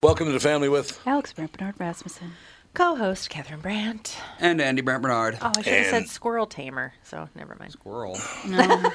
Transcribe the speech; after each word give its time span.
Welcome 0.00 0.26
to 0.26 0.32
the 0.32 0.38
family 0.38 0.68
with 0.68 1.00
Alex 1.06 1.32
Brant 1.32 1.58
Bernard 1.58 1.74
Rasmussen. 1.76 2.30
Co-host 2.72 3.28
Catherine 3.30 3.58
Brandt. 3.58 4.16
And 4.38 4.60
Andy 4.60 4.80
Brant 4.80 5.02
Bernard. 5.02 5.38
Oh, 5.42 5.50
I 5.56 5.60
should 5.60 5.72
have 5.72 5.86
said 5.86 6.06
squirrel 6.08 6.46
tamer. 6.46 6.92
So 7.02 7.28
never 7.34 7.56
mind. 7.58 7.72
Squirrel. 7.72 8.16
No. 8.46 8.92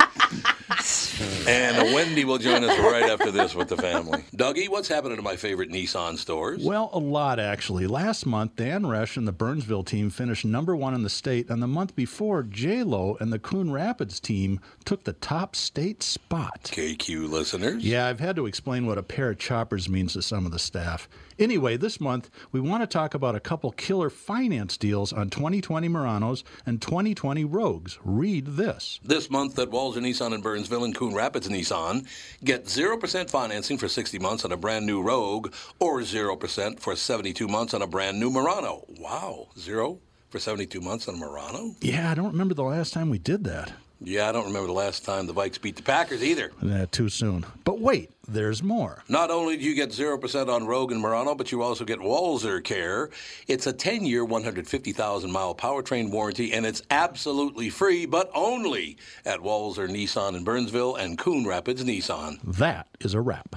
and 1.48 1.94
Wendy 1.94 2.24
will 2.24 2.38
join 2.38 2.64
us 2.64 2.78
right 2.78 3.04
after 3.04 3.30
this 3.30 3.54
with 3.54 3.68
the 3.68 3.76
family. 3.76 4.24
Dougie, 4.34 4.68
what's 4.68 4.88
happening 4.88 5.16
to 5.16 5.22
my 5.22 5.36
favorite 5.36 5.70
Nissan 5.70 6.18
stores? 6.18 6.64
Well, 6.64 6.90
a 6.92 6.98
lot 6.98 7.38
actually. 7.38 7.86
Last 7.86 8.26
month, 8.26 8.56
Dan 8.56 8.82
Resch 8.82 9.16
and 9.16 9.26
the 9.28 9.32
Burnsville 9.32 9.84
team 9.84 10.10
finished 10.10 10.44
number 10.44 10.74
one 10.74 10.94
in 10.94 11.02
the 11.02 11.10
state, 11.10 11.48
and 11.50 11.62
the 11.62 11.66
month 11.66 11.94
before, 11.94 12.42
J 12.42 12.82
Lo 12.82 13.16
and 13.20 13.32
the 13.32 13.38
Coon 13.38 13.70
Rapids 13.70 14.20
team 14.20 14.60
took 14.84 15.04
the 15.04 15.12
top 15.12 15.54
state 15.56 16.02
spot. 16.02 16.70
KQ 16.72 17.30
listeners. 17.30 17.84
Yeah, 17.84 18.06
I've 18.06 18.20
had 18.20 18.36
to 18.36 18.46
explain 18.46 18.86
what 18.86 18.98
a 18.98 19.02
pair 19.02 19.30
of 19.30 19.38
choppers 19.38 19.88
means 19.88 20.14
to 20.14 20.22
some 20.22 20.46
of 20.46 20.52
the 20.52 20.58
staff. 20.58 21.08
Anyway, 21.38 21.76
this 21.76 22.00
month 22.00 22.30
we 22.52 22.60
want 22.60 22.82
to 22.82 22.86
talk 22.86 23.14
about 23.14 23.34
a 23.34 23.40
couple 23.40 23.72
killer 23.72 24.08
finance 24.10 24.76
deals 24.76 25.12
on 25.12 25.30
2020 25.30 25.88
Muranos 25.88 26.44
and 26.64 26.80
2020 26.80 27.44
Rogues. 27.44 27.98
Read 28.04 28.46
this. 28.46 29.00
This 29.02 29.30
month 29.30 29.58
at 29.58 29.70
Walser 29.70 29.96
Nissan 29.96 30.32
in 30.34 30.42
Burnsville 30.64 30.84
and 30.84 30.94
Coon 30.94 31.14
Rapids 31.14 31.48
Nissan, 31.48 32.06
get 32.42 32.64
0% 32.64 33.28
financing 33.28 33.76
for 33.76 33.86
60 33.86 34.18
months 34.18 34.46
on 34.46 34.52
a 34.52 34.56
brand 34.56 34.86
new 34.86 35.02
Rogue 35.02 35.52
or 35.78 36.00
0% 36.00 36.80
for 36.80 36.96
72 36.96 37.46
months 37.46 37.74
on 37.74 37.82
a 37.82 37.86
brand 37.86 38.18
new 38.18 38.30
Murano. 38.30 38.86
Wow, 38.98 39.48
zero 39.58 39.98
for 40.30 40.38
72 40.38 40.80
months 40.80 41.06
on 41.06 41.16
a 41.16 41.18
Murano? 41.18 41.76
Yeah, 41.82 42.10
I 42.10 42.14
don't 42.14 42.32
remember 42.32 42.54
the 42.54 42.64
last 42.64 42.94
time 42.94 43.10
we 43.10 43.18
did 43.18 43.44
that. 43.44 43.72
Yeah, 44.06 44.28
I 44.28 44.32
don't 44.32 44.46
remember 44.46 44.66
the 44.66 44.72
last 44.72 45.04
time 45.04 45.26
the 45.26 45.34
Vikes 45.34 45.60
beat 45.60 45.76
the 45.76 45.82
Packers 45.82 46.22
either. 46.22 46.50
Too 46.90 47.08
soon. 47.08 47.44
But 47.64 47.80
wait, 47.80 48.10
there's 48.28 48.62
more. 48.62 49.02
Not 49.08 49.30
only 49.30 49.56
do 49.56 49.64
you 49.64 49.74
get 49.74 49.90
0% 49.90 50.48
on 50.48 50.66
Rogue 50.66 50.92
and 50.92 51.00
Murano, 51.00 51.34
but 51.34 51.50
you 51.52 51.62
also 51.62 51.84
get 51.84 51.98
Walser 51.98 52.62
Care. 52.62 53.10
It's 53.48 53.66
a 53.66 53.72
10 53.72 54.04
year, 54.04 54.24
150,000 54.24 55.30
mile 55.30 55.54
powertrain 55.54 56.10
warranty, 56.10 56.52
and 56.52 56.64
it's 56.64 56.82
absolutely 56.90 57.70
free, 57.70 58.06
but 58.06 58.30
only 58.34 58.96
at 59.24 59.40
Walser 59.40 59.88
Nissan 59.88 60.36
in 60.36 60.44
Burnsville 60.44 60.96
and 60.96 61.18
Coon 61.18 61.46
Rapids 61.46 61.84
Nissan. 61.84 62.38
That 62.44 62.88
is 63.00 63.14
a 63.14 63.20
wrap. 63.20 63.56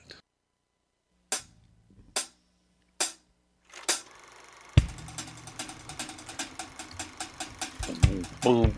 Doing 8.41 8.73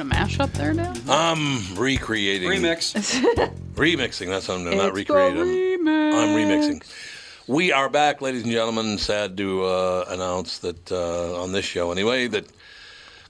a 0.00 0.04
mashup 0.04 0.52
there 0.52 0.72
now? 0.72 0.94
I'm 1.08 1.74
recreating. 1.74 2.48
Remix. 2.48 2.94
Remixing. 3.74 4.28
That's 4.28 4.46
what 4.46 4.58
I'm 4.58 4.64
doing, 4.64 4.78
not 4.78 4.92
recreating. 4.92 5.40
I'm, 5.40 5.48
remix. 5.48 6.14
I'm 6.14 6.28
remixing. 6.36 6.82
We 7.48 7.72
are 7.72 7.88
back, 7.88 8.20
ladies 8.20 8.44
and 8.44 8.52
gentlemen. 8.52 8.96
Sad 8.98 9.36
to 9.38 9.64
uh, 9.64 10.04
announce 10.08 10.58
that 10.58 10.92
uh, 10.92 11.42
on 11.42 11.50
this 11.50 11.64
show, 11.64 11.90
anyway, 11.90 12.28
that 12.28 12.46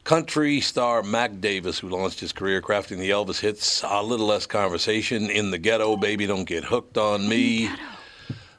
country 0.04 0.60
star 0.60 1.02
Mac 1.02 1.40
Davis, 1.40 1.78
who 1.78 1.88
launched 1.88 2.20
his 2.20 2.34
career 2.34 2.60
crafting 2.60 2.98
the 2.98 3.08
Elvis 3.08 3.40
hits, 3.40 3.82
a 3.82 4.02
little 4.02 4.26
less 4.26 4.44
conversation 4.44 5.30
in 5.30 5.50
the 5.50 5.58
ghetto. 5.58 5.96
Baby, 5.96 6.26
don't 6.26 6.44
get 6.44 6.64
hooked 6.64 6.98
on 6.98 7.26
me. 7.26 7.70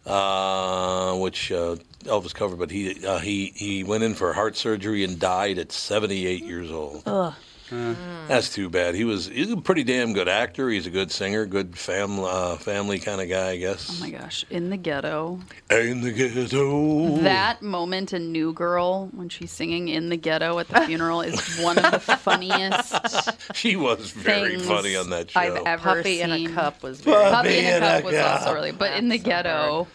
Uh, 0.08 1.18
which 1.18 1.52
uh, 1.52 1.76
Elvis 2.06 2.34
covered, 2.34 2.58
but 2.60 2.72
he 2.72 3.06
uh, 3.06 3.20
he 3.20 3.52
he 3.56 3.84
went 3.84 4.04
in 4.04 4.14
for 4.16 4.32
heart 4.32 4.56
surgery 4.56 5.04
and 5.04 5.20
died 5.20 5.58
at 5.58 5.72
78 5.72 6.44
years 6.44 6.72
old. 6.72 7.04
Ugh. 7.06 7.34
That's 7.70 8.54
too 8.54 8.70
bad. 8.70 8.96
He 8.96 9.04
was 9.04 9.26
he's 9.26 9.52
a 9.52 9.58
pretty 9.58 9.84
damn 9.84 10.14
good 10.14 10.30
actor. 10.30 10.70
He's 10.70 10.88
a 10.88 10.90
good 10.90 11.12
singer, 11.12 11.46
good 11.46 11.78
family 11.78 12.26
uh, 12.30 12.56
family 12.56 13.00
kind 13.00 13.20
of 13.20 13.28
guy, 13.28 13.50
I 13.50 13.58
guess. 13.58 13.90
Oh 13.90 14.06
my 14.06 14.10
gosh, 14.10 14.46
in 14.50 14.70
the 14.70 14.78
ghetto. 14.78 15.40
In 15.70 16.02
the 16.02 16.12
ghetto. 16.14 17.18
That 17.18 17.62
moment 17.62 18.14
in 18.14 18.32
New 18.32 18.54
Girl 18.54 19.08
when 19.14 19.28
she's 19.28 19.52
singing 19.52 19.90
in 19.90 20.08
the 20.08 20.16
ghetto 20.16 20.60
at 20.60 20.70
the 20.70 20.82
funeral 20.82 21.22
is 21.22 21.58
one 21.60 21.78
of 21.78 21.92
the 21.92 22.00
funniest 22.18 23.56
she 23.56 23.76
was 23.76 24.12
very 24.12 24.58
funny 24.60 24.96
on 24.96 25.10
that 25.10 25.32
show. 25.32 25.40
I've 25.40 25.58
ever 25.66 25.96
Puppy 25.96 26.20
seen. 26.20 26.32
in 26.32 26.48
a 26.48 26.54
cup 26.54 26.82
was 26.84 27.02
very 27.02 27.30
Puppy 27.32 27.58
in 27.60 27.66
a 27.66 27.68
in 27.78 27.84
a 27.84 27.88
cup 27.98 28.04
was 28.06 28.16
cup. 28.16 28.42
also 28.42 28.54
really, 28.54 28.72
but 28.72 28.94
in 28.98 29.10
the 29.10 29.18
so 29.18 29.24
ghetto 29.26 29.88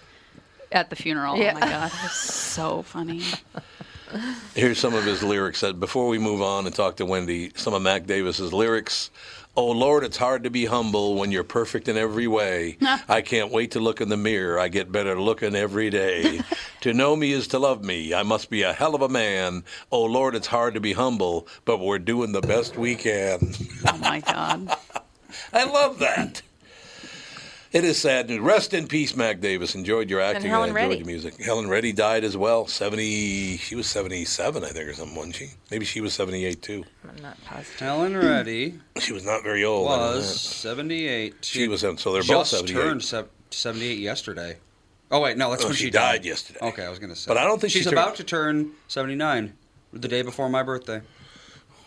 at 0.73 0.91
the 0.91 0.97
funeral. 0.97 1.37
Yeah. 1.37 1.53
Oh 1.57 1.61
my 1.61 1.67
god, 1.67 1.93
it 1.93 2.03
was 2.03 2.13
so 2.13 2.83
funny. 2.83 3.23
Here's 4.55 4.79
some 4.79 4.95
of 4.95 5.05
his 5.05 5.23
lyrics. 5.23 5.61
That 5.61 5.81
before 5.81 6.09
we 6.09 6.19
move 6.19 6.43
on 6.43 6.67
and 6.67 6.75
talk 6.75 6.97
to 6.97 7.07
Wendy, 7.07 7.53
some 7.55 7.75
of 7.75 7.83
Mac 7.83 8.07
Davis's 8.07 8.53
lyrics. 8.53 9.11
Oh 9.55 9.71
Lord, 9.71 10.03
it's 10.03 10.17
hard 10.17 10.45
to 10.45 10.51
be 10.51 10.65
humble 10.65 11.17
when 11.17 11.31
you're 11.31 11.45
perfect 11.45 11.89
in 11.89 11.97
every 11.99 12.27
way. 12.27 12.79
I 13.09 13.21
can't 13.21 13.53
wait 13.53 13.73
to 13.73 13.81
look 13.81 14.01
in 14.01 14.09
the 14.09 14.17
mirror. 14.17 14.59
I 14.59 14.69
get 14.69 14.91
better 14.91 15.21
looking 15.21 15.55
every 15.55 15.91
day. 15.91 16.41
to 16.81 16.95
know 16.95 17.15
me 17.17 17.33
is 17.33 17.49
to 17.49 17.59
love 17.59 17.85
me. 17.85 18.15
I 18.15 18.23
must 18.23 18.49
be 18.49 18.63
a 18.63 18.73
hell 18.73 18.95
of 18.95 19.03
a 19.03 19.09
man. 19.09 19.65
Oh 19.91 20.05
Lord, 20.05 20.35
it's 20.35 20.47
hard 20.47 20.75
to 20.75 20.81
be 20.81 20.95
humble, 20.95 21.47
but 21.65 21.81
we're 21.81 21.99
doing 21.99 22.33
the 22.33 22.41
best 22.41 22.77
we 22.77 22.95
can. 22.95 23.55
Oh 23.87 23.99
my 23.99 24.21
god. 24.21 24.75
I 25.53 25.65
love 25.65 25.99
that. 25.99 26.43
It 27.73 27.85
is 27.85 27.99
sad 27.99 28.29
news. 28.29 28.41
Rest 28.41 28.75
in 28.75 28.87
peace, 28.87 29.17
Mac 29.17 29.41
Davis. 29.41 29.75
Enjoyed 29.75 30.11
your 30.11 30.21
acting 30.21 30.43
And 30.45 30.51
Helen 30.51 30.69
and 30.69 30.79
I 30.79 30.83
enjoyed 30.83 30.91
Reddy. 30.91 30.99
your 30.99 31.07
music. 31.07 31.43
Helen 31.43 31.69
Reddy 31.69 31.93
died 31.93 32.23
as 32.23 32.37
well. 32.37 32.67
Seventy. 32.67 33.57
She 33.57 33.75
was 33.75 33.87
seventy-seven, 33.87 34.63
I 34.63 34.69
think, 34.69 34.89
or 34.91 34.93
something, 34.93 35.17
wasn't 35.17 35.37
she? 35.37 35.49
Maybe 35.71 35.87
she 35.87 36.03
was 36.03 36.13
seventy-eight 36.13 36.61
too. 36.61 36.85
I'm 37.09 37.23
not 37.23 37.43
positive. 37.45 37.79
Helen 37.81 38.15
Reddy 38.17 38.79
She 39.01 39.15
was 39.15 39.25
not 39.25 39.43
very 39.43 39.65
old. 39.65 39.91
I 39.91 39.97
was 40.17 40.39
78. 40.41 41.37
She 41.41 41.67
was. 41.67 41.81
So 41.81 41.93
they're 42.13 42.21
both 42.23 42.27
just 42.27 42.51
seventy-eight. 42.51 42.75
turned 42.77 43.03
se- 43.05 43.25
78 43.51 43.99
yesterday. 43.99 44.59
Oh 45.11 45.21
wait, 45.21 45.37
no, 45.39 45.51
that's 45.51 45.65
Oh, 45.65 45.69
when 45.69 45.77
she 45.77 45.85
she, 45.85 45.91
died 45.91 46.25
yesterday. 46.27 46.59
Okay, 46.63 46.85
I 46.85 46.91
was 46.91 46.99
gonna 46.99 47.17
say. 47.17 47.29
But 47.29 47.39
I 47.39 47.45
don't 47.45 47.59
think 47.61 47.73
she 47.73 47.79
she's 47.79 47.85
turned- 47.87 47.99
about 47.99 48.17
to 48.17 48.25
turn 48.25 48.73
79, 48.89 49.55
the 49.95 50.09
day 50.09 50.21
before 50.23 50.49
my 50.51 50.63
birthday. 50.63 51.01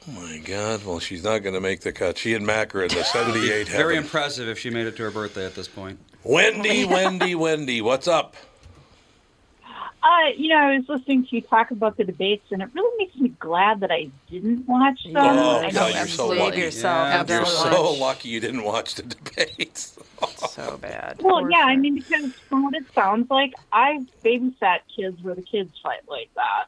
Oh 0.08 0.12
my 0.12 0.38
God! 0.38 0.84
Well, 0.86 1.00
she's 1.00 1.24
not 1.24 1.40
going 1.40 1.56
to 1.56 1.62
make 1.62 1.82
the 1.82 1.92
cut. 1.92 2.18
She 2.18 2.34
and 2.36 2.46
Mac 2.46 2.76
are 2.76 2.84
in 2.84 2.90
the 2.90 3.04
'78 3.14 3.68
Very 3.68 3.96
heaven. 3.96 3.98
impressive 3.98 4.48
if 4.48 4.60
she 4.60 4.70
made 4.70 4.86
it 4.88 4.96
to 4.98 5.04
her 5.04 5.12
birthday 5.12 5.46
at 5.46 5.56
this 5.56 5.68
point. 5.68 5.98
Wendy, 6.24 6.86
Wendy, 6.90 7.34
Wendy, 7.36 7.82
what's 7.82 8.08
up? 8.08 8.36
Uh, 10.04 10.30
you 10.38 10.50
know, 10.50 10.58
I 10.58 10.78
was 10.78 10.88
listening 10.88 11.26
to 11.26 11.36
you 11.36 11.42
talk 11.42 11.72
about 11.72 11.98
the 11.98 12.04
debates, 12.04 12.46
and 12.52 12.62
it 12.62 12.70
really 12.76 12.96
makes 13.04 13.16
me 13.16 13.30
glad 13.40 13.80
that 13.80 13.90
I 13.90 14.12
didn't 14.30 14.68
watch 14.68 15.04
them. 15.04 15.14
Oh, 15.18 15.58
I 15.62 15.72
God, 15.72 15.74
know 15.74 15.98
you're 15.98 16.08
so 16.08 16.28
lucky. 16.28 16.52
Save 16.52 16.64
yourself. 16.64 17.28
Yeah, 17.30 17.38
You're 17.38 17.46
so 17.48 17.90
watch. 17.90 18.00
lucky 18.00 18.30
you 18.30 18.40
didn't 18.40 18.64
watch 18.64 18.94
the 18.94 19.02
debates. 19.02 19.98
So 20.50 20.78
bad. 20.78 21.18
Well, 21.24 21.40
For 21.42 21.50
yeah, 21.50 21.64
I 21.66 21.76
mean, 21.76 21.96
because 21.96 22.32
from 22.48 22.66
what 22.66 22.76
it 22.76 22.84
sounds 22.94 23.32
like, 23.32 23.56
I 23.74 24.06
babysat 24.24 24.82
kids 24.96 25.24
where 25.24 25.34
the 25.34 25.42
kids 25.42 25.72
fight 25.82 26.02
like 26.08 26.30
that. 26.36 26.66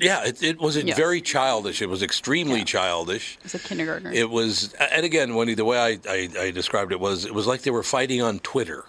Yeah, 0.00 0.24
it, 0.26 0.42
it 0.42 0.58
was 0.58 0.76
Yes. 0.76 0.96
very 0.96 1.20
childish. 1.20 1.82
It 1.82 1.88
was 1.88 2.02
extremely 2.02 2.64
childish. 2.64 3.38
As 3.44 3.54
a 3.54 3.58
kindergartner. 3.58 4.12
It 4.12 4.30
was, 4.30 4.72
and 4.74 5.04
again, 5.04 5.34
Wendy, 5.34 5.54
the 5.54 5.64
way 5.64 5.78
I, 5.78 5.98
I, 6.10 6.28
I 6.38 6.50
described 6.50 6.90
it 6.92 7.00
was, 7.00 7.24
it 7.24 7.34
was 7.34 7.46
like 7.46 7.62
they 7.62 7.70
were 7.70 7.82
fighting 7.82 8.22
on 8.22 8.38
Twitter. 8.40 8.84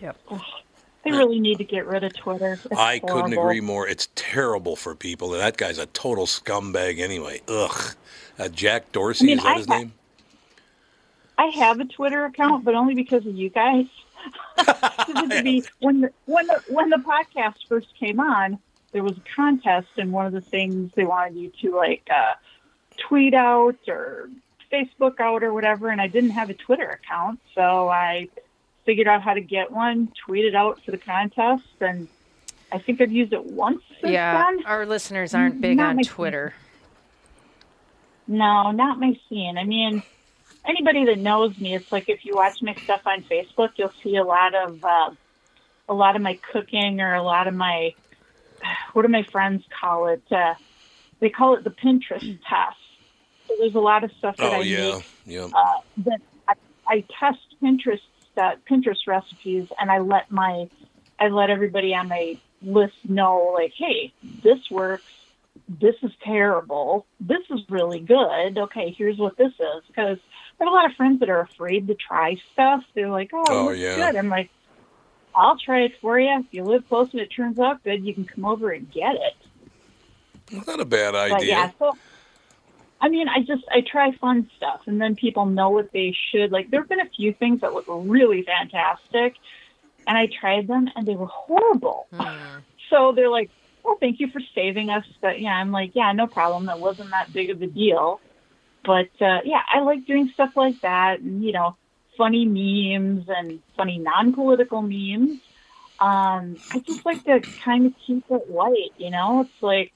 Yep. 0.00 0.16
They 1.04 1.12
really 1.12 1.38
need 1.40 1.58
to 1.58 1.64
get 1.64 1.86
rid 1.86 2.02
of 2.04 2.14
Twitter. 2.16 2.58
It's 2.64 2.78
I 2.80 2.98
couldn't 2.98 3.32
agree 3.32 3.60
more. 3.60 3.86
It's 3.86 4.08
terrible 4.16 4.74
for 4.76 4.94
people, 4.94 5.32
and 5.34 5.40
that 5.42 5.56
guy's 5.56 5.78
a 5.78 5.86
total 5.86 6.26
scumbag 6.26 6.98
anyway. 6.98 7.40
Ugh. 7.48 7.94
Uh, 8.38 8.48
Jack 8.48 8.90
Dorsey 8.92 9.24
I 9.24 9.26
mean, 9.26 9.38
is 9.38 9.44
that 9.44 9.48
I 9.54 9.58
his 9.58 9.66
ha- 9.66 9.78
name? 9.78 9.92
I 11.38 11.46
have 11.46 11.80
a 11.80 11.84
Twitter 11.84 12.24
account, 12.24 12.64
but 12.64 12.74
only 12.74 12.94
because 12.94 13.24
of 13.26 13.34
you 13.36 13.50
guys. 13.50 13.86
it'd 15.08 15.44
be- 15.44 15.62
when 15.80 16.00
the 16.00 16.10
when 16.24 16.46
the 16.48 16.62
when 16.68 16.90
the 16.90 16.96
podcast 16.96 17.66
first 17.68 17.88
came 17.98 18.18
on, 18.18 18.58
there 18.96 19.04
was 19.04 19.18
a 19.18 19.22
contest, 19.36 19.88
and 19.98 20.10
one 20.10 20.24
of 20.24 20.32
the 20.32 20.40
things 20.40 20.90
they 20.94 21.04
wanted 21.04 21.36
you 21.36 21.52
to 21.60 21.76
like 21.76 22.08
uh, 22.10 22.32
tweet 22.96 23.34
out 23.34 23.76
or 23.86 24.30
Facebook 24.72 25.20
out 25.20 25.42
or 25.42 25.52
whatever, 25.52 25.90
and 25.90 26.00
I 26.00 26.06
didn't 26.06 26.30
have 26.30 26.48
a 26.48 26.54
Twitter 26.54 26.88
account, 26.88 27.38
so 27.54 27.90
I 27.90 28.30
figured 28.86 29.06
out 29.06 29.20
how 29.20 29.34
to 29.34 29.42
get 29.42 29.70
one, 29.70 30.10
tweeted 30.26 30.54
out 30.54 30.82
for 30.82 30.92
the 30.92 30.96
contest, 30.96 31.64
and 31.78 32.08
I 32.72 32.78
think 32.78 33.02
I've 33.02 33.12
used 33.12 33.34
it 33.34 33.44
once 33.44 33.82
since 34.00 34.14
Yeah, 34.14 34.42
then. 34.44 34.64
our 34.64 34.86
listeners 34.86 35.34
aren't 35.34 35.60
big 35.60 35.76
Not 35.76 35.98
on 35.98 36.02
Twitter. 36.02 36.54
No, 38.26 38.70
not 38.70 38.98
my 38.98 39.14
scene. 39.28 39.58
I 39.58 39.64
mean, 39.64 40.02
anybody 40.64 41.04
that 41.04 41.18
knows 41.18 41.58
me, 41.58 41.74
it's 41.74 41.92
like 41.92 42.08
if 42.08 42.24
you 42.24 42.34
watch 42.34 42.62
my 42.62 42.74
stuff 42.76 43.02
on 43.06 43.24
Facebook, 43.24 43.72
you'll 43.76 43.92
see 44.02 44.16
a 44.16 44.24
lot 44.24 44.54
of 44.54 44.82
uh, 44.82 45.10
a 45.86 45.92
lot 45.94 46.16
of 46.16 46.22
my 46.22 46.38
cooking 46.50 47.02
or 47.02 47.12
a 47.14 47.22
lot 47.22 47.46
of 47.46 47.52
my 47.52 47.94
what 48.92 49.02
do 49.02 49.08
my 49.08 49.26
friends 49.32 49.64
call 49.80 50.08
it? 50.08 50.22
Uh, 50.30 50.54
they 51.20 51.30
call 51.30 51.56
it 51.56 51.64
the 51.64 51.70
Pinterest 51.70 52.38
test. 52.48 52.76
So 53.48 53.54
there's 53.58 53.74
a 53.74 53.78
lot 53.80 54.04
of 54.04 54.10
stuff 54.18 54.36
that 54.38 54.52
Oh 54.52 54.56
I 54.56 54.60
yeah, 54.62 54.94
make 54.96 55.04
yeah. 55.24 55.44
uh, 55.46 55.80
that 55.98 56.18
I, 56.48 56.54
I 56.88 57.04
test 57.20 57.38
Pinterest 57.62 58.00
uh, 58.36 58.56
Pinterest 58.70 59.06
recipes, 59.06 59.68
and 59.78 59.90
I 59.90 59.98
let 60.00 60.30
my 60.30 60.68
I 61.18 61.28
let 61.28 61.50
everybody 61.50 61.94
on 61.94 62.08
my 62.08 62.38
list 62.62 62.94
know, 63.08 63.52
like, 63.54 63.72
hey, 63.76 64.12
this 64.42 64.58
works. 64.70 65.12
This 65.68 65.94
is 66.02 66.10
terrible. 66.22 67.06
This 67.18 67.40
is 67.50 67.60
really 67.70 68.00
good. 68.00 68.58
Okay, 68.58 68.94
here's 68.96 69.18
what 69.18 69.36
this 69.38 69.52
is. 69.52 69.82
Because 69.88 70.18
I 70.60 70.64
have 70.64 70.68
a 70.72 70.74
lot 70.74 70.84
of 70.90 70.96
friends 70.96 71.20
that 71.20 71.30
are 71.30 71.40
afraid 71.40 71.86
to 71.88 71.94
try 71.94 72.36
stuff. 72.52 72.82
They're 72.94 73.08
like, 73.10 73.30
oh, 73.32 73.44
Oh, 73.48 73.70
yeah. 73.70 73.96
good. 73.96 74.16
I'm 74.16 74.28
like, 74.28 74.50
I'll 75.36 75.58
try 75.58 75.82
it 75.82 75.92
for 76.00 76.18
you. 76.18 76.40
If 76.40 76.46
you 76.50 76.64
live 76.64 76.88
close 76.88 77.12
and 77.12 77.20
it 77.20 77.26
turns 77.26 77.58
out 77.58 77.84
good, 77.84 78.04
you 78.04 78.14
can 78.14 78.24
come 78.24 78.44
over 78.46 78.70
and 78.70 78.90
get 78.90 79.14
it. 79.14 80.64
Not 80.66 80.80
a 80.80 80.84
bad 80.84 81.12
But 81.12 81.42
idea. 81.42 81.48
yeah, 81.48 81.70
so 81.78 81.96
I 83.00 83.08
mean, 83.08 83.28
I 83.28 83.40
just 83.40 83.64
I 83.70 83.82
try 83.82 84.12
fun 84.12 84.50
stuff, 84.56 84.82
and 84.86 85.00
then 85.00 85.14
people 85.14 85.46
know 85.46 85.70
what 85.70 85.92
they 85.92 86.16
should. 86.30 86.50
Like 86.50 86.70
there 86.70 86.80
have 86.80 86.88
been 86.88 87.00
a 87.00 87.10
few 87.10 87.34
things 87.34 87.60
that 87.60 87.74
look 87.74 87.84
really 87.88 88.42
fantastic, 88.42 89.34
and 90.06 90.16
I 90.16 90.28
tried 90.40 90.66
them, 90.66 90.88
and 90.96 91.06
they 91.06 91.14
were 91.16 91.26
horrible. 91.26 92.08
So 92.88 93.10
they're 93.10 93.28
like, 93.28 93.50
"Well, 93.82 93.96
thank 93.98 94.20
you 94.20 94.28
for 94.30 94.40
saving 94.54 94.90
us." 94.90 95.04
But 95.20 95.40
yeah, 95.40 95.54
I'm 95.54 95.72
like, 95.72 95.90
"Yeah, 95.94 96.12
no 96.12 96.28
problem. 96.28 96.66
That 96.66 96.78
wasn't 96.78 97.10
that 97.10 97.32
big 97.32 97.50
of 97.50 97.60
a 97.60 97.66
deal." 97.66 98.20
But 98.84 99.10
uh, 99.20 99.40
yeah, 99.44 99.60
I 99.74 99.80
like 99.80 100.06
doing 100.06 100.30
stuff 100.32 100.52
like 100.54 100.80
that, 100.82 101.18
and 101.18 101.42
you 101.42 101.50
know, 101.50 101.76
funny 102.16 102.44
memes 102.44 103.28
and 103.28 103.60
funny 103.76 103.98
non-political 103.98 104.82
memes. 104.82 105.40
Um, 105.98 106.56
I 106.72 106.80
just 106.86 107.06
like 107.06 107.24
to 107.24 107.40
kind 107.40 107.86
of 107.86 107.94
keep 108.06 108.24
it 108.30 108.50
light, 108.50 108.92
you 108.98 109.10
know. 109.10 109.42
It's 109.42 109.62
like 109.62 109.92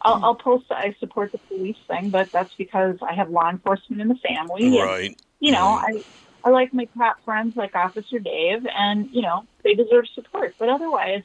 I'll, 0.00 0.24
I'll 0.24 0.34
post 0.34 0.68
that 0.68 0.78
I 0.78 0.96
support 0.98 1.32
the 1.32 1.38
police 1.38 1.76
thing, 1.86 2.10
but 2.10 2.30
that's 2.32 2.54
because 2.54 2.98
I 3.02 3.14
have 3.14 3.30
law 3.30 3.48
enforcement 3.50 4.02
in 4.02 4.08
the 4.08 4.16
family. 4.16 4.78
and, 4.78 4.88
right. 4.88 5.22
you 5.40 5.52
know, 5.52 5.66
I 5.66 6.02
I 6.44 6.50
like 6.50 6.72
my 6.72 6.84
top 6.96 7.24
friends 7.24 7.56
like 7.56 7.74
Officer 7.74 8.18
Dave, 8.18 8.66
and 8.66 9.08
you 9.12 9.22
know 9.22 9.44
they 9.62 9.74
deserve 9.74 10.06
support. 10.14 10.54
But 10.58 10.68
otherwise, 10.68 11.24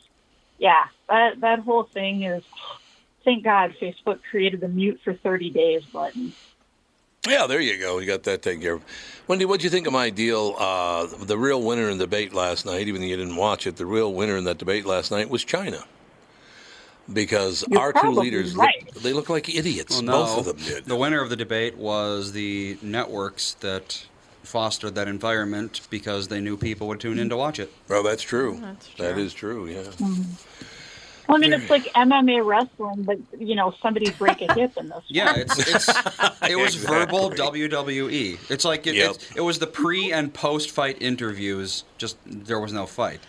yeah, 0.58 0.86
that 1.10 1.42
that 1.42 1.60
whole 1.60 1.84
thing 1.84 2.24
is. 2.24 2.44
Thank 3.24 3.44
God 3.44 3.76
Facebook 3.80 4.22
created 4.32 4.62
the 4.62 4.68
mute 4.68 5.00
for 5.04 5.14
30 5.14 5.52
days 5.52 5.86
button. 5.86 6.34
Yeah, 7.28 7.46
there 7.46 7.62
you 7.62 7.78
go. 7.78 8.00
You 8.00 8.08
got 8.08 8.24
that 8.24 8.42
taken 8.42 8.62
care 8.62 8.74
of. 8.74 8.86
Wendy, 9.28 9.46
what 9.46 9.60
do 9.60 9.64
you 9.64 9.70
think 9.70 9.86
of 9.86 9.94
my 9.94 10.10
deal? 10.10 10.56
Uh, 10.58 11.06
the 11.06 11.38
real 11.38 11.62
winner 11.62 11.90
in 11.90 12.00
the 12.00 12.06
debate 12.06 12.34
last 12.34 12.66
night, 12.66 12.88
even 12.88 13.02
though 13.02 13.08
you 13.08 13.16
didn't 13.16 13.36
watch 13.36 13.68
it, 13.68 13.76
the 13.76 13.86
real 13.86 14.12
winner 14.12 14.38
in 14.38 14.46
that 14.46 14.58
debate 14.58 14.86
last 14.86 15.12
night 15.12 15.30
was 15.30 15.44
China. 15.44 15.84
Because 17.12 17.64
You're 17.70 17.80
our 17.80 17.94
two 17.94 18.12
leaders, 18.12 18.56
right. 18.56 18.84
look, 18.94 19.04
they 19.04 19.14
look 19.14 19.30
like 19.30 19.54
idiots. 19.54 19.96
Well, 19.96 20.04
no, 20.04 20.12
Both 20.12 20.48
of 20.48 20.58
them 20.58 20.66
did. 20.66 20.86
The 20.86 20.96
winner 20.96 21.22
of 21.22 21.30
the 21.30 21.36
debate 21.36 21.78
was 21.78 22.32
the 22.32 22.78
networks 22.82 23.54
that 23.56 24.06
fostered 24.44 24.96
that 24.96 25.08
environment 25.08 25.82
because 25.90 26.28
they 26.28 26.40
knew 26.42 26.58
people 26.58 26.88
would 26.88 27.00
tune 27.00 27.20
in 27.20 27.30
to 27.30 27.38
watch 27.38 27.60
it. 27.60 27.72
Well, 27.88 28.02
that's 28.02 28.24
true. 28.24 28.58
That's 28.60 28.88
true. 28.88 29.06
is 29.06 29.34
true, 29.34 29.68
yeah. 29.68 29.84
Well, 31.32 31.38
I 31.38 31.42
mean, 31.48 31.54
it's 31.54 31.70
like 31.70 31.84
MMA 31.94 32.46
wrestling, 32.46 33.04
but 33.04 33.18
you 33.40 33.56
know, 33.56 33.74
somebody 33.82 34.12
break 34.12 34.42
a 34.42 34.54
hip 34.54 34.74
in 34.76 34.90
this. 34.90 35.04
Yeah, 35.08 35.34
it's, 35.38 35.58
it's 35.60 35.88
it 36.50 36.58
was 36.58 36.76
verbal 36.76 37.30
WWE. 37.32 38.38
It's 38.52 38.66
like 38.66 38.86
it, 38.86 38.96
Yep. 38.96 39.12
it, 39.12 39.32
it 39.38 39.42
was 39.42 39.60
the 39.60 39.68
pre 39.68 40.12
and 40.12 40.34
post 40.34 40.72
fight 40.72 41.02
interviews. 41.02 41.86
Just 41.98 42.18
there 42.26 42.60
was 42.60 42.74
no 42.74 42.86
fight. 42.86 43.22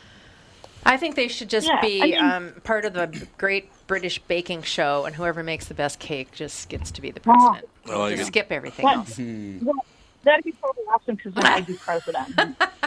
I 0.84 0.96
think 0.96 1.14
they 1.14 1.28
should 1.28 1.48
just 1.48 1.68
Yeah, 1.68 1.80
be 1.80 2.02
I 2.02 2.06
mean- 2.06 2.18
um, 2.18 2.52
part 2.64 2.84
of 2.84 2.92
the 2.94 3.28
Great 3.38 3.70
British 3.86 4.18
Baking 4.18 4.62
Show, 4.62 5.04
and 5.04 5.14
whoever 5.14 5.44
makes 5.44 5.66
the 5.66 5.74
best 5.74 6.00
cake 6.00 6.32
just 6.32 6.68
gets 6.68 6.90
to 6.90 7.00
be 7.00 7.12
the 7.12 7.20
president. 7.20 7.68
I 7.88 7.96
like 7.96 8.16
Just 8.16 8.22
it. 8.30 8.32
skip 8.32 8.50
everything 8.50 8.82
What? 8.82 8.96
else. 8.96 9.16
Well, 9.18 9.76
that'd 10.24 10.44
be 10.44 10.50
totally 10.60 10.84
awesome 10.86 11.14
because 11.14 11.34
then 11.34 11.46
I'd 11.46 11.66
be 11.66 11.74
president. 11.74 12.34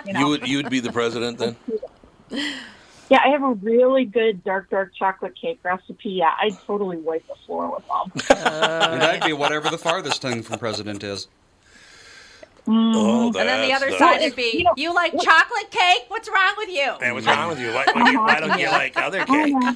You 0.05 0.11
know? 0.13 0.19
You 0.19 0.27
would 0.27 0.47
you'd 0.47 0.69
be 0.69 0.81
the 0.81 0.91
president 0.91 1.37
then? 1.37 1.55
Yeah, 3.09 3.19
I 3.23 3.29
have 3.29 3.43
a 3.43 3.53
really 3.53 4.05
good 4.05 4.43
dark, 4.43 4.69
dark 4.69 4.93
chocolate 4.95 5.35
cake 5.39 5.59
recipe. 5.63 6.11
Yeah, 6.11 6.33
I'd 6.39 6.57
totally 6.65 6.97
wipe 6.97 7.27
the 7.27 7.35
floor 7.45 7.71
with 7.71 7.85
them. 7.87 8.37
and 8.37 9.03
I'd 9.03 9.23
be 9.23 9.33
whatever 9.33 9.69
the 9.69 9.77
farthest 9.77 10.21
thing 10.21 10.41
from 10.41 10.57
president 10.57 11.03
is. 11.03 11.27
Oh, 12.67 13.27
And 13.27 13.35
then 13.35 13.67
the 13.67 13.73
other 13.73 13.89
nice. 13.89 13.99
side 13.99 14.21
would 14.21 14.35
be, 14.35 14.57
You 14.57 14.63
know- 14.63 14.73
you 14.75 14.93
like 14.93 15.11
chocolate 15.19 15.69
cake? 15.71 16.05
What's 16.07 16.27
wrong 16.29 16.53
with 16.57 16.69
you? 16.69 16.93
Hey, 16.99 17.11
what's 17.11 17.27
wrong 17.27 17.49
with 17.49 17.59
you? 17.59 17.71
Why, 17.73 17.85
why, 17.93 18.15
why 18.15 18.39
don't 18.39 18.59
you 18.59 18.67
like 18.71 18.97
other 18.97 19.21
I 19.21 19.25
cake? 19.25 19.53
know. 19.53 19.75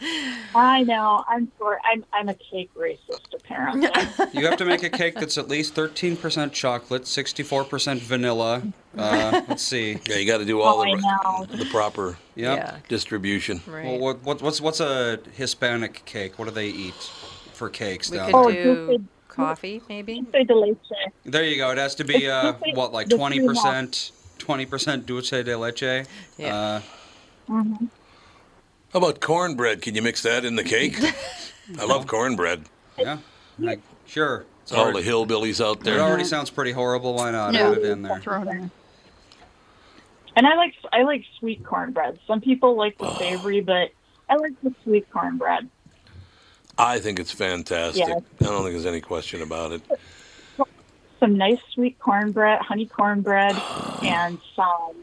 I 0.54 0.82
know. 0.82 1.24
I'm 1.28 1.50
sorry. 1.58 1.78
I'm 1.84 2.04
I'm 2.12 2.28
a 2.28 2.34
cake 2.34 2.70
racist, 2.76 3.32
apparently. 3.34 3.88
You 4.38 4.46
have 4.46 4.58
to 4.58 4.64
make 4.64 4.82
a 4.82 4.90
cake 4.90 5.14
that's 5.14 5.38
at 5.38 5.48
least 5.48 5.74
13% 5.74 6.52
chocolate, 6.52 7.02
64% 7.04 7.98
vanilla. 8.00 8.62
Uh, 8.96 9.42
let's 9.48 9.62
see. 9.62 9.98
Yeah, 10.06 10.16
you 10.16 10.26
got 10.26 10.38
to 10.38 10.44
do 10.44 10.60
all 10.60 10.82
Oh, 10.82 11.46
the, 11.46 11.56
the 11.56 11.64
proper 11.66 12.18
Yep. 12.34 12.58
Yeah. 12.58 12.76
distribution. 12.88 13.62
Right. 13.66 13.84
Well, 13.86 13.98
what, 13.98 14.22
what, 14.22 14.42
what's 14.42 14.60
what's 14.60 14.80
a 14.80 15.18
Hispanic 15.34 16.04
cake? 16.04 16.38
What 16.38 16.46
do 16.46 16.50
they 16.50 16.68
eat 16.68 16.94
for 17.54 17.70
cakes 17.70 18.10
we 18.10 18.18
down 18.18 18.26
could 18.26 18.34
Oh, 18.36 18.50
there? 18.50 18.64
do 18.64 18.86
just 18.88 19.00
a- 19.00 19.15
coffee, 19.36 19.82
maybe. 19.88 20.24
Say 20.32 20.44
de 20.44 20.54
leche. 20.54 20.76
There 21.24 21.44
you 21.44 21.56
go. 21.56 21.70
It 21.70 21.78
has 21.78 21.94
to 21.96 22.04
be 22.04 22.28
uh, 22.28 22.54
what, 22.74 22.92
like 22.92 23.08
20%? 23.08 24.12
twenty 24.38 24.66
percent 24.66 25.06
dulce 25.06 25.30
de 25.30 25.56
leche. 25.56 26.06
Yeah. 26.38 26.80
Uh, 27.48 27.52
How 28.92 28.98
about 28.98 29.20
cornbread? 29.20 29.82
Can 29.82 29.94
you 29.94 30.02
mix 30.02 30.22
that 30.22 30.44
in 30.44 30.56
the 30.56 30.64
cake? 30.64 30.98
I 31.80 31.84
love 31.84 32.06
cornbread. 32.06 32.64
yeah, 32.98 33.18
like, 33.58 33.80
sure. 34.06 34.44
It's 34.62 34.72
All 34.72 34.92
the 34.92 35.00
hillbillies 35.00 35.64
out 35.64 35.80
there. 35.80 35.94
it 35.94 35.98
there. 35.98 36.06
already 36.06 36.24
sounds 36.24 36.50
pretty 36.50 36.72
horrible. 36.72 37.14
Why 37.14 37.30
not 37.30 37.54
Yeah. 37.54 37.70
add 37.70 37.78
it 37.78 37.84
in 37.84 38.02
there? 38.02 38.18
Throw 38.20 38.42
it 38.42 38.48
in. 38.48 38.70
And 40.34 40.46
I 40.46 40.54
like 40.56 40.74
I 40.92 41.02
like 41.02 41.24
sweet 41.38 41.64
cornbread. 41.64 42.18
Some 42.26 42.40
people 42.40 42.76
like 42.76 42.98
the 42.98 43.14
savory, 43.16 43.60
but 43.60 43.90
I 44.28 44.36
like 44.36 44.52
the 44.62 44.74
sweet 44.82 45.08
cornbread. 45.10 45.68
I 46.78 46.98
think 46.98 47.18
it's 47.18 47.32
fantastic. 47.32 48.06
Yeah. 48.06 48.14
I 48.14 48.44
don't 48.44 48.62
think 48.62 48.72
there's 48.72 48.86
any 48.86 49.00
question 49.00 49.42
about 49.42 49.72
it. 49.72 49.82
Some 51.20 51.38
nice 51.38 51.58
sweet 51.72 51.98
cornbread, 51.98 52.60
honey 52.60 52.86
cornbread, 52.86 53.56
and 54.02 54.38
some 54.54 54.96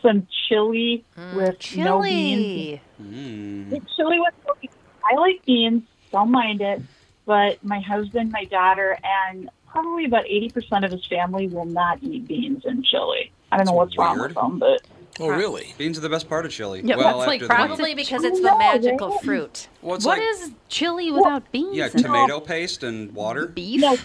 some 0.00 0.26
chili 0.48 1.04
with 1.34 1.76
no 1.76 2.02
beans. 2.02 2.42
Chili. 2.42 2.82
Mm. 3.02 3.86
Chili 3.96 4.20
with 4.20 4.34
no 4.46 4.54
beans. 4.60 4.74
I 5.04 5.14
like 5.16 5.44
beans, 5.44 5.82
don't 6.12 6.30
mind 6.30 6.60
it, 6.62 6.82
but 7.26 7.62
my 7.62 7.80
husband, 7.80 8.32
my 8.32 8.44
daughter, 8.44 8.98
and 9.02 9.50
probably 9.70 10.04
about 10.04 10.24
80% 10.24 10.84
of 10.84 10.92
his 10.92 11.04
family 11.06 11.48
will 11.48 11.64
not 11.64 11.98
eat 12.02 12.26
beans 12.26 12.64
and 12.64 12.84
chili. 12.84 13.32
I 13.50 13.56
don't 13.56 13.66
know 13.66 13.72
That's 13.72 13.96
what's 13.96 13.98
wrong 13.98 14.20
with 14.20 14.34
them, 14.34 14.58
but 14.58 14.82
Oh, 15.20 15.28
really? 15.28 15.74
Beans 15.78 15.96
are 15.96 16.00
the 16.00 16.08
best 16.08 16.28
part 16.28 16.44
of 16.44 16.50
chili. 16.50 16.80
Yeah, 16.84 16.96
well, 16.96 17.18
that's 17.18 17.26
like 17.28 17.42
after 17.42 17.46
the. 17.48 17.54
Probably 17.54 17.94
because 17.94 18.24
it's 18.24 18.40
the 18.40 18.56
magical 18.58 19.10
right? 19.10 19.22
fruit. 19.22 19.68
Well, 19.80 19.92
What 19.98 20.04
like 20.04 20.22
is 20.22 20.50
chili 20.68 21.10
without 21.12 21.50
beans? 21.52 21.76
yeah, 21.76 21.86
in 21.86 21.98
it? 22.00 22.02
tomato 22.02 22.40
paste 22.40 22.82
and 22.82 23.12
water. 23.12 23.46
beef. 23.46 23.80
no, 23.80 23.96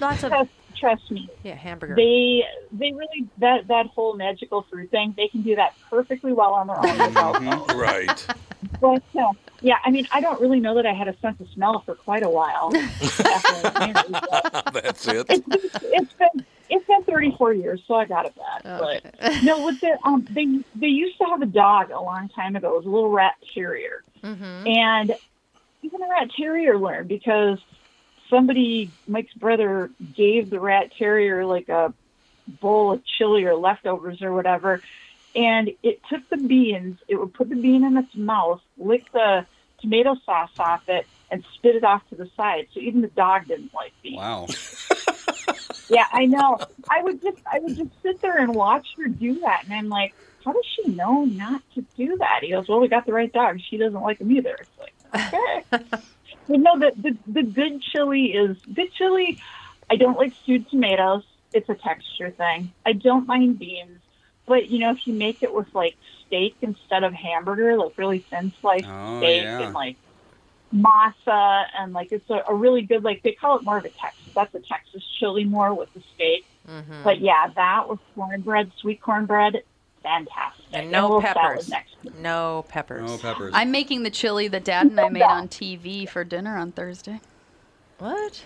Lots 0.00 0.22
of 0.24 0.30
trust, 0.32 0.50
trust 0.76 1.10
me. 1.10 1.28
yeah, 1.44 1.54
hamburger. 1.54 1.94
They 1.96 2.44
they 2.72 2.92
really 2.92 3.26
that 3.38 3.68
that 3.68 3.86
whole 3.86 4.14
magical 4.16 4.62
fruit 4.70 4.90
thing. 4.90 5.14
They 5.16 5.28
can 5.28 5.42
do 5.42 5.56
that 5.56 5.74
perfectly 5.88 6.32
well 6.32 6.52
on 6.54 6.66
their 6.66 6.76
own 6.78 6.84
Mhm. 7.64 7.74
Right. 7.80 8.26
But 8.80 9.02
uh, 9.18 9.32
yeah, 9.62 9.76
I 9.84 9.90
mean, 9.90 10.06
I 10.12 10.20
don't 10.20 10.40
really 10.40 10.60
know 10.60 10.74
that 10.74 10.84
I 10.84 10.92
had 10.92 11.06
a 11.08 11.16
sense 11.20 11.40
of 11.40 11.48
smell 11.54 11.80
for 11.86 11.94
quite 11.94 12.22
a 12.22 12.28
while. 12.28 12.70
after 13.00 13.78
I 13.78 13.92
married, 13.92 14.82
That's 14.84 15.06
it. 15.08 15.26
it's, 15.30 15.48
it's 15.84 16.12
been 16.14 16.44
it's 16.74 16.86
been 16.86 17.04
34 17.04 17.54
years, 17.54 17.80
so 17.86 17.94
I 17.94 18.04
got 18.04 18.26
it 18.26 18.34
back. 18.36 18.80
Okay. 18.80 19.00
But 19.20 19.42
no, 19.42 19.64
with 19.64 19.80
the 19.80 19.96
um, 20.04 20.26
they 20.30 20.46
they 20.74 20.88
used 20.88 21.16
to 21.18 21.24
have 21.24 21.42
a 21.42 21.46
dog 21.46 21.90
a 21.90 22.00
long 22.00 22.28
time 22.28 22.56
ago. 22.56 22.74
It 22.74 22.76
was 22.78 22.86
a 22.86 22.90
little 22.90 23.10
rat 23.10 23.34
terrier, 23.54 24.02
hmm 24.22 24.66
and 24.66 25.14
even 25.82 26.00
the 26.00 26.08
rat 26.08 26.30
terrier 26.36 26.78
learned 26.78 27.08
because 27.08 27.58
somebody, 28.30 28.90
Mike's 29.06 29.34
brother, 29.34 29.90
gave 30.16 30.50
the 30.50 30.58
rat 30.58 30.90
terrier 30.98 31.44
like 31.44 31.68
a 31.68 31.92
bowl 32.60 32.92
of 32.92 33.02
chili 33.18 33.44
or 33.44 33.54
leftovers 33.54 34.22
or 34.22 34.32
whatever, 34.32 34.82
and 35.34 35.70
it 35.82 36.00
took 36.10 36.28
the 36.30 36.36
beans. 36.36 36.98
It 37.06 37.16
would 37.16 37.34
put 37.34 37.48
the 37.50 37.56
bean 37.56 37.84
in 37.84 37.96
its 37.96 38.14
mouth, 38.14 38.60
lick 38.78 39.04
the 39.12 39.46
tomato 39.80 40.16
sauce 40.24 40.50
off 40.58 40.88
it, 40.88 41.06
and 41.30 41.44
spit 41.54 41.76
it 41.76 41.84
off 41.84 42.02
to 42.08 42.16
the 42.16 42.30
side. 42.36 42.68
So 42.72 42.80
even 42.80 43.02
the 43.02 43.08
dog 43.08 43.46
didn't 43.48 43.74
like 43.74 43.92
beans. 44.02 44.16
Wow. 44.16 44.46
Yeah, 45.88 46.06
I 46.12 46.26
know. 46.26 46.58
I 46.90 47.02
would 47.02 47.20
just 47.22 47.38
I 47.50 47.58
would 47.58 47.76
just 47.76 47.90
sit 48.02 48.20
there 48.22 48.38
and 48.38 48.54
watch 48.54 48.86
her 48.98 49.08
do 49.08 49.40
that, 49.40 49.64
and 49.64 49.72
I'm 49.74 49.88
like, 49.88 50.14
how 50.44 50.52
does 50.52 50.64
she 50.76 50.88
know 50.90 51.24
not 51.24 51.62
to 51.74 51.84
do 51.96 52.16
that? 52.18 52.40
He 52.42 52.50
goes, 52.50 52.68
well, 52.68 52.80
we 52.80 52.88
got 52.88 53.06
the 53.06 53.12
right 53.12 53.32
dog. 53.32 53.60
She 53.68 53.76
doesn't 53.76 54.00
like 54.00 54.18
them 54.18 54.30
either. 54.32 54.56
It's 54.60 54.70
like, 54.78 54.94
okay. 55.34 55.64
but 56.48 56.60
no, 56.60 56.78
the, 56.78 56.92
the 56.96 57.16
the 57.26 57.42
good 57.42 57.82
chili 57.82 58.32
is 58.32 58.56
good 58.72 58.92
chili. 58.94 59.38
I 59.90 59.96
don't 59.96 60.16
like 60.16 60.32
stewed 60.42 60.68
tomatoes. 60.70 61.24
It's 61.52 61.68
a 61.68 61.74
texture 61.74 62.30
thing. 62.30 62.72
I 62.84 62.92
don't 62.94 63.26
mind 63.26 63.58
beans, 63.58 64.00
but 64.46 64.70
you 64.70 64.78
know, 64.80 64.90
if 64.90 65.06
you 65.06 65.14
make 65.14 65.42
it 65.42 65.54
with 65.54 65.72
like 65.74 65.96
steak 66.26 66.56
instead 66.62 67.04
of 67.04 67.12
hamburger, 67.12 67.76
like 67.76 67.96
really 67.96 68.20
thin 68.20 68.52
sliced 68.60 68.86
Oh, 68.88 69.18
steak 69.20 69.42
yeah. 69.42 69.60
and 69.60 69.74
like 69.74 69.96
masa 70.74 71.64
and 71.78 71.92
like 71.92 72.10
it's 72.12 72.28
a, 72.30 72.42
a 72.48 72.54
really 72.54 72.82
good 72.82 73.04
like 73.04 73.22
they 73.22 73.32
call 73.32 73.56
it 73.58 73.62
more 73.64 73.78
of 73.78 73.84
a 73.84 73.90
Texas. 73.90 74.32
That's 74.34 74.54
a 74.54 74.60
Texas 74.60 75.02
chili 75.20 75.44
more 75.44 75.72
with 75.74 75.92
the 75.94 76.02
steak. 76.14 76.44
hmm 76.66 77.02
But 77.04 77.20
yeah, 77.20 77.48
that 77.54 77.88
with 77.88 78.00
cornbread, 78.14 78.72
sweet 78.80 79.00
cornbread, 79.00 79.62
fantastic. 80.02 80.64
And 80.72 80.88
a 80.88 80.90
no 80.90 81.02
little 81.02 81.20
salad 81.22 81.36
peppers. 81.36 81.68
Next. 81.68 81.94
No 82.18 82.64
peppers. 82.68 83.02
No 83.10 83.18
peppers. 83.18 83.52
I'm 83.54 83.70
making 83.70 84.02
the 84.02 84.10
chili 84.10 84.48
that 84.48 84.64
Dad 84.64 84.86
and 84.86 85.00
I 85.00 85.08
made 85.08 85.22
on 85.22 85.48
TV 85.48 86.08
for 86.08 86.24
dinner 86.24 86.56
on 86.56 86.72
Thursday. 86.72 87.20
What? 87.98 88.42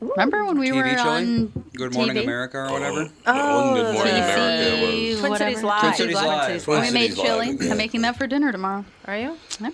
Remember 0.00 0.44
when 0.44 0.58
we 0.60 0.68
TV 0.70 0.76
were 0.76 0.82
chili? 0.96 0.98
on 1.08 1.46
Good 1.74 1.92
Morning 1.94 2.16
TV? 2.16 2.22
America 2.22 2.58
or 2.58 2.72
whatever. 2.72 3.08
Oh, 3.26 3.74
Good 3.74 3.94
Morning 3.94 4.14
the 4.14 4.20
America 4.22 4.76
TC, 4.76 5.10
was. 5.10 5.18
Twin 5.20 5.30
whatever. 5.30 5.50
Cities 5.50 5.64
Live. 5.64 5.80
Twin 5.80 5.94
Cities 5.94 6.14
Live. 6.14 6.64
Twin 6.64 6.80
we 6.82 6.90
made 6.90 7.10
Cities 7.14 7.22
chili. 7.24 7.70
I'm 7.70 7.76
making 7.76 8.00
that 8.02 8.16
for 8.16 8.26
dinner 8.26 8.52
tomorrow. 8.52 8.84
Are 9.06 9.18
you? 9.18 9.36
Yeah. 9.60 9.70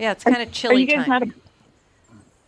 Yeah, 0.00 0.12
it's 0.12 0.24
kind 0.24 0.40
of 0.40 0.50
chilly. 0.50 0.74
Are 0.74 0.76
chilly 0.76 0.80
you 0.82 0.86
guys 0.96 1.06
time. 1.06 1.08
not 1.08 1.22
a 1.22 1.32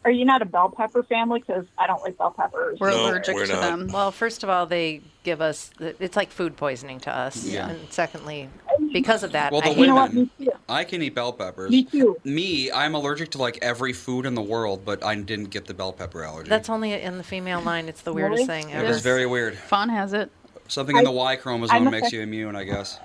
Are 0.04 0.10
you 0.10 0.24
not 0.24 0.40
a 0.42 0.46
bell 0.46 0.70
pepper 0.70 1.02
family? 1.02 1.40
Because 1.40 1.66
I 1.78 1.86
don't 1.86 2.02
like 2.02 2.16
bell 2.16 2.30
peppers. 2.30 2.80
We're 2.80 2.90
No, 2.90 3.06
allergic 3.10 3.34
we're 3.34 3.46
to 3.46 3.52
not. 3.52 3.60
them. 3.60 3.88
Well, 3.92 4.10
first 4.10 4.42
of 4.42 4.48
all, 4.48 4.64
they 4.66 5.02
give 5.22 5.40
us 5.42 5.70
it's 5.78 6.16
like 6.16 6.30
food 6.30 6.56
poisoning 6.56 6.98
to 7.00 7.14
us, 7.14 7.44
Yeah. 7.46 7.68
and 7.68 7.78
secondly, 7.90 8.48
because 8.92 9.22
of 9.22 9.32
that, 9.32 9.52
Well, 9.52 9.60
the 9.60 9.68
I 9.68 9.72
you 9.74 9.86
know 9.86 9.94
what? 9.94 10.10
women- 10.12 10.30
Me 10.38 10.46
too. 10.46 10.52
I 10.68 10.84
can 10.84 11.02
eat 11.02 11.14
bell 11.14 11.32
peppers. 11.34 11.70
Me 11.70 11.84
too. 11.84 12.16
Me, 12.24 12.72
I'm 12.72 12.94
allergic 12.94 13.30
to 13.32 13.38
like 13.38 13.58
every 13.62 13.92
food 13.92 14.24
in 14.26 14.34
the 14.34 14.42
world, 14.42 14.84
but 14.84 15.04
I 15.04 15.14
didn't 15.14 15.50
get 15.50 15.66
the 15.66 15.74
bell 15.74 15.92
pepper 15.92 16.24
allergy. 16.24 16.48
That's 16.48 16.70
only 16.70 16.94
in 16.94 17.18
the 17.18 17.24
female 17.24 17.60
line. 17.60 17.86
It's 17.88 18.00
the 18.00 18.12
weirdest 18.14 18.48
Really? 18.48 18.62
thing 18.62 18.70
it 18.70 18.76
ever. 18.78 18.86
is 18.86 19.02
very 19.02 19.26
weird. 19.26 19.56
Fawn 19.58 19.90
has 19.90 20.14
it. 20.14 20.30
Something 20.68 20.96
in 20.96 21.04
the 21.04 21.10
Y 21.12 21.36
chromosome 21.36 21.76
I'm 21.86 21.90
makes 21.90 22.12
you 22.12 22.22
immune, 22.22 22.56
I 22.56 22.64
guess. 22.64 22.98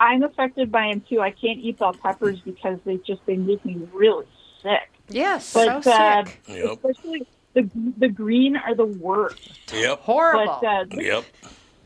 I'm 0.00 0.22
affected 0.22 0.70
by 0.72 0.88
them 0.88 1.02
too. 1.08 1.20
I 1.20 1.30
can't 1.30 1.58
eat 1.58 1.78
bell 1.78 1.94
peppers 2.02 2.40
because 2.44 2.78
they 2.84 2.96
just 3.06 3.24
they 3.26 3.36
make 3.36 3.64
me 3.64 3.78
really 3.92 4.26
sick. 4.62 4.90
Yes, 5.08 5.52
But 5.52 5.84
so 5.84 5.90
uh, 5.90 6.24
sick. 6.24 6.42
Yep. 6.48 6.78
especially 6.84 7.26
the 7.54 7.70
the 7.98 8.08
green 8.08 8.56
are 8.56 8.74
the 8.74 8.84
worst. 8.86 9.38
Yep. 9.72 10.00
Horrible. 10.00 10.58
But 10.60 10.66
uh, 10.66 10.84
this, 10.90 11.04
Yep. 11.06 11.24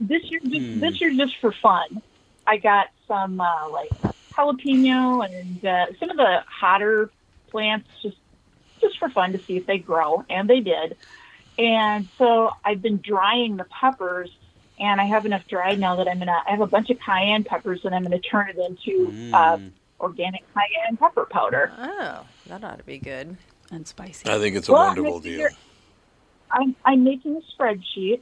this 0.01 0.23
year, 0.31 0.41
just, 0.45 0.55
Hmm. 0.55 0.81
this 0.81 1.01
year, 1.01 1.11
just 1.17 1.35
for 1.41 1.53
fun, 1.63 2.03
I 2.47 2.57
got 2.57 2.87
some 3.07 3.41
uh, 3.41 3.69
like 3.71 3.91
jalapeno 4.37 5.25
and 5.25 5.65
uh, 5.65 5.87
some 6.01 6.11
of 6.11 6.17
the 6.17 6.39
hotter 6.49 7.11
plants, 7.51 7.89
just 8.03 8.17
just 8.81 8.99
for 8.99 9.11
fun 9.11 9.33
to 9.33 9.39
see 9.47 9.57
if 9.57 9.67
they 9.67 9.79
grow, 9.79 10.25
and 10.31 10.49
they 10.49 10.61
did. 10.61 10.97
And 11.59 12.09
so 12.17 12.51
I've 12.65 12.81
been 12.81 13.01
drying 13.03 13.57
the 13.57 13.65
peppers, 13.81 14.31
and 14.81 15.01
I 15.01 15.05
have 15.05 15.27
enough 15.27 15.47
dried 15.49 15.79
now 15.79 15.97
that 15.97 16.09
I'm 16.09 16.19
gonna. 16.19 16.41
I 16.47 16.51
have 16.51 16.61
a 16.61 16.67
bunch 16.67 16.91
of 16.91 16.99
cayenne 17.01 17.45
peppers, 17.45 17.81
and 17.85 17.95
I'm 17.95 18.03
gonna 18.03 18.19
turn 18.21 18.49
it 18.51 18.57
into 18.59 19.09
uh, 19.35 19.57
Mm. 19.57 19.71
organic 20.01 20.43
cayenne 20.55 20.97
pepper 20.97 21.27
powder. 21.31 21.73
oh, 21.79 22.25
that 22.47 22.65
ought 22.65 22.79
to 22.79 22.85
be 22.85 22.99
good. 22.99 23.37
And 23.71 23.87
spicy. 23.87 24.29
I 24.31 24.39
think 24.39 24.57
it's 24.57 24.69
a 24.69 24.73
Well, 24.73 24.87
wonderful 24.87 25.15
next 25.15 25.25
deal. 25.25 25.39
year- 25.39 25.51
I'm 26.51 26.75
I'm 26.85 27.05
making 27.05 27.37
a 27.37 27.63
spreadsheet. 27.63 28.21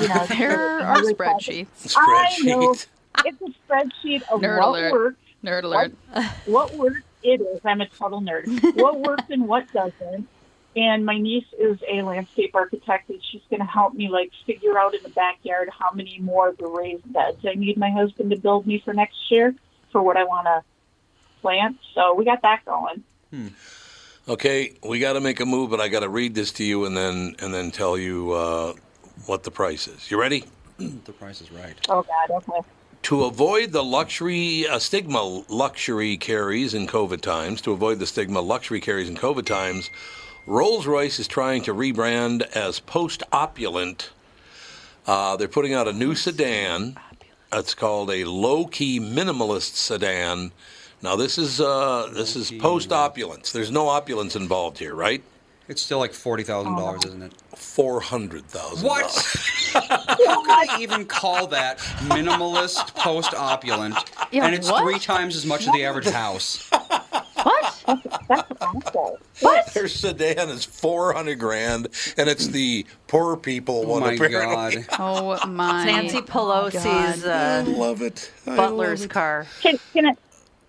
you 0.00 0.08
know, 0.08 0.26
There 0.28 0.80
are 0.82 1.00
really 1.00 1.14
called- 1.14 1.40
spreadsheets. 1.40 1.94
I 1.96 2.38
know. 2.42 2.72
It's 3.24 3.40
a 3.42 3.72
spreadsheet 3.72 4.22
of 4.30 4.40
Nerd 4.40 4.58
what 4.58 4.68
alert. 4.68 4.92
works, 4.92 5.16
Nerd 5.44 5.62
alert. 5.64 5.92
what 6.46 6.74
works. 6.74 7.02
It 7.22 7.40
is. 7.40 7.60
I'm 7.64 7.80
a 7.80 7.88
total 7.88 8.20
nerd. 8.20 8.46
what 8.76 9.00
works 9.00 9.24
and 9.30 9.46
what 9.48 9.70
doesn't. 9.72 10.28
And 10.78 11.04
my 11.04 11.18
niece 11.18 11.46
is 11.58 11.76
a 11.90 12.02
landscape 12.02 12.54
architect, 12.54 13.10
and 13.10 13.20
she's 13.32 13.42
going 13.50 13.58
to 13.58 13.66
help 13.66 13.94
me 13.94 14.08
like 14.08 14.30
figure 14.46 14.78
out 14.78 14.94
in 14.94 15.02
the 15.02 15.08
backyard 15.08 15.68
how 15.76 15.90
many 15.92 16.20
more 16.20 16.50
of 16.50 16.56
the 16.56 16.68
raised 16.68 17.12
beds 17.12 17.44
I 17.44 17.54
need 17.54 17.76
my 17.76 17.90
husband 17.90 18.30
to 18.30 18.36
build 18.36 18.64
me 18.64 18.80
for 18.84 18.94
next 18.94 19.28
year 19.28 19.56
for 19.90 20.00
what 20.00 20.16
I 20.16 20.22
want 20.22 20.46
to 20.46 20.62
plant. 21.40 21.78
So 21.94 22.14
we 22.14 22.24
got 22.24 22.42
that 22.42 22.64
going. 22.64 23.02
Okay, 24.28 24.74
we 24.86 25.00
got 25.00 25.14
to 25.14 25.20
make 25.20 25.40
a 25.40 25.46
move, 25.46 25.70
but 25.70 25.80
I 25.80 25.88
got 25.88 26.00
to 26.00 26.08
read 26.08 26.36
this 26.36 26.52
to 26.52 26.64
you 26.64 26.84
and 26.84 26.96
then 26.96 27.34
and 27.40 27.52
then 27.52 27.72
tell 27.72 27.98
you 27.98 28.30
uh, 28.30 28.74
what 29.26 29.42
the 29.42 29.50
price 29.50 29.88
is. 29.88 30.08
You 30.12 30.20
ready? 30.20 30.44
The 30.78 31.12
price 31.12 31.40
is 31.40 31.50
right. 31.50 31.74
Oh 31.88 32.04
God, 32.04 32.42
okay. 32.48 32.68
To 33.02 33.24
avoid 33.24 33.72
the 33.72 33.82
luxury 33.82 34.64
uh, 34.68 34.78
stigma 34.78 35.24
luxury 35.48 36.16
carries 36.16 36.72
in 36.72 36.86
COVID 36.86 37.20
times, 37.20 37.60
to 37.62 37.72
avoid 37.72 37.98
the 37.98 38.06
stigma 38.06 38.40
luxury 38.40 38.80
carries 38.80 39.08
in 39.08 39.16
COVID 39.16 39.44
times, 39.44 39.90
Rolls-Royce 40.48 41.18
is 41.18 41.28
trying 41.28 41.62
to 41.64 41.74
rebrand 41.74 42.40
as 42.56 42.80
post-opulent. 42.80 44.10
Uh, 45.06 45.36
they're 45.36 45.46
putting 45.46 45.74
out 45.74 45.86
a 45.86 45.92
new 45.92 46.14
sedan. 46.14 46.96
It's 47.52 47.74
called 47.74 48.10
a 48.10 48.24
low-key 48.24 48.98
minimalist 48.98 49.74
sedan. 49.74 50.52
Now 51.02 51.16
this 51.16 51.36
is 51.36 51.60
uh, 51.60 52.10
this 52.14 52.34
is 52.34 52.50
post-opulence. 52.50 53.52
There's 53.52 53.70
no 53.70 53.88
opulence 53.88 54.34
involved 54.36 54.78
here, 54.78 54.94
right? 54.94 55.22
It's 55.68 55.82
still 55.82 55.98
like 55.98 56.14
forty 56.14 56.42
thousand 56.44 56.76
dollars, 56.76 57.04
isn't 57.04 57.22
it? 57.22 57.32
Four 57.54 58.00
hundred 58.00 58.46
thousand. 58.46 58.88
What? 58.88 59.04
How 59.74 60.42
can 60.42 60.70
I 60.70 60.78
even 60.80 61.04
call 61.04 61.46
that 61.48 61.78
minimalist 62.08 62.94
post 62.94 63.34
opulent? 63.34 63.96
Yeah, 64.32 64.46
and 64.46 64.54
it's 64.54 64.70
what? 64.70 64.82
three 64.82 64.98
times 64.98 65.36
as 65.36 65.44
much 65.44 65.66
as 65.66 65.72
the 65.72 65.84
average 65.84 66.08
house. 66.08 66.68
What? 67.48 67.84
That's 68.28 68.52
awful. 68.60 69.18
What? 69.40 69.72
Their 69.74 69.88
sedan 69.88 70.48
is 70.50 70.64
four 70.64 71.12
hundred 71.12 71.38
grand, 71.38 71.88
and 72.16 72.28
it's 72.28 72.48
the 72.48 72.84
poor 73.06 73.36
people 73.36 73.82
Oh 73.86 73.88
one. 73.88 74.00
my 74.02 74.12
apparently. 74.12 74.82
god. 74.82 74.86
Oh 74.98 75.46
my. 75.46 75.84
Nancy 75.86 76.20
Pelosi's 76.20 77.24
I 77.24 77.60
uh, 77.60 77.64
love 77.64 78.02
it. 78.02 78.30
I 78.46 78.56
butler's 78.56 79.00
love 79.00 79.06
it. 79.06 79.12
car. 79.12 79.46
Can 79.62 79.78
can 79.92 80.06
I 80.06 80.14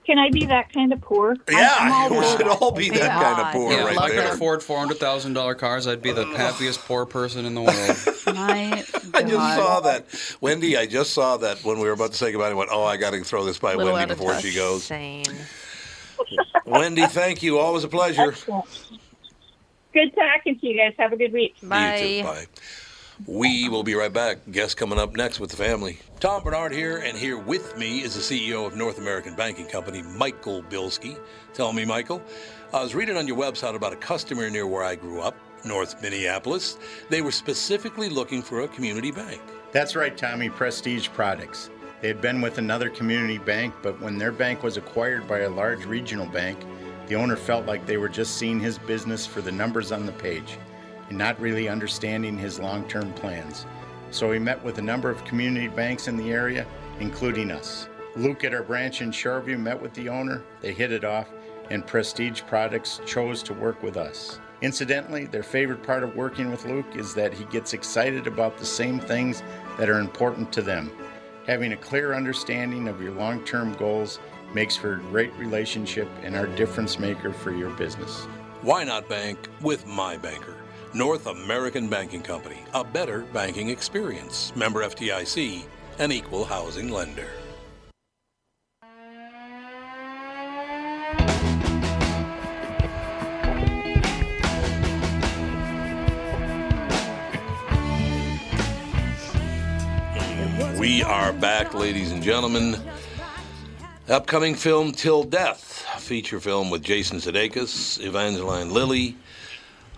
can 0.06 0.18
I 0.18 0.30
be 0.32 0.46
that 0.46 0.72
kind 0.74 0.92
of 0.94 1.02
poor? 1.02 1.36
I'm- 1.50 1.82
I'm 1.82 2.14
Yeah, 2.14 2.20
we 2.20 2.26
should 2.38 2.48
all 2.48 2.72
be 2.72 2.90
that 2.90 2.98
Yeah. 2.98 3.22
kind 3.22 3.42
of 3.42 3.54
poor 3.54 3.72
Yeah, 3.72 3.84
right 3.84 3.94
if 3.94 4.00
I 4.00 4.10
could 4.10 4.26
afford 4.34 4.64
four 4.64 4.80
hundred 4.80 4.98
thousand 5.00 5.34
dollar 5.34 5.54
cars, 5.56 5.86
I'd 5.86 6.02
be 6.02 6.12
the 6.12 6.26
happiest 6.26 6.80
poor 6.86 7.06
person 7.06 7.46
in 7.46 7.54
the 7.56 7.62
world. 7.62 8.36
My 8.38 8.84
I 9.14 9.22
just 9.24 9.56
saw 9.56 9.80
that, 9.82 10.06
Wendy. 10.42 10.78
I 10.78 10.86
just 10.86 11.14
saw 11.14 11.38
that 11.38 11.64
when 11.64 11.78
we 11.80 11.86
were 11.88 11.94
about 11.94 12.12
to 12.12 12.18
say 12.18 12.32
goodbye. 12.32 12.50
I 12.50 12.54
went, 12.54 12.70
"Oh, 12.72 12.84
I 12.86 12.96
got 12.98 13.12
to 13.12 13.24
throw 13.24 13.44
this 13.44 13.58
by 13.60 13.74
Little 13.76 13.94
Wendy 13.94 14.14
before 14.16 14.32
touch. 14.34 14.44
she 14.44 14.56
goes." 14.56 14.90
Insane. 14.90 15.26
Wendy, 16.66 17.06
thank 17.08 17.44
you. 17.44 17.58
Always 17.60 17.84
a 17.84 17.88
pleasure. 17.88 18.32
Excellent. 18.32 18.66
Good 19.94 20.14
talking 20.16 20.60
to 20.60 20.68
you 20.68 20.78
guys. 20.78 20.94
Have 20.98 21.14
a 21.14 21.18
good 21.18 21.34
week. 21.34 21.56
Bye. 21.64 21.98
You 21.98 22.22
too. 22.22 22.28
Bye. 22.28 22.46
We 23.26 23.68
will 23.68 23.84
be 23.84 23.96
right 23.96 24.14
back. 24.14 24.38
Guest 24.52 24.78
coming 24.78 24.98
up 24.98 25.16
next 25.16 25.40
with 25.40 25.50
the 25.50 25.58
family. 25.58 26.00
Tom 26.20 26.42
Barnard 26.42 26.72
here, 26.72 26.98
and 26.98 27.18
here 27.18 27.38
with 27.38 27.78
me 27.78 28.00
is 28.00 28.16
the 28.16 28.22
CEO 28.22 28.66
of 28.66 28.78
North 28.78 28.98
American 28.98 29.36
Banking 29.36 29.66
Company, 29.66 30.02
Michael 30.02 30.64
Bilski. 30.64 31.20
Tell 31.54 31.74
me, 31.74 31.84
Michael. 31.84 32.22
I 32.74 32.82
was 32.82 32.96
reading 32.96 33.18
on 33.18 33.28
your 33.28 33.36
website 33.36 33.76
about 33.76 33.92
a 33.92 33.98
customer 33.98 34.50
near 34.50 34.68
where 34.68 34.84
I 34.84 34.96
grew 34.96 35.20
up, 35.22 35.36
North 35.66 36.02
Minneapolis. 36.02 36.78
They 37.10 37.22
were 37.22 37.32
specifically 37.32 38.08
looking 38.08 38.42
for 38.42 38.62
a 38.62 38.68
community 38.70 39.12
bank. 39.12 39.42
That's 39.72 39.96
right, 39.96 40.16
Tommy, 40.16 40.50
Prestige 40.50 41.10
Products. 41.10 41.70
They 42.02 42.08
had 42.08 42.22
been 42.22 42.40
with 42.40 42.60
another 42.60 42.90
community 42.90 43.38
bank, 43.38 43.74
but 43.82 44.00
when 44.00 44.18
their 44.18 44.32
bank 44.32 44.64
was 44.64 44.78
acquired 44.78 45.28
by 45.28 45.40
a 45.40 45.50
large 45.50 45.84
regional 45.84 46.26
bank, 46.26 46.58
the 47.08 47.16
owner 47.16 47.36
felt 47.36 47.66
like 47.66 47.86
they 47.86 47.98
were 47.98 48.08
just 48.08 48.38
seeing 48.38 48.60
his 48.60 48.78
business 48.78 49.26
for 49.26 49.42
the 49.42 49.52
numbers 49.52 49.92
on 49.92 50.06
the 50.06 50.14
page 50.14 50.58
and 51.10 51.18
not 51.18 51.40
really 51.42 51.68
understanding 51.68 52.38
his 52.38 52.60
long 52.60 52.88
term 52.88 53.12
plans. 53.14 53.66
So 54.12 54.32
he 54.32 54.40
met 54.40 54.64
with 54.64 54.78
a 54.78 54.82
number 54.82 55.10
of 55.10 55.26
community 55.26 55.68
banks 55.68 56.08
in 56.08 56.16
the 56.16 56.32
area, 56.32 56.66
including 57.02 57.52
us. 57.52 57.90
Luke 58.16 58.44
at 58.46 58.54
our 58.54 58.64
branch 58.64 59.02
in 59.02 59.12
Shoreview 59.12 59.60
met 59.60 59.82
with 59.82 59.94
the 59.94 60.08
owner, 60.08 60.42
they 60.62 60.72
hit 60.72 60.94
it 60.94 61.04
off, 61.04 61.28
and 61.70 61.86
Prestige 61.86 62.44
Products 62.48 63.02
chose 63.06 63.44
to 63.44 63.54
work 63.54 63.84
with 63.84 63.98
us. 63.98 64.40
Incidentally, 64.62 65.26
their 65.26 65.44
favorite 65.44 65.84
part 65.84 66.04
of 66.04 66.16
working 66.16 66.50
with 66.50 66.66
Luke 66.66 66.96
is 66.96 67.14
that 67.14 67.34
he 67.34 67.46
gets 67.46 67.74
excited 67.74 68.26
about 68.26 68.58
the 68.58 68.66
same 68.66 69.00
things 69.00 69.44
that 69.78 69.90
are 69.90 70.00
important 70.00 70.52
to 70.54 70.62
them. 70.62 70.92
Having 71.50 71.74
a 71.74 71.78
clear 71.78 72.14
understanding 72.14 72.88
of 72.88 73.02
your 73.02 73.12
long 73.14 73.44
term 73.44 73.74
goals 73.74 74.20
makes 74.54 74.76
for 74.76 74.94
a 74.94 75.00
great 75.00 75.34
relationship 75.34 76.08
and 76.22 76.36
our 76.36 76.46
difference 76.46 77.00
maker 77.00 77.34
for 77.34 77.52
your 77.52 77.72
business. 77.72 78.26
Why 78.62 78.84
not 78.84 79.10
bank 79.10 79.50
with 79.60 79.88
my 79.88 80.16
banker? 80.16 80.58
North 80.94 81.26
American 81.26 81.90
Banking 81.90 82.22
Company, 82.22 82.60
a 82.76 82.84
better 82.84 83.22
banking 83.34 83.70
experience. 83.70 84.56
Member 84.56 84.84
FDIC, 84.84 85.66
an 85.98 86.12
equal 86.12 86.46
housing 86.46 86.90
lender. 86.90 87.32
We 100.90 101.04
are 101.04 101.32
back, 101.34 101.76
ladies 101.76 102.12
and 102.12 102.24
gentlemen. 102.24 102.76
Upcoming 104.10 104.56
film 104.56 104.92
Till 104.92 105.24
Death, 105.24 105.86
feature 106.00 106.40
film 106.40 106.72
with 106.72 106.82
Jason 106.82 107.20
Sudeikis, 107.20 108.04
Evangeline 108.04 108.74
Lilly, 108.74 109.16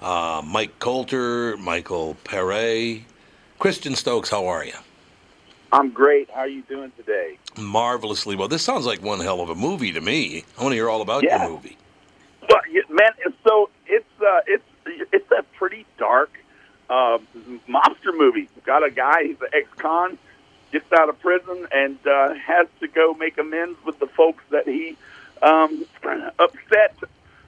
uh, 0.01 0.41
Mike 0.45 0.79
Colter, 0.79 1.55
Michael 1.55 2.17
Paré. 2.25 3.03
Christian 3.57 3.95
Stokes, 3.95 4.29
how 4.29 4.47
are 4.47 4.65
you? 4.65 4.73
I'm 5.71 5.91
great. 5.91 6.29
How 6.29 6.41
are 6.41 6.47
you 6.49 6.61
doing 6.63 6.91
today? 6.97 7.37
Marvelously 7.57 8.35
well. 8.35 8.49
This 8.49 8.61
sounds 8.61 8.85
like 8.85 9.01
one 9.01 9.21
hell 9.21 9.39
of 9.39 9.49
a 9.49 9.55
movie 9.55 9.93
to 9.93 10.01
me. 10.01 10.43
I 10.57 10.61
want 10.61 10.73
to 10.73 10.75
hear 10.75 10.89
all 10.89 11.01
about 11.01 11.23
Yeah. 11.23 11.41
your 11.41 11.51
movie. 11.51 11.77
Well, 12.49 12.59
man, 12.89 13.11
so 13.47 13.69
it's 13.87 14.05
uh, 14.19 14.41
it's 14.45 14.65
it's 15.13 15.31
a 15.31 15.43
pretty 15.57 15.85
dark 15.97 16.31
uh, 16.89 17.19
mobster 17.69 18.13
movie. 18.13 18.49
Got 18.65 18.83
a 18.83 18.91
guy, 18.91 19.23
he's 19.23 19.39
an 19.39 19.47
ex-con, 19.53 20.17
gets 20.71 20.91
out 20.93 21.09
of 21.09 21.19
prison 21.19 21.67
and 21.71 21.97
uh, 22.07 22.33
has 22.33 22.67
to 22.79 22.87
go 22.87 23.13
make 23.13 23.37
amends 23.37 23.77
with 23.85 23.99
the 23.99 24.07
folks 24.07 24.43
that 24.49 24.67
he 24.67 24.97
um, 25.41 25.85
upset 26.39 26.97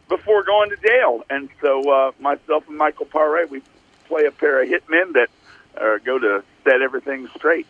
before 0.09 0.43
going 0.43 0.69
to 0.69 0.77
jail. 0.77 1.23
And 1.29 1.49
so 1.61 1.89
uh, 1.89 2.11
myself 2.19 2.67
and 2.67 2.77
Michael 2.77 3.05
Paré, 3.05 3.49
we 3.49 3.61
play 4.05 4.25
a 4.25 4.31
pair 4.31 4.61
of 4.61 4.69
hitmen 4.69 5.13
that 5.13 5.29
uh, 5.79 5.97
go 6.03 6.19
to 6.19 6.43
set 6.63 6.81
everything 6.81 7.27
straight. 7.35 7.67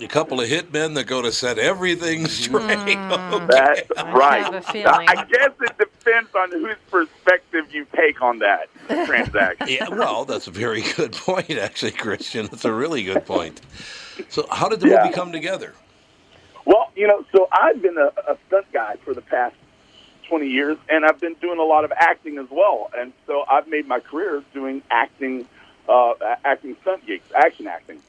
A 0.00 0.08
couple 0.08 0.40
of 0.40 0.48
hitmen 0.48 0.94
that 0.96 1.04
go 1.04 1.22
to 1.22 1.30
set 1.30 1.58
everything 1.58 2.20
hmm. 2.20 2.26
straight. 2.26 2.98
Okay. 3.32 3.84
That's 3.94 4.14
right. 4.14 4.42
have 4.42 4.54
a 4.54 4.62
feeling. 4.62 5.08
I 5.08 5.24
guess 5.24 5.50
it 5.60 5.78
depends 5.78 6.30
on 6.34 6.50
whose 6.50 6.76
perspective 6.90 7.72
you 7.72 7.86
take 7.94 8.20
on 8.20 8.38
that 8.40 8.68
transaction. 8.88 9.68
Yeah, 9.68 9.88
well, 9.88 10.24
that's 10.24 10.46
a 10.46 10.50
very 10.50 10.82
good 10.96 11.12
point, 11.12 11.50
actually, 11.50 11.92
Christian. 11.92 12.46
That's 12.46 12.64
a 12.64 12.72
really 12.72 13.02
good 13.04 13.24
point. 13.24 13.60
So, 14.28 14.46
how 14.50 14.68
did 14.68 14.80
the 14.80 14.88
Yeah. 14.88 15.02
movie 15.02 15.14
come 15.14 15.32
together? 15.32 15.74
Well, 16.64 16.90
you 16.94 17.06
know, 17.06 17.24
so 17.32 17.48
I've 17.52 17.82
been 17.82 17.98
a, 17.98 18.12
a 18.30 18.36
stunt 18.46 18.66
guy 18.72 18.96
for 19.04 19.14
the 19.14 19.22
past 19.22 19.56
20 20.28 20.46
years, 20.46 20.78
and 20.88 21.04
I've 21.04 21.20
been 21.20 21.34
doing 21.34 21.58
a 21.58 21.64
lot 21.64 21.84
of 21.84 21.92
acting 21.92 22.38
as 22.38 22.46
well. 22.50 22.90
And 22.96 23.12
so 23.26 23.44
I've 23.50 23.68
made 23.68 23.86
my 23.86 24.00
career 24.00 24.42
doing 24.54 24.82
acting, 24.90 25.46
uh, 25.88 26.14
acting 26.44 26.76
stunt 26.82 27.06
gigs, 27.06 27.24
action 27.34 27.66
acting. 27.66 28.00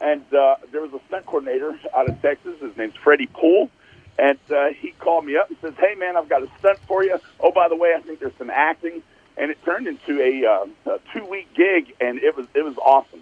And 0.00 0.22
uh, 0.32 0.56
there 0.72 0.80
was 0.80 0.92
a 0.94 1.00
stunt 1.08 1.26
coordinator 1.26 1.78
out 1.94 2.08
of 2.08 2.20
Texas. 2.22 2.58
His 2.60 2.76
name's 2.76 2.96
Freddie 2.96 3.26
Poole. 3.26 3.70
And 4.18 4.38
uh, 4.50 4.68
he 4.78 4.92
called 4.92 5.24
me 5.24 5.36
up 5.36 5.48
and 5.48 5.58
says, 5.60 5.74
"Hey, 5.78 5.94
man, 5.94 6.16
I've 6.16 6.28
got 6.28 6.42
a 6.42 6.48
stunt 6.58 6.78
for 6.86 7.02
you. 7.02 7.18
Oh, 7.38 7.52
by 7.52 7.68
the 7.68 7.76
way, 7.76 7.94
I 7.96 8.00
think 8.00 8.20
there's 8.20 8.36
some 8.38 8.50
acting." 8.50 9.02
And 9.36 9.50
it 9.50 9.62
turned 9.64 9.86
into 9.86 10.20
a, 10.20 10.44
uh, 10.44 10.94
a 10.94 10.98
two-week 11.14 11.54
gig, 11.54 11.94
and 12.00 12.18
it 12.18 12.36
was 12.36 12.46
it 12.54 12.62
was 12.62 12.76
awesome. 12.78 13.20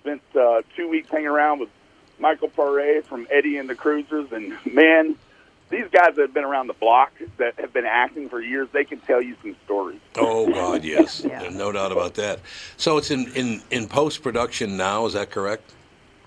Spent 0.00 0.22
uh, 0.34 0.62
two 0.76 0.88
weeks 0.88 1.08
hanging 1.08 1.28
around 1.28 1.60
with 1.60 1.70
Michael 2.18 2.48
Paré 2.48 3.04
from 3.04 3.26
Eddie 3.30 3.56
and 3.56 3.68
the 3.68 3.74
Cruisers, 3.74 4.30
and 4.32 4.56
man, 4.70 5.16
these 5.70 5.86
guys 5.92 6.14
that 6.16 6.22
have 6.22 6.34
been 6.34 6.44
around 6.44 6.66
the 6.68 6.72
block 6.74 7.12
that 7.36 7.58
have 7.58 7.72
been 7.72 7.84
acting 7.86 8.28
for 8.28 8.40
years, 8.40 8.68
they 8.72 8.84
can 8.84 9.00
tell 9.00 9.20
you 9.20 9.36
some 9.42 9.54
stories. 9.64 10.00
Oh 10.16 10.50
God, 10.52 10.84
yes, 10.94 11.20
There's 11.20 11.54
no 11.54 11.72
doubt 11.72 11.92
about 11.92 12.14
that. 12.14 12.40
So 12.76 12.96
it's 12.96 13.10
in 13.10 13.30
in, 13.34 13.62
in 13.70 13.88
post 13.88 14.22
production 14.22 14.76
now. 14.76 15.06
Is 15.06 15.12
that 15.14 15.30
correct? 15.30 15.74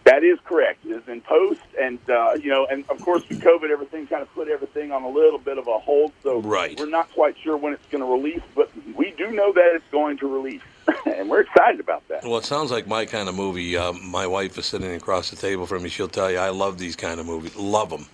That 0.03 0.23
is 0.23 0.39
correct. 0.45 0.83
It 0.83 0.89
is 0.93 1.07
in 1.07 1.21
post, 1.21 1.61
and 1.79 1.99
uh, 2.09 2.33
you 2.41 2.49
know, 2.49 2.65
and 2.65 2.83
of 2.89 2.99
course 3.01 3.27
with 3.29 3.39
COVID, 3.41 3.69
everything 3.69 4.07
kind 4.07 4.23
of 4.23 4.33
put 4.33 4.47
everything 4.47 4.91
on 4.91 5.03
a 5.03 5.09
little 5.09 5.37
bit 5.37 5.59
of 5.59 5.67
a 5.67 5.77
hold. 5.77 6.11
So 6.23 6.39
Right. 6.41 6.77
we're 6.79 6.87
not 6.89 7.11
quite 7.11 7.35
sure 7.37 7.55
when 7.55 7.73
it's 7.73 7.85
going 7.91 8.03
to 8.03 8.11
release, 8.11 8.41
but 8.55 8.71
we 8.95 9.11
do 9.11 9.29
know 9.31 9.53
that 9.53 9.71
it's 9.75 9.85
going 9.91 10.17
to 10.17 10.27
release, 10.27 10.61
and 11.05 11.29
we're 11.29 11.41
excited 11.41 11.79
about 11.79 12.07
that. 12.07 12.23
Well, 12.23 12.37
it 12.37 12.45
sounds 12.45 12.71
like 12.71 12.87
my 12.87 13.05
kind 13.05 13.29
of 13.29 13.35
movie. 13.35 13.77
Um, 13.77 14.03
my 14.09 14.25
wife 14.25 14.57
is 14.57 14.65
sitting 14.65 14.91
across 14.95 15.29
the 15.29 15.35
table 15.35 15.67
from 15.67 15.83
me. 15.83 15.89
She'll 15.89 16.07
tell 16.07 16.31
you 16.31 16.39
I 16.39 16.49
love 16.49 16.79
these 16.79 16.95
kind 16.95 17.19
of 17.19 17.27
movies. 17.27 17.55
Love 17.55 17.91
them. 17.91 18.07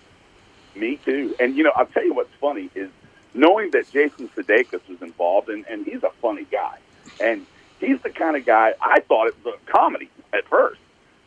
Me 0.77 0.99
too. 1.03 1.35
And 1.39 1.57
you 1.57 1.63
know, 1.63 1.71
I'll 1.75 1.87
tell 1.87 2.05
you 2.05 2.13
what's 2.13 2.33
funny 2.39 2.69
is 2.75 2.89
knowing 3.33 3.71
that 3.71 3.91
Jason 3.91 4.29
Sudeikis 4.35 4.87
was 4.87 5.01
involved, 5.01 5.49
and, 5.49 5.65
and 5.69 5.85
he's 5.85 6.03
a 6.03 6.11
funny 6.21 6.45
guy, 6.51 6.77
and 7.19 7.45
he's 7.79 8.01
the 8.03 8.09
kind 8.09 8.35
of 8.35 8.45
guy 8.45 8.73
I 8.81 8.99
thought 9.01 9.27
it 9.27 9.35
was 9.43 9.55
a 9.55 9.71
comedy 9.71 10.09
at 10.33 10.47
first, 10.49 10.79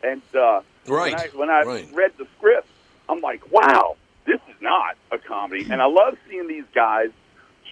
and 0.03 0.21
uh, 0.35 0.61
Right, 0.87 1.11
when 1.11 1.13
I, 1.13 1.29
when 1.35 1.49
I 1.49 1.63
right. 1.63 1.93
read 1.93 2.11
the 2.17 2.25
script, 2.37 2.67
I'm 3.07 3.21
like, 3.21 3.51
wow, 3.51 3.95
this 4.25 4.39
is 4.49 4.61
not 4.61 4.95
a 5.11 5.17
comedy, 5.17 5.67
and 5.69 5.81
I 5.81 5.85
love 5.85 6.17
seeing 6.29 6.47
these 6.47 6.65
guys 6.73 7.09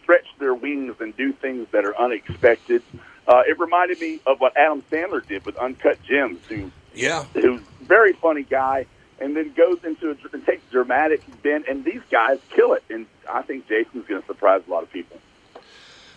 stretch 0.02 0.28
their 0.40 0.54
wings 0.54 0.96
and 1.00 1.16
do 1.18 1.34
things 1.34 1.68
that 1.72 1.86
are 1.86 2.00
unexpected. 2.00 2.82
Uh, 3.28 3.42
it 3.48 3.60
reminded 3.60 4.00
me 4.00 4.20
of 4.26 4.40
what 4.40 4.56
Adam 4.58 4.84
Sandler 4.92 5.28
did 5.28 5.46
with 5.46 5.56
Uncut 5.58 5.98
Gems, 6.08 6.40
who 6.48 6.72
Yeah. 6.94 7.26
who's 7.34 7.62
a 7.82 7.84
very 7.86 8.14
funny 8.14 8.44
guy, 8.44 8.86
and 9.22 9.36
then 9.36 9.54
goes 9.54 9.84
into 9.84 10.12
a, 10.12 10.16
and 10.34 10.46
takes 10.46 10.64
dramatic 10.72 11.22
bend, 11.42 11.66
and 11.68 11.84
these 11.84 12.02
guys 12.10 12.40
kill 12.50 12.74
it. 12.74 12.84
And 12.90 13.06
I 13.30 13.42
think 13.42 13.68
Jason's 13.68 14.08
going 14.08 14.22
to 14.22 14.28
surprise 14.28 14.62
a 14.68 14.72
lot 14.72 14.84
of 14.84 14.92
people. 14.92 15.20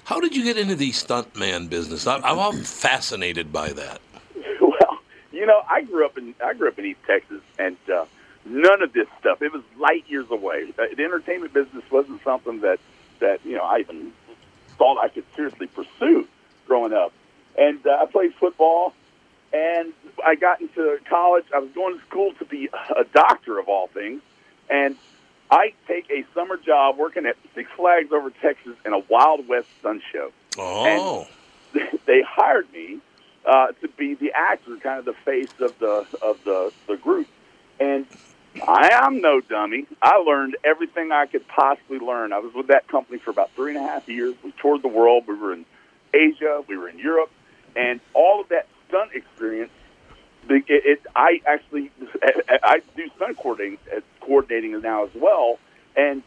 How 0.05 0.21
did 0.21 0.35
you 0.35 0.45
get 0.45 0.57
into 0.59 0.75
the 0.75 0.91
stuntman 0.91 1.69
business? 1.69 2.07
I'm, 2.07 2.25
I'm 2.25 2.63
fascinated 2.63 3.53
by 3.53 3.73
that. 3.73 4.01
well, 4.61 4.99
you 5.31 5.47
know, 5.47 5.63
I 5.69 5.83
grew 5.83 6.05
up 6.05 6.19
in 6.19 6.35
I 6.45 6.55
grew 6.55 6.69
up 6.69 6.79
in 6.79 6.87
East 6.87 7.01
Texas, 7.07 7.41
and 7.59 7.77
uh, 7.93 8.05
none 8.45 8.83
of 8.83 8.93
this 8.93 9.07
stuff. 9.21 9.43
It 9.43 9.53
was 9.53 9.63
light 9.79 10.05
years 10.09 10.31
away. 10.31 10.73
Uh, 10.79 10.87
the 10.97 11.05
entertainment 11.05 11.53
business 11.53 11.85
wasn't 11.91 12.23
something 12.25 12.61
that 12.61 12.81
that 13.21 13.45
you 13.45 13.57
know 13.57 13.63
I 13.63 13.79
even 13.79 14.13
thought 14.77 14.99
I 14.99 15.09
could 15.09 15.25
seriously 15.37 15.69
pursue 15.69 16.27
growing 16.67 16.93
up. 16.93 17.13
And 17.57 17.87
uh, 17.87 17.99
I 18.03 18.07
played 18.07 18.35
football, 18.35 18.95
and 19.53 19.93
I 20.25 20.35
got 20.35 20.61
into 20.61 20.99
college. 21.09 21.45
I 21.55 21.59
was 21.59 21.71
going 21.71 21.99
to 21.99 22.05
school 22.07 22.33
to 22.39 22.45
be 22.45 22.69
a 22.97 23.05
doctor 23.05 23.59
of 23.59 23.69
all 23.69 23.89
things, 23.89 24.23
and 24.71 24.97
I 25.51 25.75
take 25.87 26.11
a 26.11 26.25
summer 26.35 26.57
job 26.57 26.97
working 26.97 27.27
at 27.27 27.37
Six 27.55 27.71
Flags 27.77 28.11
over 28.13 28.31
Texas 28.31 28.75
in 28.87 28.93
a 28.95 29.01
Wild 29.01 29.47
West 29.49 29.69
stunt 29.81 30.03
show. 30.11 30.33
Oh. 30.59 31.27
they 32.07 32.23
hired 32.23 32.73
me 32.73 32.99
uh, 33.45 33.69
to 33.81 33.89
be 33.89 34.15
the 34.15 34.33
actor, 34.35 34.77
kind 34.79 34.99
of 34.99 35.05
the 35.05 35.15
face 35.25 35.53
of 35.61 35.79
the 35.79 36.07
of 36.23 36.43
the 36.45 36.73
the 36.87 36.97
group. 36.97 37.29
And 37.79 38.07
I 38.67 38.91
am 38.93 39.21
no 39.21 39.41
dummy. 39.41 39.87
I 40.01 40.17
learned 40.17 40.57
everything 40.65 41.11
I 41.13 41.27
could 41.27 41.47
possibly 41.49 41.99
learn. 41.99 42.33
I 42.33 42.39
was 42.39 42.55
with 42.55 42.69
that 42.69 42.87
company 42.89 43.19
for 43.19 43.31
about 43.31 43.51
three 43.55 43.75
and 43.75 43.85
a 43.85 43.87
half 43.87 44.09
years. 44.09 44.35
We 44.43 44.53
toured 44.53 44.83
the 44.83 44.89
world. 44.89 45.25
We 45.27 45.35
were 45.35 45.53
in 45.53 45.65
Asia. 46.15 46.63
We 46.67 46.77
were 46.77 46.89
in 46.89 46.99
Europe, 46.99 47.31
and 47.77 48.01
all 48.15 48.41
of 48.41 48.49
that 48.51 48.67
stunt 48.93 49.13
experience. 49.15 49.73
It, 50.49 50.65
it, 50.69 51.01
I 51.17 51.41
actually 51.47 51.91
I 52.63 52.83
do 52.95 53.09
stunt 53.17 53.39
coordinating 53.39 53.79
uh, 53.97 54.01
coordinating 54.21 54.79
now 54.81 55.05
as 55.05 55.15
well, 55.15 55.59
and 55.97 56.23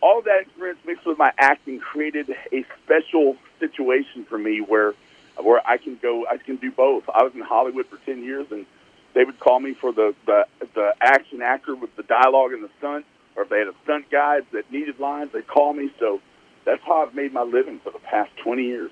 all 0.00 0.22
that 0.22 0.42
experience 0.42 0.78
mixed 0.86 1.06
with 1.06 1.18
my 1.18 1.32
acting 1.38 1.80
created 1.80 2.30
a 2.52 2.64
special 2.84 3.36
situation 3.58 4.24
for 4.24 4.38
me 4.38 4.60
where 4.60 4.94
where 5.42 5.66
I 5.66 5.78
can 5.78 5.98
go, 6.00 6.26
I 6.26 6.36
can 6.38 6.56
do 6.56 6.70
both. 6.70 7.04
I 7.12 7.22
was 7.22 7.34
in 7.34 7.40
Hollywood 7.40 7.86
for 7.86 7.96
ten 8.04 8.22
years, 8.22 8.46
and 8.50 8.66
they 9.14 9.24
would 9.24 9.40
call 9.40 9.58
me 9.58 9.74
for 9.74 9.92
the 9.92 10.14
the, 10.26 10.46
the 10.74 10.94
action 11.00 11.42
actor 11.42 11.74
with 11.74 11.96
the 11.96 12.02
dialogue 12.02 12.52
and 12.52 12.62
the 12.62 12.70
stunt, 12.78 13.06
or 13.34 13.44
if 13.44 13.48
they 13.48 13.58
had 13.58 13.68
a 13.68 13.74
stunt 13.84 14.10
guy 14.10 14.40
that 14.52 14.70
needed 14.70 15.00
lines, 15.00 15.32
they'd 15.32 15.46
call 15.46 15.72
me. 15.72 15.90
So 15.98 16.20
that's 16.64 16.82
how 16.84 17.02
I've 17.06 17.14
made 17.14 17.32
my 17.32 17.42
living 17.42 17.80
for 17.80 17.90
the 17.90 17.98
past 18.00 18.30
twenty 18.36 18.64
years. 18.64 18.90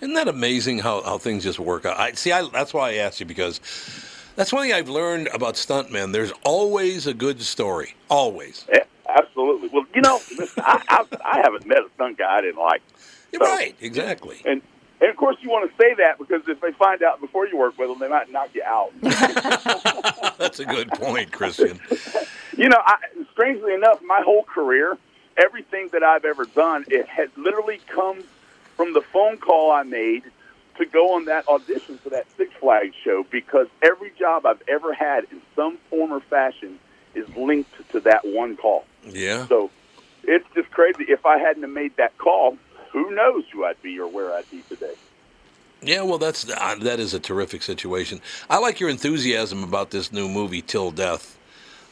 Isn't 0.00 0.14
that 0.14 0.28
amazing 0.28 0.78
how, 0.78 1.02
how 1.02 1.18
things 1.18 1.42
just 1.42 1.58
work 1.58 1.84
out? 1.84 1.98
I 1.98 2.12
see. 2.12 2.32
I, 2.32 2.48
that's 2.48 2.72
why 2.72 2.90
I 2.90 2.94
asked 2.94 3.20
you 3.20 3.26
because 3.26 3.60
that's 4.36 4.52
one 4.52 4.62
thing 4.62 4.72
I've 4.72 4.88
learned 4.88 5.28
about 5.28 5.54
stuntmen. 5.54 6.12
There's 6.12 6.32
always 6.44 7.06
a 7.06 7.14
good 7.14 7.42
story. 7.42 7.94
Always. 8.08 8.64
Yeah, 8.72 8.84
absolutely. 9.08 9.68
Well, 9.68 9.86
you 9.94 10.00
know, 10.00 10.20
listen, 10.36 10.62
I, 10.64 10.82
I, 10.88 11.04
I 11.24 11.36
haven't 11.42 11.66
met 11.66 11.78
a 11.78 11.88
stunt 11.94 12.18
guy 12.18 12.36
I 12.36 12.40
didn't 12.42 12.60
like. 12.60 12.82
You're 13.32 13.42
right. 13.42 13.74
Exactly. 13.80 14.40
And 14.44 14.62
and 15.00 15.10
of 15.10 15.16
course, 15.16 15.36
you 15.40 15.50
want 15.50 15.70
to 15.70 15.76
say 15.76 15.94
that 15.94 16.18
because 16.18 16.42
if 16.48 16.60
they 16.60 16.72
find 16.72 17.02
out 17.02 17.20
before 17.20 17.46
you 17.46 17.56
work 17.56 17.78
with 17.78 17.88
them, 17.88 17.98
they 18.00 18.08
might 18.08 18.32
knock 18.32 18.50
you 18.54 18.62
out. 18.64 18.90
That's 20.38 20.58
a 20.58 20.64
good 20.64 20.90
point, 20.90 21.30
Christian. 21.30 21.78
you 22.56 22.68
know, 22.68 22.80
I, 22.84 22.96
strangely 23.30 23.74
enough, 23.74 24.02
my 24.02 24.22
whole 24.24 24.42
career, 24.42 24.98
everything 25.36 25.88
that 25.92 26.02
I've 26.02 26.24
ever 26.24 26.46
done, 26.46 26.84
it 26.88 27.06
has 27.06 27.28
literally 27.36 27.80
come 27.86 28.24
from 28.78 28.94
the 28.94 29.02
phone 29.02 29.36
call 29.36 29.72
I 29.72 29.82
made 29.82 30.22
to 30.78 30.86
go 30.86 31.16
on 31.16 31.26
that 31.26 31.46
audition 31.48 31.98
for 31.98 32.10
that 32.10 32.26
Six 32.36 32.54
Flags 32.60 32.94
show 33.04 33.26
because 33.30 33.66
every 33.82 34.12
job 34.16 34.46
I've 34.46 34.62
ever 34.68 34.94
had 34.94 35.24
in 35.30 35.42
some 35.54 35.76
form 35.90 36.12
or 36.12 36.20
fashion 36.20 36.78
is 37.14 37.28
linked 37.36 37.70
to 37.90 38.00
that 38.00 38.24
one 38.24 38.56
call. 38.56 38.86
Yeah. 39.04 39.46
So 39.48 39.70
it's 40.22 40.46
just 40.54 40.70
crazy. 40.70 41.04
If 41.08 41.26
I 41.26 41.38
hadn't 41.38 41.62
have 41.62 41.72
made 41.72 41.96
that 41.96 42.16
call, 42.16 42.56
who 42.92 43.10
knows 43.10 43.44
who 43.52 43.64
I'd 43.64 43.82
be 43.82 43.98
or 43.98 44.06
where 44.06 44.32
I'd 44.32 44.48
be 44.50 44.62
today. 44.68 44.94
Yeah, 45.82 46.02
well, 46.02 46.18
that's 46.18 46.48
uh, 46.48 46.76
that 46.80 46.98
is 46.98 47.14
a 47.14 47.20
terrific 47.20 47.62
situation. 47.62 48.20
I 48.50 48.58
like 48.58 48.80
your 48.80 48.90
enthusiasm 48.90 49.62
about 49.62 49.90
this 49.90 50.12
new 50.12 50.28
movie, 50.28 50.62
Till 50.62 50.90
Death. 50.90 51.38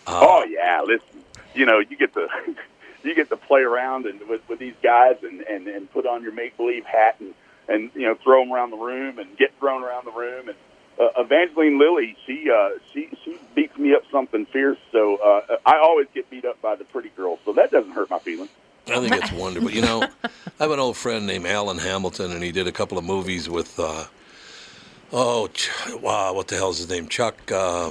Uh, 0.07 0.21
oh 0.23 0.45
yeah, 0.45 0.83
listen, 0.85 1.23
you 1.55 1.67
know, 1.67 1.79
you 1.79 1.97
get 1.97 2.13
to 2.15 2.27
you 3.07 3.15
get 3.15 3.29
to 3.31 3.37
play 3.37 3.63
around 3.63 4.07
and 4.07 4.21
with, 4.29 4.47
with 4.49 4.59
these 4.59 4.75
guys 4.83 5.17
and, 5.23 5.41
and 5.43 5.69
and 5.69 5.91
put 5.93 6.07
on 6.07 6.23
your 6.23 6.33
make 6.33 6.57
believe 6.57 6.85
hat 6.85 7.17
and 7.21 7.35
and 7.69 7.91
you 7.95 8.07
know 8.07 8.15
throw 8.23 8.43
them 8.43 8.53
around 8.53 8.71
the 8.71 8.77
room 8.77 9.19
and 9.19 9.37
get 9.37 9.53
thrown 9.59 9.83
around 9.83 10.05
the 10.05 10.13
room 10.13 10.49
and 10.49 10.57
uh, 10.99 11.09
Evangeline 11.19 11.79
Lilly, 11.79 12.17
she 12.27 12.51
uh, 12.51 12.71
she 12.93 13.11
she 13.23 13.39
beats 13.55 13.77
me 13.77 13.95
up 13.95 14.03
something 14.11 14.47
fierce. 14.47 14.79
So 14.93 15.17
uh, 15.17 15.57
I 15.67 15.79
always 15.79 16.07
get 16.15 16.31
beat 16.31 16.45
up 16.45 16.61
by 16.63 16.75
the 16.77 16.85
pretty 16.85 17.11
girls, 17.11 17.39
so 17.45 17.53
that 17.53 17.71
doesn't 17.71 17.93
hurt 17.93 18.09
my 18.09 18.19
feelings. 18.19 18.51
I 18.89 19.01
think 19.01 19.17
it's 19.17 19.33
wonderful. 19.33 19.71
You 19.71 19.83
know, 19.83 20.03
I 20.25 20.29
have 20.61 20.71
an 20.71 20.79
old 20.79 20.97
friend 20.97 21.27
named 21.27 21.47
Alan 21.47 21.79
Hamilton, 21.79 22.33
and 22.33 22.43
he 22.43 22.53
did 22.53 22.69
a 22.69 22.73
couple 22.73 22.97
of 22.97 23.05
movies 23.05 23.49
with, 23.49 23.79
uh, 23.81 24.05
oh, 25.13 25.49
wow, 26.01 26.33
what 26.33 26.47
the 26.47 26.55
hell's 26.55 26.79
his 26.79 26.89
name? 26.89 27.09
Chuck. 27.09 27.37
Uh, 27.51 27.91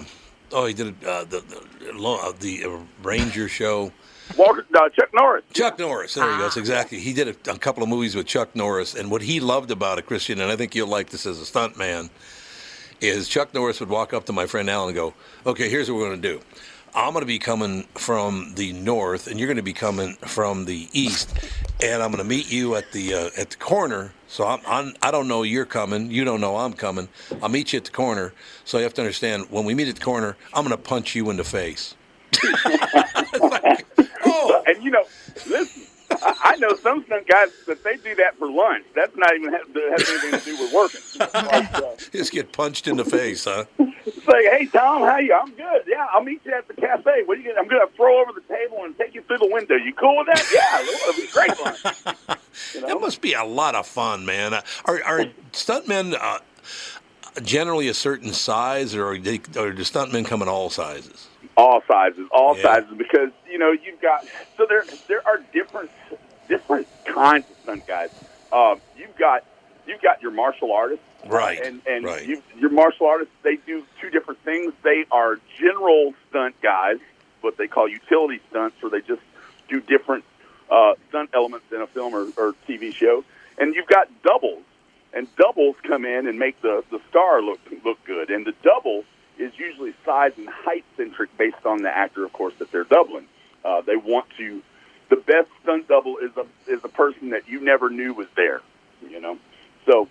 oh, 0.53 0.65
he 0.65 0.73
did 0.73 0.95
uh, 1.03 1.25
the 1.25 1.41
the, 1.41 2.33
the 2.39 2.63
uh, 2.65 2.77
Ranger 3.03 3.49
show. 3.49 3.91
Walter, 4.37 4.65
uh, 4.73 4.89
Chuck 4.89 5.09
Norris. 5.13 5.43
Chuck 5.53 5.79
Norris. 5.79 6.13
There 6.15 6.29
you 6.29 6.37
go. 6.37 6.43
That's 6.43 6.57
exactly. 6.57 6.99
He 6.99 7.13
did 7.13 7.27
a, 7.27 7.51
a 7.51 7.57
couple 7.57 7.83
of 7.83 7.89
movies 7.89 8.15
with 8.15 8.25
Chuck 8.25 8.55
Norris, 8.55 8.95
and 8.95 9.09
what 9.11 9.21
he 9.21 9.39
loved 9.39 9.71
about 9.71 9.99
it, 9.99 10.05
Christian, 10.05 10.41
and 10.41 10.51
I 10.51 10.55
think 10.55 10.75
you'll 10.75 10.87
like 10.87 11.09
this 11.09 11.25
as 11.25 11.39
a 11.39 11.45
stunt 11.45 11.77
man, 11.77 12.09
is 13.01 13.27
Chuck 13.27 13.53
Norris 13.53 13.79
would 13.79 13.89
walk 13.89 14.13
up 14.13 14.25
to 14.25 14.33
my 14.33 14.45
friend 14.45 14.69
Alan 14.69 14.89
and 14.89 14.95
go, 14.95 15.13
"Okay, 15.45 15.69
here's 15.69 15.89
what 15.89 15.97
we're 15.97 16.09
going 16.09 16.21
to 16.21 16.27
do." 16.27 16.41
I'm 16.95 17.11
going 17.11 17.23
to 17.23 17.27
be 17.27 17.39
coming 17.39 17.83
from 17.95 18.53
the 18.55 18.71
north, 18.71 19.27
and 19.27 19.37
you're 19.37 19.47
going 19.47 19.57
to 19.57 19.63
be 19.63 19.73
coming 19.73 20.13
from 20.21 20.63
the 20.63 20.87
east, 20.93 21.33
and 21.83 22.01
I'm 22.01 22.09
going 22.09 22.23
to 22.23 22.29
meet 22.29 22.49
you 22.49 22.75
at 22.75 22.93
the 22.93 23.13
uh, 23.13 23.29
at 23.37 23.49
the 23.49 23.57
corner. 23.57 24.13
So 24.27 24.47
I'm, 24.47 24.61
I'm 24.65 24.95
I 25.01 25.11
don't 25.11 25.27
know 25.27 25.43
you're 25.43 25.65
coming, 25.65 26.09
you 26.09 26.23
don't 26.23 26.39
know 26.39 26.55
I'm 26.55 26.73
coming. 26.73 27.09
I'll 27.41 27.49
meet 27.49 27.73
you 27.73 27.77
at 27.77 27.85
the 27.85 27.91
corner. 27.91 28.33
So 28.63 28.77
you 28.77 28.83
have 28.85 28.93
to 28.95 29.01
understand 29.01 29.47
when 29.49 29.65
we 29.65 29.75
meet 29.75 29.89
at 29.89 29.95
the 29.95 30.05
corner, 30.05 30.37
I'm 30.53 30.65
going 30.65 30.75
to 30.75 30.81
punch 30.81 31.15
you 31.15 31.29
in 31.29 31.35
the 31.35 31.43
face. 31.43 31.95
oh, 34.35 34.63
and 34.67 34.83
you 34.83 34.91
know, 34.91 35.03
listen, 35.47 35.83
I, 36.11 36.35
I 36.43 36.55
know 36.57 36.75
some 36.75 37.03
stunt 37.05 37.27
guys 37.27 37.49
that 37.67 37.83
they 37.83 37.97
do 37.97 38.15
that 38.15 38.37
for 38.37 38.49
lunch. 38.49 38.85
That's 38.95 39.15
not 39.15 39.35
even 39.35 39.51
have, 39.51 39.67
has 39.73 40.09
anything 40.09 40.39
to 40.39 40.45
do 40.45 40.63
with 40.63 40.73
working. 40.73 41.01
Like, 41.19 41.73
uh, 41.81 41.95
Just 42.11 42.31
get 42.31 42.51
punched 42.51 42.87
in 42.87 42.97
the 42.97 43.05
face, 43.05 43.45
huh? 43.45 43.65
say, 44.25 44.57
hey 44.57 44.65
Tom, 44.67 45.01
how 45.01 45.17
you? 45.17 45.33
I'm 45.33 45.51
good. 45.51 45.83
Yeah, 45.87 46.05
I'll 46.11 46.23
meet 46.23 46.41
you 46.45 46.53
at 46.53 46.67
the 46.67 46.73
cafe. 46.73 47.23
What 47.25 47.37
are 47.37 47.41
you? 47.41 47.49
Gonna, 47.49 47.61
I'm 47.61 47.67
going 47.67 47.87
to 47.87 47.93
throw 47.95 48.21
over 48.21 48.31
the 48.33 48.41
table 48.53 48.83
and 48.83 48.97
take 48.97 49.13
you 49.13 49.21
through 49.23 49.39
the 49.39 49.49
window. 49.51 49.75
You 49.75 49.93
cool 49.93 50.17
with 50.17 50.27
that? 50.27 50.43
Yeah, 50.53 50.81
it'll 50.81 51.21
be 51.21 51.31
great 51.31 51.55
fun. 51.55 52.87
That 52.87 52.99
must 52.99 53.21
be 53.21 53.33
a 53.33 53.43
lot 53.43 53.75
of 53.75 53.87
fun, 53.87 54.25
man. 54.25 54.53
Uh, 54.53 54.61
Are 54.85 55.03
are 55.03 55.25
stuntmen 55.51 56.17
uh, 56.19 56.39
generally 57.41 57.87
a 57.87 57.93
certain 57.93 58.33
size, 58.33 58.95
or 58.95 59.07
are, 59.09 59.17
they, 59.17 59.41
or 59.57 59.71
do 59.71 59.81
stuntmen 59.83 60.25
come 60.25 60.41
in 60.41 60.47
all 60.47 60.69
sizes? 60.69 61.27
All 61.57 61.81
sizes, 61.87 62.27
all 62.31 62.55
Yeah. 62.57 62.63
sizes, 62.63 62.97
because 62.97 63.31
you 63.49 63.57
know 63.57 63.71
you've 63.71 64.01
got 64.01 64.25
so 64.57 64.65
there 64.67 64.85
there 65.07 65.21
are 65.25 65.39
different 65.53 65.89
different 66.47 66.87
kinds 67.05 67.45
of 67.49 67.55
stunt 67.63 67.85
guys. 67.87 68.09
Um, 68.51 68.81
you've 68.95 69.15
got 69.17 69.43
you've 69.87 70.01
got 70.01 70.21
your 70.21 70.31
martial 70.31 70.71
artists, 70.71 71.05
Right, 71.27 71.59
And 71.61 71.81
and 71.87 72.05
right. 72.05 72.25
you, 72.25 72.41
your 72.59 72.69
martial 72.69 73.07
artists 73.07 73.33
they 73.43 73.55
do 73.65 73.83
two 74.01 74.09
different 74.09 74.39
things. 74.43 74.73
They 74.83 75.05
are 75.11 75.39
general 75.59 76.13
stunt 76.29 76.55
guys, 76.61 76.97
what 77.41 77.57
they 77.57 77.67
call 77.67 77.87
utility 77.87 78.41
stunts, 78.49 78.75
where 78.81 78.89
they 78.91 79.01
just 79.01 79.21
do 79.69 79.81
different 79.81 80.23
uh, 80.69 80.93
stunt 81.09 81.29
elements 81.33 81.65
in 81.71 81.81
a 81.81 81.87
film 81.87 82.13
or, 82.13 82.27
or 82.37 82.53
TV 82.67 82.93
show. 82.93 83.23
And 83.57 83.73
you've 83.75 83.87
got 83.87 84.07
doubles, 84.23 84.63
and 85.13 85.27
doubles 85.37 85.75
come 85.87 86.05
in 86.05 86.27
and 86.27 86.37
make 86.37 86.61
the 86.61 86.83
the 86.91 86.99
star 87.09 87.41
look 87.41 87.59
look 87.83 87.97
good. 88.05 88.29
And 88.29 88.45
the 88.45 88.53
double 88.63 89.03
is 89.37 89.51
usually 89.57 89.93
size 90.05 90.33
and 90.37 90.47
height 90.47 90.85
centric 90.97 91.35
based 91.37 91.65
on 91.65 91.81
the 91.81 91.89
actor, 91.89 92.25
of 92.25 92.33
course, 92.33 92.53
that 92.59 92.71
they're 92.71 92.83
doubling. 92.83 93.27
Uh, 93.63 93.81
they 93.81 93.95
want 93.95 94.25
to. 94.37 94.61
The 95.09 95.17
best 95.17 95.49
stunt 95.61 95.87
double 95.87 96.17
is 96.17 96.31
a 96.37 96.45
is 96.71 96.83
a 96.83 96.89
person 96.89 97.29
that 97.29 97.47
you 97.47 97.59
never 97.61 97.89
knew 97.89 98.13
was 98.13 98.27
there. 98.35 98.61
You 99.07 99.19
know, 99.19 99.37
so 99.85 100.07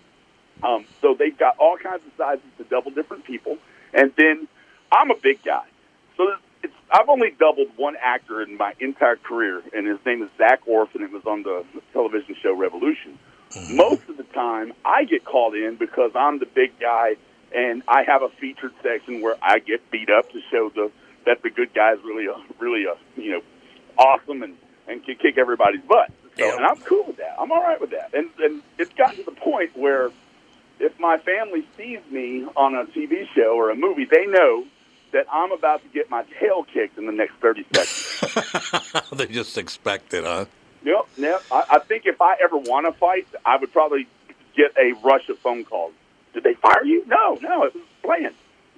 um, 0.63 0.85
so 1.01 1.15
they've 1.17 1.37
got 1.37 1.57
all 1.57 1.77
kinds 1.77 2.01
of 2.05 2.11
sizes 2.17 2.45
to 2.57 2.63
double 2.63 2.91
different 2.91 3.25
people. 3.25 3.57
And 3.93 4.13
then 4.17 4.47
I'm 4.91 5.11
a 5.11 5.15
big 5.15 5.43
guy, 5.43 5.65
so 6.17 6.27
it's 6.63 6.73
I've 6.91 7.09
only 7.09 7.31
doubled 7.31 7.69
one 7.75 7.95
actor 8.01 8.41
in 8.41 8.57
my 8.57 8.73
entire 8.79 9.15
career, 9.17 9.61
and 9.73 9.87
his 9.87 9.97
name 10.05 10.21
is 10.23 10.29
Zach 10.37 10.65
Orff, 10.65 10.93
and 10.95 11.03
it 11.03 11.11
was 11.11 11.25
on 11.25 11.43
the 11.43 11.65
television 11.93 12.35
show 12.41 12.55
Revolution. 12.55 13.17
Most 13.69 14.01
of 14.09 14.17
the 14.17 14.23
time, 14.23 14.73
I 14.83 15.05
get 15.05 15.23
called 15.23 15.55
in 15.55 15.75
because 15.75 16.11
I'm 16.15 16.39
the 16.39 16.45
big 16.45 16.77
guy, 16.79 17.15
and 17.55 17.83
I 17.87 18.03
have 18.03 18.21
a 18.21 18.29
featured 18.29 18.73
section 18.83 19.21
where 19.21 19.37
I 19.41 19.59
get 19.59 19.89
beat 19.89 20.09
up 20.09 20.31
to 20.31 20.41
show 20.51 20.69
the 20.69 20.91
that 21.25 21.41
the 21.41 21.49
good 21.49 21.73
guy's 21.73 21.97
really 22.03 22.27
a 22.27 22.35
really 22.59 22.85
a 22.85 22.95
you 23.19 23.31
know 23.31 23.41
awesome 23.97 24.43
and 24.43 24.57
and 24.87 25.03
can 25.03 25.15
kick 25.15 25.37
everybody's 25.37 25.81
butt. 25.81 26.11
So, 26.37 26.57
and 26.57 26.65
I'm 26.65 26.77
cool 26.77 27.05
with 27.07 27.17
that. 27.17 27.35
I'm 27.39 27.51
all 27.51 27.63
right 27.63 27.79
with 27.79 27.91
that. 27.91 28.13
And 28.13 28.29
and 28.39 28.61
it's 28.77 28.93
gotten 28.93 29.17
to 29.17 29.23
the 29.23 29.31
point 29.31 29.75
where 29.75 30.11
if 30.79 30.99
my 30.99 31.17
family 31.19 31.65
sees 31.77 31.99
me 32.11 32.45
on 32.55 32.75
a 32.75 32.85
TV 32.85 33.25
show 33.33 33.55
or 33.55 33.69
a 33.69 33.75
movie, 33.75 34.05
they 34.05 34.25
know 34.25 34.65
that 35.13 35.25
I'm 35.31 35.53
about 35.53 35.81
to 35.83 35.87
get 35.89 36.09
my 36.09 36.25
tail 36.39 36.65
kicked 36.65 36.97
in 36.97 37.05
the 37.05 37.13
next 37.13 37.35
30 37.35 37.65
seconds. 37.73 39.09
they 39.13 39.27
just 39.27 39.57
expect 39.57 40.13
it, 40.13 40.25
huh? 40.25 40.45
Yep, 40.83 41.07
yep. 41.15 41.43
I, 41.49 41.63
I 41.69 41.79
think 41.79 42.05
if 42.05 42.21
I 42.21 42.35
ever 42.43 42.57
want 42.57 42.85
to 42.85 42.91
fight, 42.91 43.25
I 43.45 43.55
would 43.55 43.71
probably 43.71 44.07
get 44.57 44.73
a 44.77 44.91
rush 45.07 45.29
of 45.29 45.39
phone 45.39 45.63
calls. 45.63 45.93
Did 46.35 46.43
they 46.43 46.53
fire 46.55 46.83
you? 46.83 47.03
No, 47.07 47.39
no, 47.41 47.63
it 47.63 47.73
was 47.73 47.83
planned. 48.03 48.35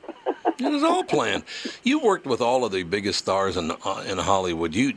It 0.60 0.72
was 0.72 0.84
all 0.84 1.04
planned. 1.04 1.44
You 1.84 2.00
worked 2.00 2.26
with 2.26 2.42
all 2.42 2.66
of 2.66 2.72
the 2.72 2.82
biggest 2.84 3.20
stars 3.20 3.58
in 3.58 3.72
uh, 3.72 4.04
in 4.08 4.18
Hollywood. 4.18 4.74
You, 4.74 4.88
you 4.88 4.94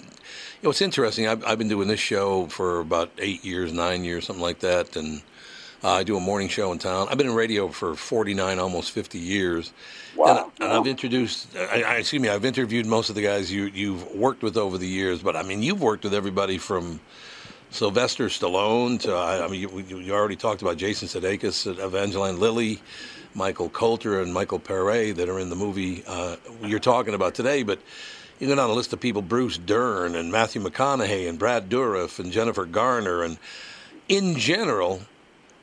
know, 0.62 0.70
it's 0.70 0.80
interesting. 0.80 1.26
I've, 1.26 1.44
I've 1.44 1.58
been 1.58 1.68
doing 1.68 1.88
this 1.88 2.00
show 2.00 2.46
for 2.46 2.80
about 2.80 3.10
eight 3.18 3.44
years, 3.44 3.72
nine 3.72 4.04
years, 4.04 4.26
something 4.26 4.42
like 4.42 4.60
that, 4.60 4.96
and 4.96 5.20
uh, 5.84 5.90
I 5.90 6.02
do 6.02 6.16
a 6.16 6.20
morning 6.20 6.48
show 6.48 6.72
in 6.72 6.78
town. 6.78 7.08
I've 7.10 7.18
been 7.18 7.26
in 7.28 7.34
radio 7.34 7.68
for 7.68 7.94
forty 7.94 8.32
nine, 8.32 8.58
almost 8.58 8.92
fifty 8.92 9.18
years. 9.18 9.72
Wow. 10.16 10.50
And, 10.60 10.64
and 10.64 10.78
I've 10.78 10.86
introduced, 10.86 11.54
I, 11.56 11.82
I, 11.82 11.94
excuse 11.96 12.22
me, 12.22 12.28
I've 12.28 12.44
interviewed 12.44 12.86
most 12.86 13.10
of 13.10 13.14
the 13.14 13.22
guys 13.22 13.52
you 13.52 13.64
you've 13.64 14.14
worked 14.14 14.42
with 14.42 14.56
over 14.56 14.78
the 14.78 14.88
years. 14.88 15.22
But 15.22 15.36
I 15.36 15.42
mean, 15.42 15.62
you've 15.62 15.82
worked 15.82 16.04
with 16.04 16.14
everybody 16.14 16.58
from. 16.58 17.00
Sylvester 17.70 18.26
Stallone 18.26 19.00
to 19.00 19.12
I 19.12 19.44
I 19.44 19.48
mean 19.48 19.60
you, 19.60 19.98
you 19.98 20.12
already 20.12 20.36
talked 20.36 20.62
about 20.62 20.76
Jason 20.76 21.08
Sudeikis, 21.08 21.66
Evangeline 21.82 22.38
Lilly, 22.40 22.80
Michael 23.34 23.68
Colter, 23.68 24.20
and 24.20 24.34
Michael 24.34 24.58
Paré 24.60 25.14
that 25.14 25.28
are 25.28 25.38
in 25.38 25.50
the 25.50 25.56
movie 25.56 26.02
uh, 26.06 26.36
you're 26.62 26.80
talking 26.80 27.14
about 27.14 27.34
today. 27.34 27.62
But 27.62 27.80
you 28.38 28.48
go 28.48 28.54
down 28.56 28.70
a 28.70 28.74
list 28.74 28.92
of 28.92 29.00
people: 29.00 29.22
Bruce 29.22 29.58
Dern 29.58 30.14
and 30.16 30.32
Matthew 30.32 30.62
McConaughey 30.62 31.28
and 31.28 31.38
Brad 31.38 31.68
Dourif 31.68 32.18
and 32.18 32.32
Jennifer 32.32 32.64
Garner, 32.64 33.22
and 33.22 33.38
in 34.08 34.34
general, 34.36 35.02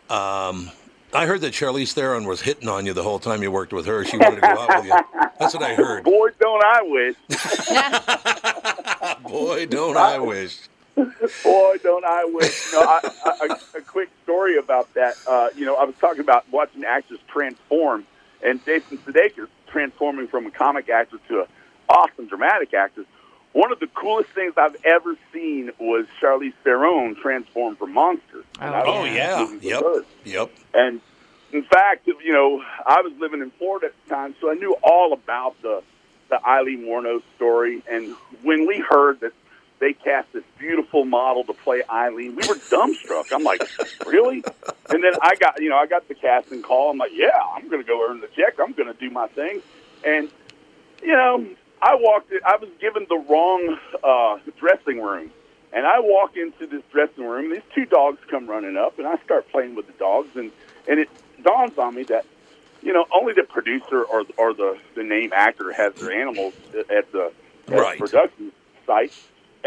um, 0.09 0.71
I 1.13 1.25
heard 1.25 1.41
that 1.41 1.53
Charlize 1.53 1.93
Theron 1.93 2.25
was 2.25 2.41
hitting 2.41 2.69
on 2.69 2.85
you 2.85 2.93
the 2.93 3.03
whole 3.03 3.19
time 3.19 3.41
you 3.41 3.51
worked 3.51 3.73
with 3.73 3.85
her. 3.85 4.05
She 4.05 4.17
wanted 4.17 4.35
to 4.35 4.41
go 4.41 4.47
out 4.47 4.83
with 4.83 4.85
you. 4.85 4.99
That's 5.39 5.53
what 5.53 5.63
I 5.63 5.75
heard. 5.75 6.03
Boy, 6.05 6.29
don't 6.39 6.63
I 6.63 6.81
wish. 6.83 7.15
Boy, 9.23 9.65
don't 9.65 9.97
I 9.97 10.19
wish. 10.19 10.57
Boy, 11.43 11.77
don't 11.83 12.03
I 12.05 12.25
wish. 12.25 12.71
No, 12.73 12.81
I, 12.81 12.99
I, 13.25 13.57
a, 13.75 13.77
a 13.79 13.81
quick 13.81 14.09
story 14.23 14.57
about 14.57 14.91
that. 14.95 15.15
Uh, 15.27 15.49
you 15.55 15.65
know, 15.65 15.75
I 15.75 15.83
was 15.83 15.95
talking 16.01 16.21
about 16.21 16.45
watching 16.51 16.83
actors 16.83 17.19
transform, 17.27 18.05
and 18.43 18.63
Jason 18.65 18.97
Sudeikis 18.99 19.47
transforming 19.67 20.27
from 20.27 20.45
a 20.47 20.51
comic 20.51 20.89
actor 20.89 21.17
to 21.27 21.41
an 21.41 21.47
awesome 21.89 22.27
dramatic 22.27 22.73
actor. 22.73 23.05
One 23.53 23.71
of 23.71 23.79
the 23.79 23.87
coolest 23.87 24.29
things 24.31 24.53
I've 24.57 24.75
ever 24.85 25.15
seen 25.33 25.71
was 25.79 26.05
Charlize 26.21 26.53
Theron 26.63 27.15
transform 27.15 27.75
from 27.75 27.93
Monster. 27.93 28.43
And 28.59 28.75
I 28.75 28.83
Oh 28.85 29.03
yeah, 29.03 29.47
yep, 29.61 29.81
her. 29.83 30.05
yep. 30.25 30.51
And 30.73 31.01
in 31.51 31.63
fact, 31.63 32.07
you 32.07 32.33
know, 32.33 32.63
I 32.85 33.01
was 33.01 33.13
living 33.19 33.41
in 33.41 33.51
Florida 33.51 33.87
at 33.87 33.93
the 34.03 34.13
time, 34.15 34.35
so 34.41 34.49
I 34.51 34.55
knew 34.55 34.75
all 34.83 35.13
about 35.13 35.61
the 35.61 35.83
the 36.29 36.45
Aileen 36.45 36.85
Wuornos 36.85 37.21
story. 37.35 37.81
And 37.89 38.15
when 38.43 38.67
we 38.67 38.79
heard 38.79 39.21
that 39.21 39.31
they 39.79 39.93
cast 39.93 40.33
this 40.33 40.43
beautiful 40.57 41.05
model 41.05 41.43
to 41.45 41.53
play 41.53 41.83
Aileen, 41.89 42.35
we 42.35 42.47
were 42.47 42.55
dumbstruck. 42.55 43.31
I'm 43.31 43.43
like, 43.43 43.61
really? 44.05 44.43
And 44.89 45.03
then 45.03 45.13
I 45.21 45.35
got, 45.35 45.61
you 45.61 45.69
know, 45.69 45.77
I 45.77 45.85
got 45.85 46.07
the 46.07 46.15
casting 46.15 46.61
call. 46.63 46.89
I'm 46.91 46.97
like, 46.97 47.11
yeah, 47.13 47.39
I'm 47.55 47.69
going 47.69 47.81
to 47.81 47.87
go 47.87 48.09
earn 48.09 48.21
the 48.21 48.27
check. 48.27 48.59
I'm 48.59 48.73
going 48.73 48.91
to 48.91 48.99
do 48.99 49.09
my 49.09 49.27
thing. 49.27 49.61
And 50.03 50.29
you 51.01 51.13
know, 51.13 51.45
I 51.81 51.95
walked. 51.95 52.31
In, 52.31 52.39
I 52.45 52.57
was 52.57 52.69
given 52.79 53.05
the 53.09 53.17
wrong 53.29 53.77
uh, 54.03 54.39
dressing 54.57 55.01
room, 55.01 55.31
and 55.73 55.85
I 55.85 55.99
walk 55.99 56.35
into 56.35 56.67
this 56.67 56.83
dressing 56.91 57.23
room. 57.23 57.45
And 57.45 57.55
these 57.55 57.69
two 57.73 57.85
dogs 57.85 58.19
come 58.29 58.47
running 58.47 58.77
up, 58.77 58.97
and 58.97 59.07
I 59.07 59.17
start 59.23 59.49
playing 59.51 59.75
with 59.75 59.87
the 59.87 59.93
dogs, 59.93 60.35
and 60.35 60.51
and 60.87 60.99
it 60.99 61.09
dawns 61.43 61.77
on 61.77 61.95
me 61.95 62.03
that 62.03 62.25
you 62.81 62.93
know 62.93 63.05
only 63.13 63.33
the 63.33 63.43
producer 63.43 64.03
or 64.03 64.23
or 64.37 64.53
the 64.53 64.77
the 64.95 65.03
name 65.03 65.31
actor 65.33 65.71
has 65.71 65.93
their 65.95 66.11
animals 66.11 66.53
at 66.77 66.87
the, 66.87 66.95
at 66.95 67.11
the 67.11 67.31
production 67.97 68.51
site, 68.85 69.13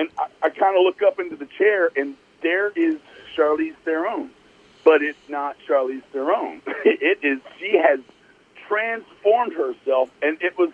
and 0.01 0.09
I, 0.19 0.27
I 0.43 0.51
kind 0.51 0.77
of 0.77 0.83
look 0.83 1.03
up 1.03 1.21
into 1.21 1.37
the 1.37 1.47
chair, 1.59 1.91
and 1.95 2.17
there 2.43 2.71
is 2.71 2.99
Charlize 3.37 3.77
Theron, 3.85 4.31
but 4.83 5.03
it's 5.03 5.29
not 5.29 5.57
Charlize 5.69 6.03
Theron. 6.13 6.63
it 6.85 7.19
is 7.23 7.41
she 7.59 7.77
has 7.77 8.01
transformed 8.67 9.53
herself, 9.53 10.11
and 10.23 10.41
it 10.41 10.57
was 10.59 10.71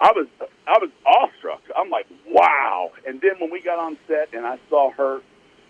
I 0.00 0.12
was 0.12 0.26
I 0.66 0.78
was 0.80 0.90
awestruck. 1.06 1.62
I'm 1.76 1.88
like, 1.88 2.06
wow! 2.28 2.90
And 3.06 3.20
then 3.20 3.38
when 3.38 3.50
we 3.50 3.60
got 3.60 3.78
on 3.78 3.96
set 4.08 4.34
and 4.34 4.44
I 4.44 4.58
saw 4.68 4.90
her 4.90 5.20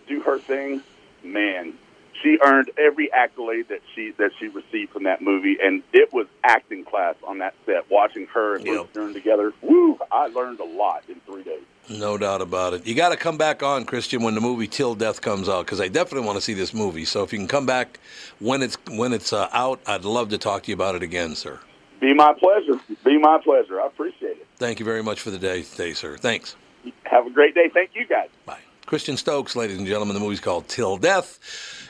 do 0.09 0.21
her 0.23 0.39
thing, 0.39 0.83
man, 1.23 1.75
she 2.23 2.39
earned 2.43 2.71
every 2.79 3.13
accolade 3.13 3.69
that 3.69 3.81
she 3.95 4.13
that 4.13 4.31
she 4.39 4.49
received 4.49 4.93
from 4.93 5.03
that 5.03 5.21
movie, 5.21 5.59
and 5.63 5.83
it 5.93 6.11
was 6.15 6.27
acting 6.43 6.85
class 6.85 7.17
on 7.23 7.39
that 7.39 7.55
set. 7.67 7.91
Watching 7.91 8.27
her 8.29 8.57
and 8.57 8.65
Liz 8.65 8.87
Stern 8.93 9.13
together, 9.13 9.53
woo! 9.61 9.99
I 10.11 10.29
learned 10.29 10.61
a 10.61 10.65
lot 10.65 11.05
in 11.07 11.21
three 11.27 11.43
days. 11.43 11.65
No 11.89 12.17
doubt 12.17 12.41
about 12.41 12.73
it. 12.73 12.87
You 12.87 12.95
got 12.95 13.11
to 13.11 13.17
come 13.17 13.37
back 13.37 13.63
on, 13.63 13.85
Christian, 13.85 14.23
when 14.23 14.35
the 14.35 14.41
movie 14.41 14.67
Till 14.67 14.95
Death 14.95 15.21
comes 15.21 15.49
out, 15.49 15.67
because 15.67 15.81
I 15.81 15.89
definitely 15.89 16.27
want 16.27 16.37
to 16.37 16.41
see 16.41 16.55
this 16.55 16.73
movie. 16.73 17.05
So 17.05 17.23
if 17.23 17.33
you 17.33 17.39
can 17.39 17.49
come 17.49 17.67
back 17.67 18.01
when 18.39 18.63
it's 18.63 18.77
when 18.91 19.13
it's 19.13 19.33
uh, 19.33 19.49
out, 19.53 19.81
I'd 19.87 20.05
love 20.05 20.31
to 20.31 20.39
talk 20.39 20.63
to 20.65 20.71
you 20.71 20.75
about 20.75 20.95
it 20.95 21.03
again, 21.03 21.35
sir. 21.35 21.61
Be 22.01 22.15
my 22.15 22.33
pleasure. 22.35 22.81
Be 23.05 23.19
my 23.19 23.39
pleasure. 23.43 23.81
I 23.81 23.87
appreciate 23.87 24.39
it. 24.39 24.47
Thank 24.57 24.79
you 24.79 24.85
very 24.85 25.03
much 25.03 25.21
for 25.21 25.31
the 25.31 25.39
day, 25.39 25.63
today, 25.63 25.93
sir. 25.93 26.17
Thanks. 26.17 26.57
Have 27.05 27.27
a 27.27 27.31
great 27.31 27.55
day. 27.55 27.71
Thank 27.73 27.91
you 27.95 28.07
guys. 28.07 28.29
Bye. 28.45 28.59
Christian 28.87 29.17
Stokes, 29.17 29.57
ladies 29.57 29.79
and 29.79 29.87
gentlemen. 29.87 30.15
The 30.15 30.21
movie's 30.21 30.41
called 30.41 30.69
Till 30.69 30.99
Death, 30.99 31.39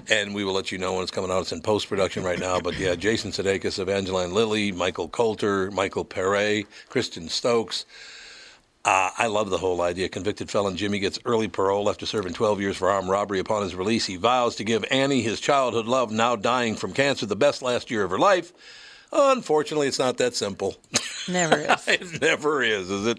and 0.08 0.34
we 0.34 0.44
will 0.44 0.52
let 0.52 0.70
you 0.70 0.78
know 0.78 0.94
when 0.94 1.02
it's 1.02 1.10
coming 1.10 1.30
out. 1.30 1.40
It's 1.42 1.52
in 1.52 1.60
post 1.60 1.88
production 1.88 2.22
right 2.22 2.38
now. 2.38 2.60
But 2.60 2.78
yeah, 2.78 2.94
Jason 2.94 3.32
Sudeikis, 3.32 3.80
Evangeline 3.80 4.32
Lilly, 4.32 4.70
Michael 4.70 5.08
Colter, 5.08 5.70
Michael 5.72 6.04
Paré, 6.04 6.66
Christian 6.88 7.28
Stokes. 7.28 7.84
Uh, 8.84 9.10
I 9.16 9.28
love 9.28 9.48
the 9.48 9.58
whole 9.58 9.80
idea. 9.80 10.10
Convicted 10.10 10.50
felon 10.50 10.76
Jimmy 10.76 10.98
gets 10.98 11.18
early 11.24 11.48
parole 11.48 11.88
after 11.88 12.04
serving 12.04 12.34
12 12.34 12.60
years 12.60 12.76
for 12.76 12.90
armed 12.90 13.08
robbery. 13.08 13.38
Upon 13.38 13.62
his 13.62 13.74
release, 13.74 14.04
he 14.04 14.16
vows 14.16 14.56
to 14.56 14.64
give 14.64 14.84
Annie, 14.90 15.22
his 15.22 15.40
childhood 15.40 15.86
love, 15.86 16.12
now 16.12 16.36
dying 16.36 16.76
from 16.76 16.92
cancer, 16.92 17.24
the 17.24 17.34
best 17.34 17.62
last 17.62 17.90
year 17.90 18.04
of 18.04 18.10
her 18.10 18.18
life. 18.18 18.52
Unfortunately, 19.10 19.86
it's 19.86 19.98
not 19.98 20.18
that 20.18 20.34
simple. 20.34 20.76
Never 21.28 21.56
is. 21.56 21.68
it 21.88 22.20
never 22.20 22.62
is, 22.62 22.90
is 22.90 23.06
it? 23.06 23.18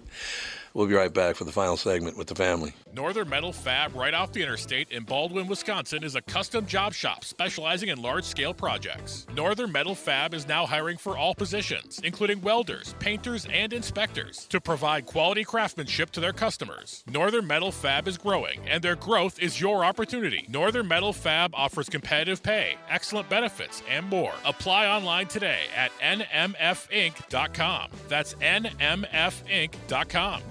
We'll 0.75 0.87
be 0.87 0.93
right 0.93 1.11
back 1.13 1.37
for 1.37 1.45
the 1.45 1.53
final 1.53 1.77
segment 1.77 2.17
with 2.17 2.27
the 2.27 2.35
family. 2.35 2.73
Northern 2.93 3.29
Metal 3.29 3.53
Fab, 3.53 3.95
right 3.95 4.13
off 4.13 4.33
the 4.33 4.43
interstate 4.43 4.91
in 4.91 5.03
Baldwin, 5.03 5.47
Wisconsin, 5.47 6.03
is 6.03 6.15
a 6.15 6.21
custom 6.21 6.65
job 6.65 6.93
shop 6.93 7.23
specializing 7.23 7.87
in 7.87 8.01
large 8.01 8.25
scale 8.25 8.53
projects. 8.53 9.25
Northern 9.33 9.71
Metal 9.71 9.95
Fab 9.95 10.33
is 10.33 10.49
now 10.49 10.65
hiring 10.65 10.97
for 10.97 11.17
all 11.17 11.33
positions, 11.33 12.01
including 12.03 12.41
welders, 12.41 12.93
painters, 12.99 13.47
and 13.53 13.71
inspectors, 13.71 14.47
to 14.49 14.59
provide 14.59 15.05
quality 15.05 15.45
craftsmanship 15.45 16.11
to 16.11 16.19
their 16.19 16.33
customers. 16.33 17.05
Northern 17.07 17.47
Metal 17.47 17.71
Fab 17.71 18.05
is 18.09 18.17
growing, 18.17 18.59
and 18.67 18.83
their 18.83 18.97
growth 18.97 19.39
is 19.39 19.61
your 19.61 19.85
opportunity. 19.85 20.45
Northern 20.49 20.89
Metal 20.89 21.13
Fab 21.13 21.51
offers 21.55 21.87
competitive 21.87 22.43
pay, 22.43 22.75
excellent 22.89 23.29
benefits, 23.29 23.81
and 23.89 24.05
more. 24.09 24.33
Apply 24.43 24.87
online 24.87 25.27
today 25.27 25.67
at 25.73 25.97
nmfinc.com. 25.99 27.91
That's 28.09 28.33
nmfinc.com. 28.35 28.81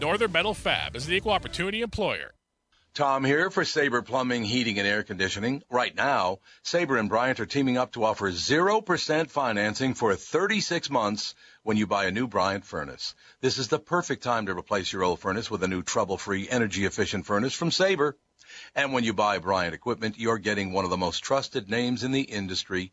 Northern 0.01 0.14
Metal 0.15 0.55
Fab 0.55 0.95
is 0.95 1.07
the 1.07 1.17
equal 1.17 1.33
opportunity 1.33 1.83
employer. 1.83 2.35
Tom 2.95 3.25
here 3.25 3.51
for 3.51 3.65
Sabre 3.65 4.03
Plumbing, 4.03 4.45
Heating, 4.45 4.79
and 4.79 4.87
Air 4.87 5.03
Conditioning. 5.03 5.65
Right 5.69 5.93
now, 5.93 6.39
Sabre 6.63 6.99
and 6.99 7.09
Bryant 7.09 7.41
are 7.41 7.47
teaming 7.47 7.77
up 7.77 7.95
to 7.95 8.05
offer 8.05 8.31
0% 8.31 9.29
financing 9.29 9.95
for 9.95 10.15
36 10.15 10.89
months 10.91 11.35
when 11.65 11.77
you 11.77 11.89
buy 11.89 12.05
a 12.05 12.13
new 12.13 12.29
Bryant 12.29 12.65
furnace. 12.65 13.17
This 13.41 13.59
is 13.59 13.67
the 13.67 13.81
perfect 13.81 14.23
time 14.23 14.47
to 14.47 14.57
replace 14.57 14.93
your 14.93 15.03
old 15.03 15.19
furnace 15.19 15.51
with 15.51 15.65
a 15.65 15.69
new 15.69 15.83
trouble-free, 15.83 16.49
energy-efficient 16.49 17.27
furnace 17.27 17.55
from 17.55 17.73
Sabre. 17.73 18.17
And 18.77 18.93
when 18.93 19.03
you 19.03 19.15
buy 19.15 19.39
Bryant 19.39 19.75
equipment, 19.75 20.17
you're 20.17 20.39
getting 20.39 20.71
one 20.73 20.85
of 20.85 20.93
the 20.93 20.97
most 20.97 21.25
trusted 21.25 21.69
names 21.69 22.05
in 22.05 22.13
the 22.13 22.23
industry. 22.23 22.93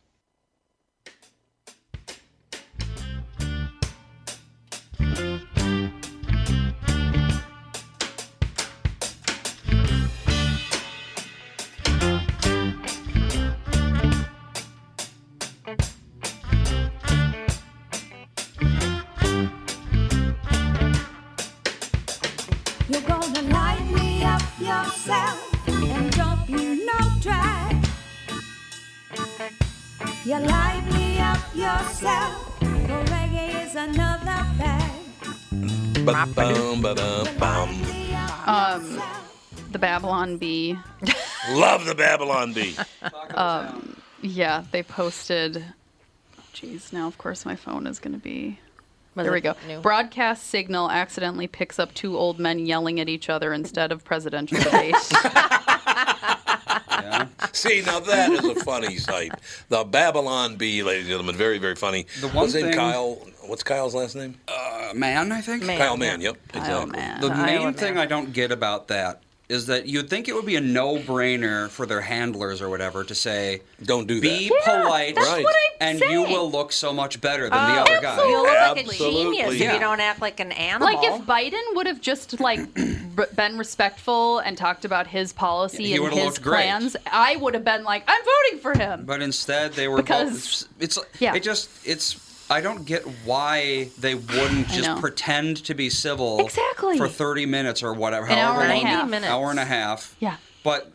Bag. 36.25 36.81
Ba-bum. 36.81 37.69
Um, 38.45 39.01
the 39.71 39.79
Babylon 39.79 40.37
Bee. 40.37 40.77
Love 41.51 41.85
the 41.85 41.95
Babylon 41.95 42.53
Bee. 42.53 42.75
Um, 43.33 43.97
yeah, 44.21 44.63
they 44.71 44.83
posted. 44.83 45.63
Jeez, 46.53 46.91
now 46.93 47.07
of 47.07 47.17
course 47.17 47.45
my 47.45 47.55
phone 47.55 47.87
is 47.87 47.99
going 47.99 48.13
to 48.13 48.19
be. 48.19 48.59
Was 49.15 49.25
there 49.25 49.33
we 49.33 49.41
go. 49.41 49.55
new? 49.67 49.79
Broadcast 49.81 50.47
signal 50.47 50.89
accidentally 50.89 51.47
picks 51.47 51.79
up 51.79 51.93
two 51.93 52.17
old 52.17 52.39
men 52.39 52.59
yelling 52.59 52.99
at 53.01 53.09
each 53.09 53.29
other 53.29 53.51
instead 53.51 53.91
of 53.91 54.05
presidential 54.05 54.57
debate. 54.59 54.95
See, 57.53 57.81
now 57.85 57.99
that 57.99 58.31
is 58.31 58.43
a 58.45 58.55
funny 58.63 58.97
sight. 58.97 59.31
The 59.69 59.83
Babylon 59.83 60.55
Bee, 60.57 60.83
ladies 60.83 61.03
and 61.03 61.09
gentlemen, 61.09 61.35
very, 61.35 61.57
very 61.57 61.75
funny. 61.75 62.05
The 62.19 62.27
one 62.27 62.43
Was 62.45 62.55
in 62.55 62.65
thing- 62.65 62.73
Kyle. 62.73 63.15
What's 63.45 63.63
Kyle's 63.63 63.95
last 63.95 64.15
name? 64.15 64.35
Uh, 64.47 64.91
man, 64.93 65.31
I 65.31 65.41
think. 65.41 65.63
Kyle 65.65 65.97
Mann. 65.97 66.21
Yep, 66.21 66.37
exactly. 66.53 66.99
The 67.27 67.35
main 67.35 67.73
thing 67.73 67.97
I 67.97 68.05
don't 68.05 68.31
get 68.33 68.51
about 68.51 68.87
that 68.89 69.21
is 69.51 69.65
that 69.67 69.85
you'd 69.85 70.09
think 70.09 70.27
it 70.27 70.33
would 70.33 70.45
be 70.45 70.55
a 70.55 70.61
no-brainer 70.61 71.69
for 71.69 71.85
their 71.85 72.01
handlers 72.01 72.61
or 72.61 72.69
whatever 72.69 73.03
to 73.03 73.13
say, 73.13 73.61
"Don't 73.83 74.07
do 74.07 74.21
be 74.21 74.47
that." 74.49 74.61
Yeah, 74.65 74.83
polite, 74.83 75.15
that's 75.15 75.27
Right. 75.27 75.43
what 75.43 75.55
I'm 75.81 75.87
and 75.89 75.99
you 75.99 76.23
will 76.23 76.49
look 76.49 76.71
so 76.71 76.93
much 76.93 77.19
better 77.21 77.49
than 77.49 77.53
Oh, 77.59 77.73
the 77.75 77.81
other 77.81 78.01
guy." 78.01 78.15
You'll 78.17 78.41
look 78.43 78.47
like 78.47 78.77
a 78.77 78.79
Absolutely. 78.79 78.97
genius 78.97 79.53
if 79.61 79.73
you 79.73 79.79
don't 79.79 79.99
act 79.99 80.21
like 80.21 80.39
an 80.39 80.51
animal. 80.53 80.87
like 80.93 81.03
if 81.03 81.21
Biden 81.25 81.75
would 81.75 81.85
have 81.87 81.99
just 82.01 82.39
like 82.39 82.61
been 83.35 83.57
respectful 83.57 84.39
and 84.39 84.57
talked 84.57 84.85
about 84.85 85.07
his 85.07 85.33
policy 85.33 85.83
He 85.87 85.93
and 85.95 86.03
would've 86.03 86.17
his 86.17 86.25
looked 86.25 86.41
great. 86.41 86.63
plans, 86.63 86.95
I 87.11 87.35
would 87.35 87.53
have 87.53 87.65
been 87.65 87.83
like, 87.83 88.03
I'm 88.07 88.21
voting 88.23 88.59
for 88.61 88.77
him. 88.77 89.03
But 89.05 89.21
instead, 89.21 89.73
they 89.73 89.87
were 89.87 89.97
Because- 89.97 90.63
both. 90.63 90.83
It's 90.83 90.97
Yeah. 91.19 91.35
it 91.35 91.43
just 91.43 91.69
it's. 91.85 92.15
I 92.51 92.59
don't 92.61 92.85
get 92.85 93.03
why 93.25 93.89
they 93.97 94.13
wouldn't 94.15 94.69
I 94.69 94.73
just 94.75 94.89
know. 94.89 94.99
pretend 94.99 95.57
to 95.65 95.73
be 95.73 95.89
civil 95.89 96.39
Exactly. 96.45 96.97
for 96.97 97.07
thirty 97.07 97.45
minutes 97.45 97.81
or 97.81 97.93
whatever, 97.93 98.25
An 98.27 98.33
hour 98.33 98.53
however 98.55 98.61
and 98.63 98.71
a 98.71 98.75
long, 98.75 98.85
half. 98.85 98.97
90 99.05 99.11
minutes. 99.11 99.31
hour 99.31 99.49
and 99.51 99.59
a 99.59 99.65
half. 99.65 100.15
Yeah. 100.19 100.35
But 100.63 100.91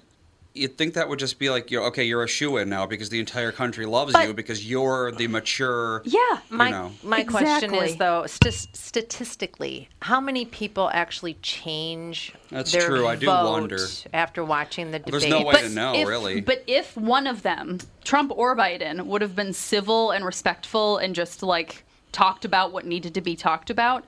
you'd 0.57 0.79
think 0.79 0.95
that 0.95 1.09
would 1.09 1.19
just 1.19 1.38
be 1.38 1.51
like, 1.51 1.71
you're, 1.71 1.85
okay, 1.85 2.05
you're 2.05 2.23
a 2.23 2.29
shoe 2.29 2.57
in 2.57 2.69
now 2.69 2.87
because 2.87 3.09
the 3.11 3.21
entire 3.21 3.53
country 3.53 3.87
loves 3.87 4.12
But- 4.12 4.27
you 4.27 4.35
because 4.35 4.69
you're 4.69 5.12
the 5.12 5.27
mature. 5.29 6.03
Yeah, 6.05 6.21
my 6.51 6.66
you 6.66 6.71
know. 6.73 6.92
my 7.03 7.23
question 7.25 7.75
is 7.75 7.97
though, 7.97 8.27
st- 8.27 8.69
statistically, 8.75 9.88
how 10.03 10.21
many 10.21 10.45
people 10.45 10.90
actually 10.92 11.35
change 11.42 12.35
That's 12.51 12.73
their 12.73 12.87
true, 12.87 13.07
I 13.07 13.16
do 13.16 13.27
vote 13.27 13.51
wonder. 13.51 13.79
after 14.12 14.45
watching 14.45 14.90
the 14.90 14.99
debate? 14.99 15.12
There's 15.12 15.27
no 15.29 15.42
way 15.45 15.53
But 15.53 15.61
to 15.62 15.69
know, 15.71 15.95
if, 15.95 16.09
really. 16.09 16.40
But 16.40 16.64
if 16.66 16.97
one 16.97 17.27
of 17.27 17.42
them, 17.42 17.79
Trump 18.05 18.33
or 18.35 18.57
Biden, 18.57 19.07
would 19.07 19.23
have 19.23 19.37
been 19.37 19.53
civil 19.53 20.11
and 20.11 20.25
respectful 20.25 20.99
and 20.99 21.14
just 21.14 21.42
like 21.42 21.85
talked 22.12 22.45
about 22.45 22.73
what 22.73 22.87
needed 22.87 23.14
to 23.14 23.21
be 23.21 23.37
talked 23.37 23.71
about, 23.71 24.05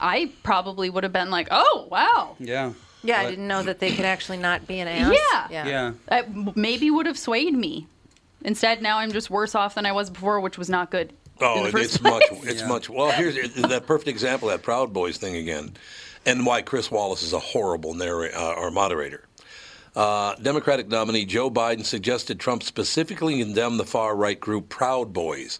I 0.00 0.32
probably 0.42 0.90
would 0.90 1.04
have 1.04 1.12
been 1.12 1.30
like, 1.30 1.48
"Oh, 1.50 1.86
wow." 1.90 2.36
yeah. 2.38 2.72
Yeah, 3.02 3.20
I 3.20 3.24
But- 3.24 3.30
didn't 3.30 3.48
know 3.48 3.62
that 3.62 3.78
they 3.78 3.94
could 3.94 4.04
actually 4.04 4.38
not 4.38 4.66
be 4.66 4.80
an 4.80 4.88
ass. 4.88 5.12
Yeah. 5.12 5.48
yeah. 5.50 5.66
Yeah. 5.66 5.92
That 6.08 6.56
maybe 6.56 6.90
would 6.90 7.06
have 7.06 7.18
swayed 7.18 7.54
me. 7.54 7.86
Instead, 8.44 8.82
now 8.82 8.98
I'm 8.98 9.12
just 9.12 9.30
worse 9.30 9.54
off 9.54 9.74
than 9.76 9.86
I 9.86 9.92
was 9.92 10.10
before, 10.10 10.40
which 10.40 10.58
was 10.58 10.68
not 10.68 10.90
good. 10.90 11.10
in 11.40 11.46
Oh, 11.46 11.62
the 11.62 11.68
it- 11.68 11.72
first 11.72 11.84
it's 11.86 11.98
place. 11.98 12.12
much. 12.30 12.40
It's 12.44 12.62
much. 12.68 12.88
Well, 12.90 13.10
here's 13.10 13.34
that 13.54 13.86
perfect 13.86 14.08
example 14.08 14.48
of 14.50 14.58
that 14.58 14.64
Proud 14.64 14.92
Boys 14.92 15.16
thing 15.16 15.34
again, 15.36 15.72
and 16.26 16.44
why 16.46 16.62
Chris 16.62 16.90
Wallace 16.90 17.22
is 17.22 17.32
a 17.32 17.38
horrible 17.38 17.94
narrator 17.94 18.36
uh, 18.36 18.52
or 18.54 18.70
moderator. 18.70 19.26
Uh, 19.96 20.34
Democratic 20.36 20.88
nominee 20.88 21.24
Joe 21.24 21.50
Biden 21.50 21.84
suggested 21.84 22.38
Trump 22.40 22.62
specifically 22.62 23.38
condemn 23.40 23.76
the 23.76 23.84
far 23.84 24.14
right 24.16 24.38
group 24.40 24.68
Proud 24.68 25.12
Boys. 25.12 25.58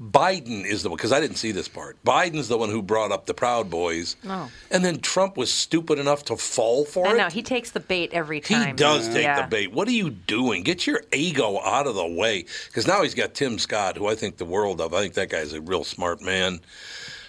Biden 0.00 0.64
is 0.64 0.82
the 0.82 0.88
one 0.90 0.96
because 0.96 1.12
I 1.12 1.20
didn't 1.20 1.36
see 1.36 1.52
this 1.52 1.68
part. 1.68 1.96
Biden's 2.04 2.48
the 2.48 2.58
one 2.58 2.70
who 2.70 2.82
brought 2.82 3.12
up 3.12 3.26
the 3.26 3.34
Proud 3.34 3.70
Boys, 3.70 4.16
Oh. 4.28 4.50
and 4.70 4.84
then 4.84 4.98
Trump 5.00 5.36
was 5.36 5.52
stupid 5.52 5.98
enough 5.98 6.24
to 6.24 6.36
fall 6.36 6.84
for 6.84 7.06
I 7.06 7.12
it. 7.12 7.16
know 7.18 7.28
he 7.28 7.42
takes 7.42 7.70
the 7.70 7.78
bait 7.80 8.10
every 8.12 8.40
time. 8.40 8.68
He 8.68 8.72
does 8.72 9.08
take 9.08 9.22
Yeah. 9.22 9.42
the 9.42 9.48
bait. 9.48 9.72
What 9.72 9.86
are 9.88 9.92
you 9.92 10.10
doing? 10.10 10.62
Get 10.64 10.86
your 10.86 11.02
ego 11.12 11.60
out 11.62 11.86
of 11.86 11.94
the 11.94 12.06
way. 12.06 12.44
Because 12.66 12.86
now 12.86 13.02
he's 13.02 13.14
got 13.14 13.34
Tim 13.34 13.58
Scott, 13.58 13.96
who 13.96 14.08
I 14.08 14.14
think 14.16 14.38
the 14.38 14.44
world 14.44 14.80
of. 14.80 14.92
I 14.92 15.02
think 15.02 15.14
that 15.14 15.28
guy's 15.28 15.52
a 15.52 15.60
real 15.60 15.84
smart 15.84 16.20
man. 16.20 16.60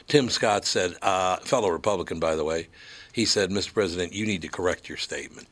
Tim 0.08 0.30
Scott 0.30 0.66
said, 0.66 0.96
uh, 1.02 1.38
fellow 1.38 1.70
Republican, 1.70 2.20
by 2.20 2.36
the 2.36 2.44
way, 2.44 2.70
he 3.14 3.26
said, 3.26 3.52
Mr. 3.52 3.74
President, 3.74 4.14
you 4.14 4.26
need 4.26 4.42
to 4.42 4.48
correct 4.48 4.90
your 4.90 4.98
statement. 4.98 5.48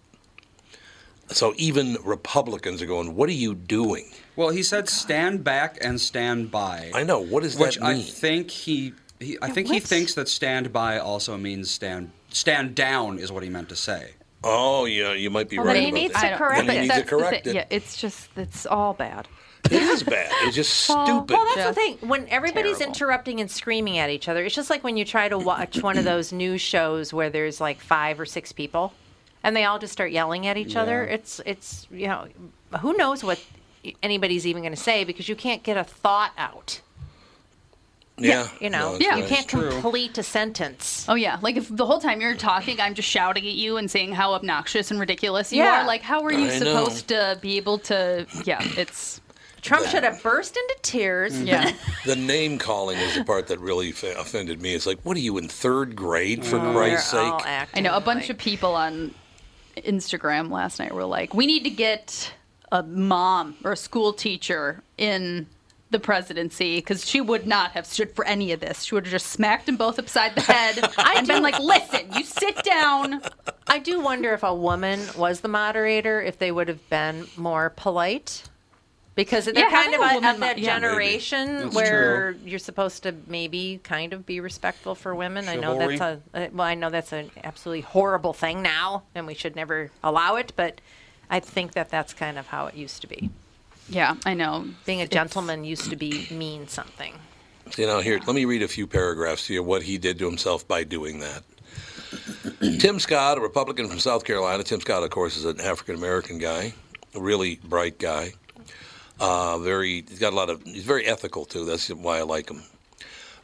So 1.31 1.53
even 1.57 1.97
Republicans 2.03 2.81
are 2.81 2.85
going, 2.85 3.15
what 3.15 3.29
are 3.29 3.33
you 3.33 3.55
doing? 3.55 4.05
Well, 4.35 4.49
he 4.49 4.63
said 4.63 4.89
stand 4.89 5.43
back 5.43 5.77
and 5.81 5.99
stand 5.99 6.51
by. 6.51 6.91
I 6.93 7.03
know. 7.03 7.19
What 7.21 7.43
does 7.43 7.57
Which 7.57 7.75
that 7.77 7.85
I 7.85 8.01
think 8.01 8.51
he, 8.51 8.93
he 9.19 9.37
I 9.41 9.47
Yeah, 9.47 9.53
think 9.53 9.67
he 9.67 9.79
thinks 9.79 10.13
that 10.15 10.27
stand 10.29 10.73
by 10.73 10.97
also 10.99 11.37
means 11.37 11.69
stand 11.71 12.11
stand 12.29 12.75
down 12.75 13.19
is 13.19 13.31
what 13.31 13.43
he 13.43 13.49
meant 13.49 13.69
to 13.69 13.75
say. 13.75 14.11
Oh, 14.43 14.85
yeah, 14.85 15.13
you 15.13 15.29
might 15.29 15.49
be 15.49 15.57
Well, 15.57 15.67
right 15.67 15.75
then 15.75 15.83
he 15.83 15.89
about 15.89 16.01
needs 16.01 16.13
that. 16.15 16.31
to 16.31 16.37
correct 16.37 16.65
Then 16.65 16.75
he 16.75 16.81
needs 16.81 16.93
to 16.95 16.99
that's 17.01 17.09
correct 17.09 17.47
it. 17.47 17.55
Yeah, 17.55 17.65
it's 17.69 17.95
just 17.97 18.29
it's 18.35 18.65
all 18.65 18.93
bad. 18.93 19.27
It 19.65 19.73
is 19.83 20.03
bad. 20.03 20.31
It's 20.41 20.55
just 20.55 20.89
Well, 20.89 21.05
stupid. 21.05 21.33
Well, 21.35 21.45
that's 21.45 21.55
Just 21.55 21.75
the 21.75 21.81
thing. 21.81 22.09
When 22.09 22.27
everybody's 22.29 22.77
terrible. 22.79 22.93
interrupting 22.95 23.39
and 23.39 23.49
screaming 23.51 23.99
at 23.99 24.09
each 24.09 24.27
other, 24.27 24.43
it's 24.43 24.55
just 24.55 24.69
like 24.69 24.83
when 24.83 24.97
you 24.97 25.05
try 25.05 25.29
to 25.29 25.37
watch 25.37 25.81
one 25.83 25.97
of 25.97 26.03
those 26.03 26.33
news 26.33 26.59
shows 26.61 27.13
where 27.13 27.29
there's 27.29 27.61
like 27.61 27.79
five 27.79 28.19
or 28.19 28.25
six 28.25 28.51
people, 28.51 28.93
and 29.43 29.56
they 29.56 29.63
all 29.65 29.80
just 29.80 29.93
start 29.93 30.12
yelling 30.12 30.47
at 30.47 30.58
each 30.58 30.75
other. 30.75 31.04
It's 31.04 31.39
it's 31.45 31.88
you 31.91 32.08
know, 32.08 32.27
who 32.80 32.93
knows 32.97 33.23
what 33.23 33.39
anybody's 34.04 34.45
even 34.45 34.62
going 34.62 34.73
to 34.75 34.80
say 34.82 35.04
because 35.04 35.27
you 35.27 35.36
can't 35.36 35.63
get 35.63 35.75
a 35.77 35.84
thought 35.84 36.32
out. 36.38 36.82
yeah. 38.17 38.47
You 38.60 38.69
know, 38.69 38.93
No, 38.93 38.97
Yeah. 38.99 39.17
you 39.17 39.25
can't 39.25 39.47
complete 39.47 40.17
a 40.17 40.23
sentence. 40.23 41.06
Oh 41.10 41.15
yeah, 41.15 41.39
like 41.41 41.56
if 41.56 41.67
the 41.75 41.86
whole 41.86 41.99
time 41.99 42.21
you're 42.21 42.36
talking, 42.36 42.80
I'm 42.80 42.93
just 42.93 43.10
shouting 43.10 43.45
at 43.47 43.54
you 43.54 43.77
and 43.77 43.89
saying 43.89 44.13
how 44.13 44.34
obnoxious 44.34 44.91
and 44.91 44.99
ridiculous 44.99 45.51
you 45.51 45.63
Yeah. 45.63 45.82
are. 45.82 45.88
Like, 45.88 46.01
how 46.04 46.21
are 46.23 46.32
you 46.32 46.45
I 46.45 46.60
know. 46.60 46.65
supposed 46.65 47.08
to 47.08 47.39
be 47.41 47.58
able 47.58 47.80
to? 47.80 48.27
Yeah, 48.45 48.60
it's 48.77 49.19
Trump 49.63 49.88
should 49.88 50.04
have 50.04 50.21
burst 50.21 50.56
into 50.58 50.75
tears. 50.84 51.34
Mm. 51.34 51.47
yeah. 51.47 51.73
The 52.06 52.15
name 52.15 52.58
calling 52.58 52.97
is 52.97 53.15
the 53.15 53.23
part 53.23 53.47
that 53.47 53.60
really 53.60 53.89
f- 53.89 54.04
offended 54.17 54.60
me. 54.62 54.73
It's 54.73 54.88
like, 54.88 54.99
what 55.04 55.15
are 55.17 55.19
you 55.21 55.38
in 55.38 55.47
third 55.47 55.95
grade, 55.95 56.43
for 56.45 56.58
mm. 56.58 56.73
Christ's 56.73 57.12
sake? 57.12 57.19
all 57.19 57.41
I 57.45 57.80
know 57.80 57.95
a 57.95 58.01
bunch 58.01 58.21
like- 58.23 58.30
of 58.32 58.38
people 58.39 58.75
on 58.75 59.13
Instagram 59.77 60.51
last 60.51 60.79
night 60.79 60.93
were 60.93 61.05
like, 61.05 61.34
"We 61.34 61.47
need 61.47 61.63
to 61.63 61.69
get 61.69 62.34
a 62.71 62.84
mom 62.84 63.55
or 63.63 63.73
a 63.73 63.77
school 63.77 64.13
teacher 64.13 64.81
in 64.97 65.47
the 65.91 65.99
presidency 65.99 66.77
because 66.77 67.07
she 67.07 67.19
would 67.19 67.45
not 67.45 67.71
have 67.71 67.86
stood 67.86 68.12
for 68.15 68.25
any 68.25 68.53
of 68.53 68.62
this. 68.62 68.84
She 68.84 68.95
would 68.95 69.05
have 69.05 69.12
just 69.12 69.27
smacked 69.27 69.65
them 69.65 69.75
both 69.75 69.99
upside 69.99 70.36
the 70.36 70.41
head 70.41 70.79
I 70.97 71.15
and 71.17 71.27
been 71.27 71.43
like, 71.43 71.60
"Listen, 71.60 72.12
you 72.13 72.23
sit 72.23 72.63
down." 72.63 73.21
I 73.67 73.79
do 73.79 73.99
wonder 74.01 74.34
if 74.34 74.43
a 74.43 74.55
woman 74.55 74.99
was 75.17 75.41
the 75.41 75.47
moderator, 75.47 76.21
if 76.21 76.39
they 76.39 76.51
would 76.51 76.67
have 76.67 76.89
been 76.89 77.27
more 77.38 77.69
polite. 77.71 78.43
Because 79.13 79.45
they're 79.45 79.54
Yeah, 79.56 79.69
kind 79.69 79.93
of 79.93 80.02
having 80.02 80.24
a 80.24 80.28
a, 80.28 80.34
of 80.34 80.39
that 80.39 80.58
yeah. 80.58 80.74
generation 80.80 81.56
That's 81.63 81.76
where 81.76 82.32
you're 82.45 82.60
supposed 82.60 83.04
to 83.04 83.13
maybe 83.28 83.80
kind 83.84 84.13
of 84.13 84.26
be 84.26 84.39
respectful 84.39 84.95
for 84.95 85.13
women. 85.13 85.50
I 85.50 85.56
know 85.58 85.78
that's 85.78 86.02
a 86.02 86.21
uh, 86.34 86.47
well, 86.54 86.65
I 86.67 86.76
know 86.76 86.89
that's 86.89 87.12
an 87.12 87.30
absolutely 87.43 87.82
horrible 87.82 88.32
thing 88.34 88.62
now, 88.62 89.04
and 89.13 89.28
we 89.28 89.34
should 89.34 89.56
never 89.56 89.91
allow 90.02 90.36
it. 90.38 90.54
But 90.56 90.80
I 91.30 91.41
think 91.41 91.74
that 91.74 91.89
that's 91.89 92.13
kind 92.13 92.39
of 92.39 92.47
how 92.47 92.67
it 92.67 92.76
used 92.76 93.02
to 93.02 93.08
be. 93.08 93.30
Yeah, 93.89 94.15
I 94.26 94.34
know. 94.34 94.65
Being 94.86 95.02
a 95.02 95.04
It's- 95.04 95.13
gentleman 95.13 95.65
used 95.65 95.89
to 95.89 95.97
be 95.97 96.28
mean 96.32 96.67
something. 96.69 97.13
You 97.78 97.88
know, 97.88 98.00
here, 98.00 98.19
let 98.26 98.36
me 98.36 98.45
read 98.45 98.63
a 98.63 98.67
few 98.67 98.88
paragraphs 98.88 99.47
to 99.47 99.54
you 99.54 99.63
what 99.63 99.84
he 99.84 99.97
did 99.97 100.19
to 100.19 100.26
himself 100.26 100.67
by 100.67 100.84
doing 100.84 101.19
that. 101.19 101.43
Tim 102.80 103.00
Scott, 103.00 103.38
a 103.38 103.41
Republican 103.41 103.88
from 103.88 104.00
South 104.00 104.24
Carolina. 104.26 104.63
Tim 104.63 104.82
Scott, 104.82 105.04
of 105.04 105.10
course, 105.10 105.38
is 105.38 105.45
an 105.45 105.62
African 105.62 105.95
American 105.95 106.38
guy, 106.38 106.74
a 107.15 107.19
really 107.21 107.60
bright 107.63 107.97
guy. 107.97 108.34
Uh, 109.21 109.60
very, 109.60 110.03
he's 110.10 110.17
got 110.17 110.34
a 110.34 110.36
lot 110.36 110.49
of. 110.49 110.63
He's 110.63 110.84
very 110.84 111.05
ethical 111.05 111.45
too. 111.45 111.63
That's 111.63 111.88
why 111.89 112.17
I 112.17 112.23
like 112.23 112.49
him. 112.49 112.63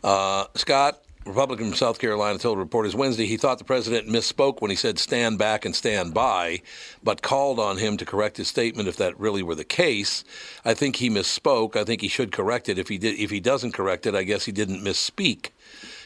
Uh, 0.03 0.45
Scott, 0.55 1.03
Republican 1.23 1.67
from 1.67 1.75
South 1.75 1.99
Carolina, 1.99 2.39
told 2.39 2.57
reporters 2.57 2.95
Wednesday 2.95 3.27
he 3.27 3.37
thought 3.37 3.59
the 3.59 3.63
president 3.63 4.07
misspoke 4.07 4.59
when 4.59 4.71
he 4.71 4.75
said 4.75 4.97
"stand 4.97 5.37
back 5.37 5.65
and 5.65 5.75
stand 5.75 6.15
by," 6.15 6.63
but 7.03 7.21
called 7.21 7.59
on 7.59 7.77
him 7.77 7.95
to 7.97 8.05
correct 8.05 8.37
his 8.37 8.47
statement 8.47 8.89
if 8.89 8.97
that 8.97 9.19
really 9.19 9.43
were 9.43 9.53
the 9.53 9.63
case. 9.63 10.23
I 10.65 10.73
think 10.73 10.95
he 10.95 11.11
misspoke. 11.11 11.75
I 11.75 11.83
think 11.83 12.01
he 12.01 12.07
should 12.07 12.31
correct 12.31 12.69
it. 12.69 12.79
If 12.79 12.87
he 12.87 12.97
did, 12.97 13.19
if 13.19 13.29
he 13.29 13.39
doesn't 13.39 13.73
correct 13.73 14.07
it, 14.07 14.15
I 14.15 14.23
guess 14.23 14.45
he 14.45 14.51
didn't 14.51 14.83
misspeak. 14.83 15.51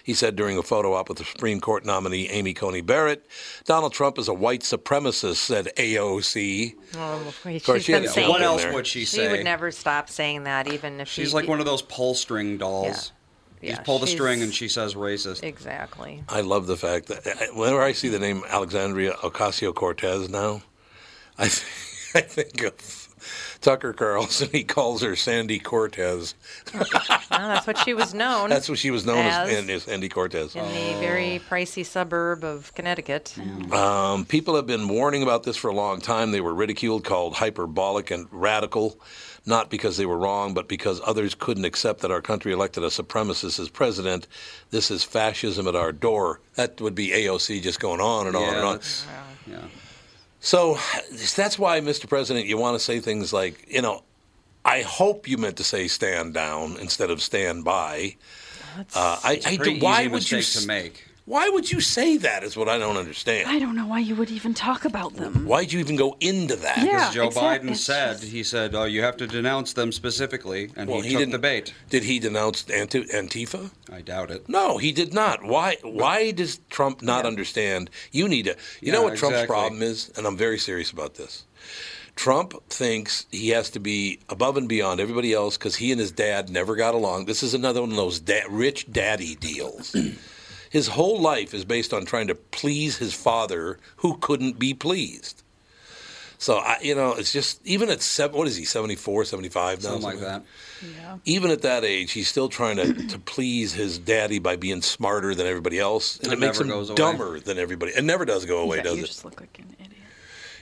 He 0.04 0.14
said 0.14 0.36
during 0.36 0.58
a 0.58 0.64
photo 0.64 0.94
op 0.94 1.10
with 1.10 1.18
the 1.20 1.24
Supreme 1.26 1.60
Court 1.60 1.86
nominee 1.86 2.28
Amy 2.30 2.54
Coney 2.54 2.82
Barrett, 2.82 3.26
Donald 3.66 3.94
Trump 3.94 4.18
is 4.18 4.28
a 4.28 4.34
white 4.34 4.62
supremacist, 4.62 5.36
said 5.36 5.70
AOC. 5.78 6.74
Oh, 6.98 7.34
she's 7.44 7.66
course, 7.66 7.84
she 7.84 7.92
been 7.94 8.02
had 8.04 8.08
to 8.08 8.14
saying 8.14 8.28
jump 8.28 8.34
What 8.40 8.42
else 8.42 8.64
there. 8.64 8.74
would 8.74 8.88
she 8.88 9.06
say? 9.06 9.26
she 9.28 9.32
would 9.32 9.44
never 9.44 9.72
stop 9.72 10.10
saying 10.10 10.44
that, 10.46 10.72
even 10.72 11.00
if 11.02 11.08
She's 11.08 11.30
she, 11.30 11.34
like 11.36 11.48
one 11.48 11.60
of 11.60 11.66
those 11.66 11.82
pull 11.84 12.14
string 12.14 12.58
dolls. 12.58 13.12
You 13.62 13.70
Yeah, 13.70 13.76
just 13.76 13.86
pull 13.86 14.00
the 14.00 14.08
string 14.08 14.42
and 14.42 14.54
she 14.54 14.68
says 14.68 14.96
racist. 14.96 15.44
exactly. 15.44 16.24
I 16.28 16.42
love 16.42 16.66
the 16.68 16.78
fact 16.78 17.08
that 17.08 17.28
eh, 17.28 17.34
eh, 17.40 17.48
whenever 17.54 17.82
I 17.82 17.92
see 17.92 18.10
the 18.10 18.18
name 18.20 18.42
Alexandria 18.50 19.14
Ocasio 19.22 19.74
Cortez 19.74 20.30
now, 20.30 20.64
I, 21.38 21.44
th- 21.44 21.64
I 22.16 22.22
think 22.22 22.64
of 22.64 23.01
Tucker 23.62 23.94
Carlson. 23.94 24.50
He 24.52 24.64
calls 24.64 25.02
her 25.02 25.16
Sandy 25.16 25.60
Cortez. 25.60 26.36
Well, 26.74 27.48
that's 27.48 27.66
what 27.66 27.78
she 27.78 27.94
was 27.94 28.14
known. 28.14 28.50
That's 28.50 28.68
what 28.68 28.78
she 28.78 28.92
was 28.92 29.06
known 29.06 29.20
as, 29.26 29.50
As- 29.50 29.58
in, 29.64 29.70
as 29.70 29.84
Sandy 29.84 30.10
Cortez. 30.10 30.54
in 30.54 30.64
the 30.68 31.00
very 31.00 31.40
pricey 31.50 31.86
suburb 31.86 32.44
of 32.44 32.74
Connecticut. 32.76 33.34
Um, 33.72 34.26
people 34.26 34.56
have 34.58 34.68
been 34.68 34.90
warning 34.90 35.24
about 35.24 35.44
this 35.44 35.56
for 35.56 35.70
a 35.70 35.74
long 35.74 36.02
time. 36.02 36.32
They 36.32 36.42
were 36.42 36.54
ridiculed, 36.54 37.06
called 37.06 37.36
hyperbolic 37.36 38.12
and 38.12 38.28
radical, 38.32 39.00
not 39.46 39.70
because 39.70 39.96
they 39.96 40.06
were 40.06 40.18
wrong, 40.18 40.54
but 40.54 40.68
because 40.68 41.00
others 41.06 41.34
couldn't 41.34 41.64
accept 41.66 42.02
that 42.02 42.12
our 42.12 42.22
country 42.22 42.52
elected 42.52 42.84
a 42.84 42.88
supremacist 42.88 43.58
as 43.60 43.70
president. 43.70 44.28
This 44.72 44.92
is 44.92 45.04
fascism 45.06 45.68
at 45.70 45.76
our 45.76 45.94
door. 45.94 46.42
That 46.56 46.82
would 46.82 46.96
be 46.96 47.10
AOC 47.12 47.62
just 47.62 47.80
going 47.80 48.02
on 48.02 48.28
and 48.28 48.36
on 48.36 48.44
and 48.56 48.58
on. 48.58 48.74
that's- 48.76 49.06
yeah. 49.48 49.60
So 50.42 50.78
that's 51.36 51.58
why, 51.58 51.80
Mr. 51.80 52.10
President, 52.10 52.46
you 52.48 52.58
want 52.58 52.76
to 52.76 52.80
say 52.80 53.00
things 53.00 53.32
like, 53.32 53.66
you 53.70 53.82
know, 53.82 54.04
I 54.66 54.82
hope 54.82 55.28
you 55.28 55.38
meant 55.38 55.58
to 55.58 55.64
say 55.64 55.88
stand 55.88 56.34
down 56.34 56.78
instead 56.78 57.10
of 57.10 57.22
stand 57.22 57.64
by. 57.64 58.18
Uh, 58.96 59.20
I, 59.24 59.42
I 59.46 59.56
do, 59.56 59.80
why 59.80 60.02
easy 60.02 60.08
would 60.10 60.32
you 60.32 60.42
to 60.42 60.68
make. 60.68 61.06
Why 61.26 61.48
would 61.50 61.72
you 61.72 61.80
say 61.82 62.18
that? 62.18 62.44
Is 62.44 62.58
what 62.58 62.68
I 62.68 62.78
don't 62.78 62.98
understand. 62.98 63.48
I 63.48 63.60
don't 63.60 63.76
know 63.76 63.86
why 63.86 64.00
you 64.00 64.16
would 64.16 64.32
even 64.32 64.54
talk 64.54 64.86
about 64.86 65.14
them. 65.16 65.46
Why'd 65.46 65.72
you 65.72 65.80
even 65.80 65.96
go 65.96 66.18
into 66.20 66.56
that? 66.58 66.80
Yeah. 66.84 67.08
As 67.10 67.14
Joe 67.14 67.28
exact- 67.28 67.64
Biden 67.64 67.72
it's 67.72 67.82
said, 67.82 68.20
just- 68.20 68.32
he 68.32 68.44
said, 68.44 68.74
"Oh, 68.76 68.86
you 68.86 69.02
have 69.04 69.18
to 69.18 69.28
denounce 69.28 69.74
them 69.74 69.92
specifically," 69.92 70.72
and 70.76 70.90
Well, 70.90 71.02
he, 71.02 71.10
he 71.10 71.14
took 71.14 71.20
didn't- 71.20 71.32
the 71.34 71.40
bait. 71.40 71.74
Did 71.90 72.04
he 72.04 72.20
denounce 72.20 72.66
Anti- 72.70 73.06
Antifa? 73.06 73.70
I 73.92 74.02
doubt 74.02 74.32
it. 74.32 74.50
No, 74.50 74.78
he 74.78 74.92
did 74.92 75.14
not. 75.14 75.44
Why? 75.44 75.78
Why 75.84 76.32
does 76.32 76.60
Trump 76.70 77.02
not 77.04 77.26
understand? 77.26 77.90
You 78.12 78.28
need 78.28 78.46
to. 78.46 78.56
You 78.82 78.92
know 78.92 79.00
Yeah, 79.02 79.10
what 79.10 79.18
Trump's 79.18 79.36
exactly. 79.38 79.54
problem 79.54 79.82
is, 79.84 80.12
and 80.18 80.26
I'm 80.26 80.38
very 80.38 80.58
serious 80.58 80.90
about 80.92 81.16
this. 81.16 81.44
Trump 82.16 82.54
thinks 82.70 83.26
he 83.32 83.50
has 83.50 83.70
to 83.70 83.80
be 83.80 84.20
above 84.28 84.58
and 84.58 84.68
beyond 84.68 85.00
everybody 85.00 85.34
else 85.34 85.56
because 85.58 85.76
he 85.78 85.92
and 85.92 86.00
his 86.02 86.12
dad 86.12 86.50
never 86.50 86.76
got 86.76 86.94
along. 86.94 87.26
This 87.26 87.42
is 87.42 87.54
another 87.54 87.80
one 87.82 87.92
of 87.92 87.96
those 87.96 88.20
da- 88.20 88.44
rich 88.50 88.92
daddy 88.92 89.36
deals. 89.36 89.96
his 90.72 90.88
whole 90.88 91.20
life 91.22 91.54
is 91.54 91.64
based 91.66 91.94
on 91.94 92.06
trying 92.06 92.28
to 92.28 92.36
please 92.36 92.98
his 92.98 93.14
father, 93.14 93.78
who 93.98 94.18
couldn't 94.18 94.58
be 94.58 94.74
pleased. 94.74 95.44
So 96.40 96.58
I, 96.58 96.78
you 96.82 96.96
know, 96.96 97.14
it's 97.14 97.32
just 97.32 97.60
even 97.68 97.90
at 97.92 98.02
seven. 98.02 98.36
What 98.36 98.48
is 98.48 98.56
he? 98.56 98.66
74, 98.66 99.26
75 99.26 99.84
now. 99.84 99.90
Something 99.90 100.02
like 100.04 100.20
that. 100.22 100.44
Yeah. 100.82 101.18
Even 101.26 101.52
at 101.52 101.62
that 101.62 101.84
age, 101.86 102.14
he's 102.14 102.28
still 102.28 102.50
trying 102.50 102.78
to, 102.78 102.94
to 103.10 103.20
please 103.20 103.74
his 103.74 104.00
daddy 104.00 104.40
by 104.40 104.56
being 104.56 104.82
smarter 104.82 105.36
than 105.36 105.46
everybody 105.46 105.78
else, 105.78 106.18
and 106.18 106.30
It 106.30 106.34
it, 106.34 106.40
makes 106.40 106.60
him 106.60 106.68
goes 106.70 106.90
away. 106.90 106.96
dumber 106.96 107.40
than 107.40 107.60
everybody. 107.60 107.92
It 107.92 108.04
never 108.04 108.26
does 108.26 108.46
go 108.46 108.58
away, 108.64 108.78
Yeah, 108.78 108.84
does 108.84 108.98
you 108.98 109.04
it? 109.04 109.08
just 109.08 109.24
look 109.24 109.40
like 109.40 109.60
an 109.60 109.76
idiot. 109.80 109.92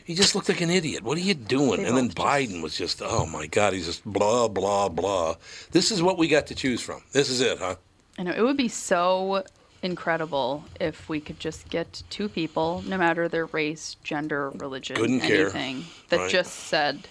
He 0.03 0.15
just 0.15 0.33
looked 0.35 0.49
like 0.49 0.59
an 0.59 0.71
idiot. 0.71 1.03
What 1.03 1.17
are 1.17 1.21
you 1.21 1.35
doing? 1.35 1.83
They 1.83 1.87
and 1.87 1.95
then 1.95 2.07
both 2.07 2.15
just- 2.15 2.27
Biden 2.27 2.61
was 2.61 2.75
just, 2.75 3.01
oh 3.01 3.25
my 3.27 3.45
God, 3.47 3.71
he's 3.71 3.85
just 3.85 4.03
blah, 4.03 4.49
blah, 4.49 4.89
blah. 4.89 5.35
This 5.71 5.91
is 5.91 6.01
what 6.01 6.17
we 6.17 6.27
got 6.27 6.47
to 6.47 6.55
choose 6.55 6.81
from. 6.81 7.03
This 7.13 7.29
is 7.29 7.39
it, 7.39 7.57
huh? 7.59 7.75
I 8.17 8.23
know 8.23 8.31
it 8.31 8.41
would 8.41 8.57
be 8.57 8.67
so 8.67 9.45
incredible 9.81 10.63
if 10.79 11.07
we 11.09 11.19
could 11.19 11.39
just 11.39 11.69
get 11.69 12.03
two 12.09 12.27
people, 12.29 12.83
no 12.87 12.97
matter 12.97 13.27
their 13.27 13.45
race, 13.47 13.95
gender, 14.03 14.49
religion, 14.51 14.95
Couldn't 14.95 15.21
care. 15.21 15.43
anything, 15.49 15.85
that 16.09 16.17
Right. 16.19 16.29
just 16.29 16.53
said, 16.53 17.07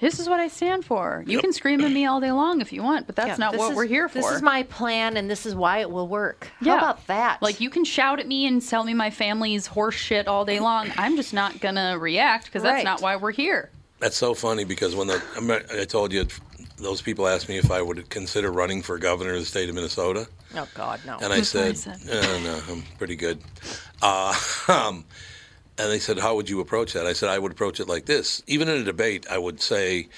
"This 0.00 0.18
is 0.18 0.28
what 0.28 0.40
I 0.40 0.48
stand 0.48 0.84
for." 0.84 1.22
You 1.26 1.34
Yep. 1.34 1.42
can 1.42 1.52
scream 1.52 1.80
at 1.82 1.90
me 1.92 2.04
all 2.06 2.20
day 2.20 2.32
long 2.32 2.60
if 2.60 2.72
you 2.72 2.82
want, 2.82 3.06
but 3.06 3.14
that's 3.14 3.28
Yeah, 3.28 3.36
not 3.36 3.52
this 3.52 3.58
what 3.60 3.70
is- 3.70 3.76
we're 3.76 3.84
here 3.86 4.08
for. 4.08 4.14
This 4.14 4.30
is 4.30 4.42
my 4.42 4.64
plan, 4.64 5.16
and 5.16 5.30
this 5.30 5.46
is 5.46 5.54
why 5.54 5.78
it 5.78 5.90
will 5.90 6.08
work. 6.08 6.48
Yeah. 6.60 6.72
How 6.72 6.78
about 6.78 7.06
that? 7.06 7.40
Like 7.40 7.60
you 7.60 7.70
can 7.70 7.84
shout 7.84 8.18
at 8.18 8.26
me 8.26 8.46
and 8.46 8.60
tell 8.66 8.82
me 8.84 8.94
my 8.94 9.10
family's 9.10 9.68
horse 9.68 9.94
shit 9.94 10.26
all 10.26 10.44
day 10.44 10.58
long. 10.58 10.90
I'm 10.98 11.16
just 11.16 11.32
not 11.32 11.60
gonna 11.60 11.96
react 11.98 12.46
because 12.46 12.62
Right. 12.64 12.72
that's 12.72 12.84
not 12.84 13.00
why 13.00 13.14
we're 13.16 13.30
here. 13.32 13.70
That's 14.02 14.16
so 14.16 14.34
funny 14.34 14.64
because 14.64 14.96
when 14.96 15.06
the 15.06 15.22
I 15.80 15.84
told 15.84 16.12
you 16.12 16.26
those 16.76 17.00
people 17.00 17.28
asked 17.28 17.48
me 17.48 17.56
if 17.56 17.70
I 17.70 17.80
would 17.80 18.10
consider 18.10 18.50
running 18.50 18.82
for 18.82 18.98
governor 18.98 19.34
of 19.34 19.38
the 19.38 19.46
state 19.46 19.68
of 19.68 19.76
Minnesota, 19.76 20.26
oh 20.56 20.66
God, 20.74 20.98
no. 21.06 21.18
and 21.18 21.26
I 21.26 21.36
That's 21.36 21.54
I 21.54 21.72
said, 21.72 21.78
said. 21.78 22.24
"Uh, 22.24 22.38
"No, 22.40 22.60
I'm 22.68 22.82
pretty 22.98 23.14
good." 23.14 23.38
Uh, 24.02 24.34
um, 24.68 25.04
and 25.78 25.88
they 25.88 26.00
said, 26.00 26.18
"How 26.18 26.34
would 26.34 26.50
you 26.50 26.58
approach 26.58 26.94
that?" 26.94 27.06
I 27.06 27.12
said, 27.12 27.28
"I 27.28 27.38
would 27.38 27.52
approach 27.52 27.78
it 27.78 27.86
like 27.86 28.06
this. 28.06 28.42
Even 28.48 28.68
in 28.68 28.80
a 28.80 28.84
debate, 28.84 29.24
I 29.30 29.38
would 29.38 29.62
say." 29.62 30.08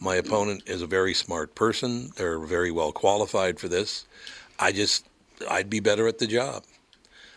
My 0.00 0.14
opponent 0.14 0.62
is 0.66 0.80
a 0.80 0.86
very 0.86 1.12
smart 1.12 1.56
person. 1.56 2.12
They're 2.14 2.38
very 2.38 2.70
well 2.70 2.92
qualified 2.92 3.58
for 3.58 3.66
this. 3.66 4.06
I 4.56 4.70
just, 4.70 5.04
I'd 5.50 5.68
be 5.68 5.80
better 5.80 6.06
at 6.06 6.18
the 6.18 6.28
job. 6.28 6.62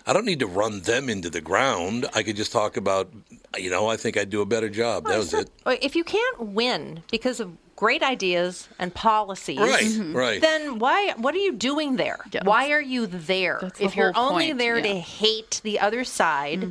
I 0.06 0.14
don't 0.14 0.26
need 0.26 0.40
to 0.40 0.48
run 0.48 0.82
them 0.82 1.10
into 1.10 1.30
the 1.30 1.42
ground. 1.42 2.08
I 2.16 2.24
could 2.24 2.36
just 2.36 2.52
talk 2.52 2.76
about, 2.78 3.12
you 3.58 3.70
know, 3.70 3.88
I 3.88 3.98
think 3.98 4.18
I'd 4.18 4.30
do 4.30 4.42
a 4.42 4.46
better 4.46 4.70
job. 4.70 5.06
that 5.06 5.18
was 5.18 5.34
it. 5.34 5.50
If 5.66 5.96
you 5.96 6.04
can't 6.04 6.40
win 6.40 7.04
because 7.12 7.40
of 7.40 7.52
great 7.76 8.04
ideas 8.04 8.68
and 8.78 8.94
policies, 8.94 9.58
Right, 9.60 9.84
Mhm. 9.84 10.14
right. 10.14 10.40
then 10.42 10.78
why? 10.80 11.14
What 11.18 11.34
are 11.34 11.40
you 11.40 11.52
doing 11.54 11.96
there? 11.96 12.20
Yeah, 12.32 12.44
why 12.44 12.70
are 12.72 12.82
you 12.82 13.08
there? 13.08 13.58
that's 13.62 13.80
the 13.80 13.86
If 13.86 13.96
you're 13.96 14.12
only 14.16 14.48
point, 14.48 14.60
there 14.60 14.82
to 14.82 14.96
hate 15.00 15.62
the 15.64 15.80
other 15.80 16.04
side 16.04 16.64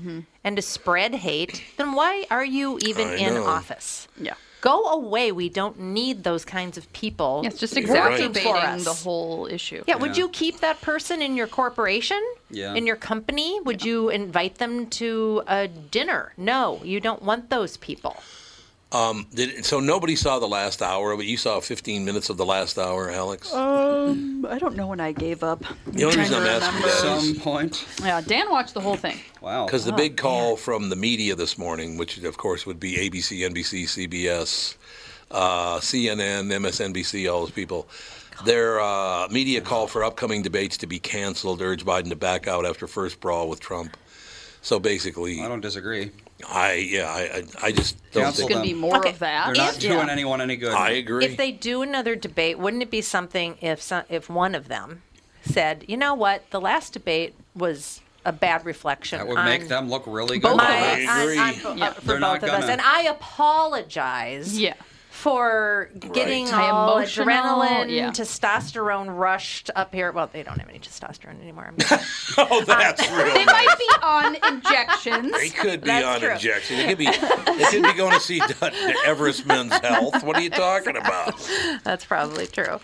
and 0.45 0.57
to 0.57 0.63
spread 0.63 1.15
hate, 1.17 1.63
then 1.77 1.93
why 1.95 2.27
are 2.31 2.45
you 2.45 2.79
even 2.83 3.09
I 3.09 3.17
in 3.17 3.35
know. 3.35 3.47
office? 3.47 4.07
Yeah. 4.21 4.35
Go 4.61 4.87
away. 4.87 5.33
We 5.33 5.49
don't 5.49 5.79
need 5.79 6.23
those 6.25 6.45
kinds 6.45 6.77
of 6.77 6.93
people. 6.93 7.41
Yeah, 7.43 7.51
it's 7.51 7.59
just 7.59 7.77
You're 7.77 7.93
right. 7.93 8.21
exacerbating 8.21 8.85
the 8.85 8.93
whole 8.93 9.47
issue. 9.47 9.83
Yeah, 9.87 9.97
would 9.97 10.17
you 10.17 10.29
keep 10.29 10.61
that 10.61 10.81
person 10.81 11.23
in 11.23 11.37
your 11.37 11.47
corporation? 11.47 12.21
Yeah. 12.51 12.75
In 12.75 12.87
your 12.87 12.97
company? 12.97 13.61
Would 13.61 13.85
you 13.85 14.11
invite 14.11 14.57
them 14.57 14.87
to 14.91 15.43
a 15.47 15.69
dinner? 15.69 16.33
No, 16.37 16.81
you 16.85 17.01
don't 17.01 17.23
want 17.23 17.49
those 17.49 17.77
people. 17.77 18.17
Um, 18.93 19.27
did, 19.33 19.65
so 19.65 19.79
nobody 19.79 20.17
saw 20.17 20.41
the 20.41 20.49
last 20.49 20.83
hour, 20.83 21.17
but 21.17 21.25
you 21.25 21.37
saw 21.37 21.61
15 21.61 22.05
minutes 22.05 22.29
of 22.29 22.37
the 22.37 22.45
last 22.45 22.77
hour, 22.77 23.09
Alex. 23.09 23.53
Um, 23.53 24.45
I 24.49 24.59
don't 24.59 24.75
know 24.75 24.89
when 24.89 24.99
I 24.99 25.13
gave 25.13 25.45
up. 25.45 25.63
the 25.87 26.05
only 26.05 26.19
reason 26.19 26.35
I'm 26.35 26.47
asking 26.47 26.75
remember. 26.75 26.89
that 26.89 27.19
is 27.19 27.29
Some 27.29 27.37
point. 27.37 27.87
Yeah, 28.03 28.21
Dan 28.21 28.51
watched 28.51 28.75
the 28.75 28.81
whole 28.81 28.97
thing. 28.97 29.19
Wow. 29.41 29.67
because 29.67 29.85
the 29.85 29.93
big 29.93 30.17
call 30.17 30.57
from 30.57 30.89
the 30.89 30.97
media 30.97 31.35
this 31.37 31.57
morning, 31.57 31.99
which 31.99 32.19
of 32.19 32.37
course 32.37 32.67
would 32.67 32.81
be 32.81 32.97
ABC, 32.97 33.49
NBC, 33.49 33.85
CBS, 33.85 34.77
uh, 35.31 35.79
CNN, 35.79 36.51
MSNBC, 36.51 37.33
all 37.33 37.41
those 37.41 37.53
people, 37.53 37.89
their 38.45 38.81
uh, 38.81 39.29
media 39.29 39.61
call 39.61 39.87
for 39.87 40.03
upcoming 40.03 40.43
debates 40.43 40.77
to 40.79 40.87
be 40.87 40.99
canceled 40.99 41.63
urged 41.63 41.87
Biden 41.87 42.09
to 42.09 42.17
back 42.17 42.49
out 42.49 42.67
after 42.67 42.87
first 42.89 43.21
brawl 43.21 43.49
with 43.49 43.61
Trump. 43.61 43.97
So 44.63 44.81
basically, 44.81 45.41
I 45.41 45.49
don't 45.49 45.61
disagree. 45.61 46.11
I 46.49 46.75
yeah, 46.75 47.09
I 47.11 47.21
I, 47.21 47.67
I 47.69 47.73
just 47.73 47.97
don't 48.13 48.25
Cancel 48.25 48.49
think. 48.49 48.51
Going 48.59 48.69
to 48.69 48.75
be 48.75 48.79
more 48.81 48.99
Okay. 48.99 49.11
of 49.11 49.19
that. 49.21 49.47
They're 49.47 49.55
not 49.57 49.75
If- 49.75 49.81
doing 49.81 50.07
yeah. 50.07 50.13
anyone 50.13 50.41
any 50.41 50.57
good. 50.57 50.73
I 50.73 50.91
agree. 50.91 51.25
If 51.25 51.37
they 51.37 51.53
do 51.53 51.83
another 51.83 52.15
debate, 52.17 52.59
wouldn't 52.59 52.83
it 52.83 52.91
be 52.91 53.01
something 53.03 53.57
if 53.61 53.81
some, 53.83 54.05
if 54.09 54.29
one 54.31 54.55
of 54.55 54.69
them 54.69 55.03
said, 55.45 55.85
"You 55.89 55.97
know 55.97 56.15
what? 56.15 56.49
The 56.51 56.61
last 56.61 56.93
debate 56.93 57.35
was 57.55 58.01
a 58.25 58.33
bad 58.33 58.65
reflection." 58.65 59.19
that 59.19 59.27
would 59.29 59.39
on 59.39 59.45
make 59.45 59.69
them 59.69 59.89
look 59.91 60.05
really 60.07 60.39
good. 60.39 60.49
Both 60.49 60.57
my, 60.59 60.77
of 60.77 61.09
I 61.09 61.13
on- 61.13 61.21
agree. 61.23 61.39
on- 61.39 61.67
uh, 61.67 61.75
Yeah. 61.77 61.93
for 61.95 62.01
They're 62.03 62.21
both 62.21 62.43
of 62.43 62.51
us, 62.51 62.61
gonna- 62.61 62.73
and 62.73 62.81
I 62.81 63.03
apologize. 63.03 64.59
Yeah. 64.59 64.75
For 65.21 65.91
getting 65.99 66.47
Right. 66.47 66.71
all 66.71 66.97
Emotional, 66.97 67.27
adrenaline, 67.27 67.91
yeah. 67.95 68.11
testosterone 68.11 69.15
rushed 69.19 69.71
up 69.77 69.93
here. 69.95 70.13
Well, 70.13 70.31
they 70.33 70.43
don't 70.43 70.59
have 70.59 70.69
any 70.71 70.79
testosterone 70.79 71.41
anymore. 71.43 71.75
Oh, 72.39 72.65
that's 72.65 73.07
real. 73.11 73.35
They 73.35 73.45
nice. 73.45 73.67
might 73.67 73.77
be 73.79 73.89
on 74.03 74.55
injections. 74.55 75.33
They 75.33 75.49
could 75.51 75.81
be 75.83 75.89
That's 75.89 76.07
on 76.07 76.21
true. 76.21 76.31
injection. 76.31 76.77
They 76.79 76.87
could 76.87 76.99
be. 76.99 77.05
They 77.07 77.65
could 77.71 77.83
be 77.83 77.93
going 77.95 78.13
to 78.15 78.21
see 78.21 78.41
Everest 79.05 79.45
Men's 79.47 79.77
Health. 79.81 80.23
What 80.23 80.37
are 80.37 80.41
you 80.41 80.49
talking 80.49 80.97
about? 80.97 81.35
That's 81.85 82.05
probably 82.05 82.47
true. 82.47 82.79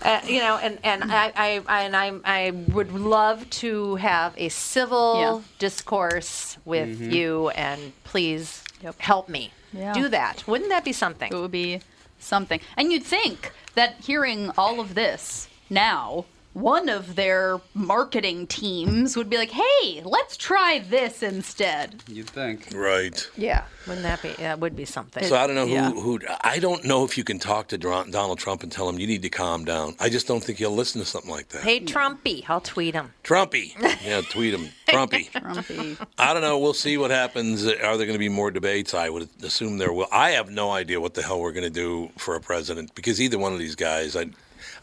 Uh, 0.00 0.20
you 0.26 0.38
know, 0.38 0.56
and 0.62 0.78
and 0.84 1.04
I, 1.12 1.32
I 1.68 1.82
and 1.84 1.96
I 1.96 2.12
I 2.24 2.50
would 2.52 2.92
love 2.92 3.50
to 3.50 3.96
have 3.96 4.32
a 4.38 4.48
civil 4.48 5.16
Yeah. 5.18 5.40
discourse 5.58 6.56
with 6.64 7.00
you, 7.00 7.48
and 7.50 7.92
please 8.04 8.62
Yep. 8.80 9.00
help 9.00 9.28
me 9.28 9.50
Yeah. 9.74 9.92
do 9.92 10.08
that. 10.08 10.46
Wouldn't 10.46 10.70
that 10.70 10.84
be 10.84 10.92
something? 10.92 11.32
It 11.32 11.36
would 11.36 11.50
be 11.50 11.80
something. 12.18 12.60
And 12.76 12.92
you'd 12.92 13.04
think 13.04 13.52
that 13.74 13.96
hearing 14.00 14.50
all 14.56 14.80
of 14.80 14.94
this 14.94 15.48
now, 15.68 16.24
one 16.54 16.88
of 16.88 17.14
their 17.16 17.60
marketing 17.74 18.46
teams 18.46 19.16
would 19.16 19.28
be 19.28 19.36
like, 19.36 19.50
hey, 19.50 20.02
let's 20.04 20.36
try 20.36 20.78
this 20.88 21.22
instead. 21.22 22.02
You'd 22.08 22.30
think. 22.30 22.68
Right. 22.74 23.28
Yeah, 23.36 23.64
wouldn't 23.86 24.04
that 24.04 24.22
be? 24.22 24.30
That 24.38 24.60
would 24.60 24.74
be 24.76 24.84
something. 24.84 25.24
So 25.24 25.36
I 25.36 25.46
don't 25.46 25.56
know 25.56 25.66
who, 25.66 25.72
Yeah. 25.72 25.90
who. 25.90 26.20
I 26.42 26.58
don't 26.60 26.84
know 26.84 27.04
if 27.04 27.18
you 27.18 27.24
can 27.24 27.38
talk 27.38 27.68
to 27.68 27.78
Donald 27.78 28.38
Trump 28.38 28.62
and 28.62 28.70
tell 28.72 28.88
him 28.88 28.98
you 28.98 29.06
need 29.06 29.22
to 29.22 29.28
calm 29.28 29.64
down. 29.64 29.96
I 30.00 30.08
just 30.08 30.26
don't 30.26 30.42
think 30.42 30.58
he'll 30.58 30.70
listen 30.74 31.00
to 31.00 31.06
something 31.06 31.30
like 31.30 31.48
that. 31.50 31.62
hey, 31.62 31.80
Trumpy, 31.80 32.44
I'll 32.48 32.60
tweet 32.60 32.94
him. 32.94 33.12
Trumpy. 33.22 33.74
Yeah, 34.04 34.20
tweet 34.20 34.52
him. 34.54 34.68
Trumpy. 34.88 35.30
Trumpy. 35.32 36.06
I 36.18 36.32
don't 36.34 36.42
know. 36.42 36.58
We'll 36.58 36.74
see 36.74 36.98
what 36.98 37.10
happens. 37.10 37.64
Are 37.66 37.96
there 37.96 38.06
going 38.06 38.12
to 38.12 38.18
be 38.18 38.28
more 38.28 38.50
debates? 38.50 38.92
I 38.92 39.08
would 39.08 39.28
assume 39.42 39.78
there 39.78 39.92
will. 39.92 40.08
I 40.12 40.30
have 40.30 40.50
no 40.50 40.70
idea 40.72 41.00
what 41.00 41.14
the 41.14 41.22
hell 41.22 41.40
we're 41.40 41.52
going 41.52 41.64
to 41.64 41.70
do 41.70 42.10
for 42.18 42.34
a 42.36 42.40
president 42.40 42.94
because 42.94 43.20
either 43.20 43.38
one 43.38 43.52
of 43.54 43.58
these 43.58 43.74
guys, 43.76 44.14
I, 44.14 44.26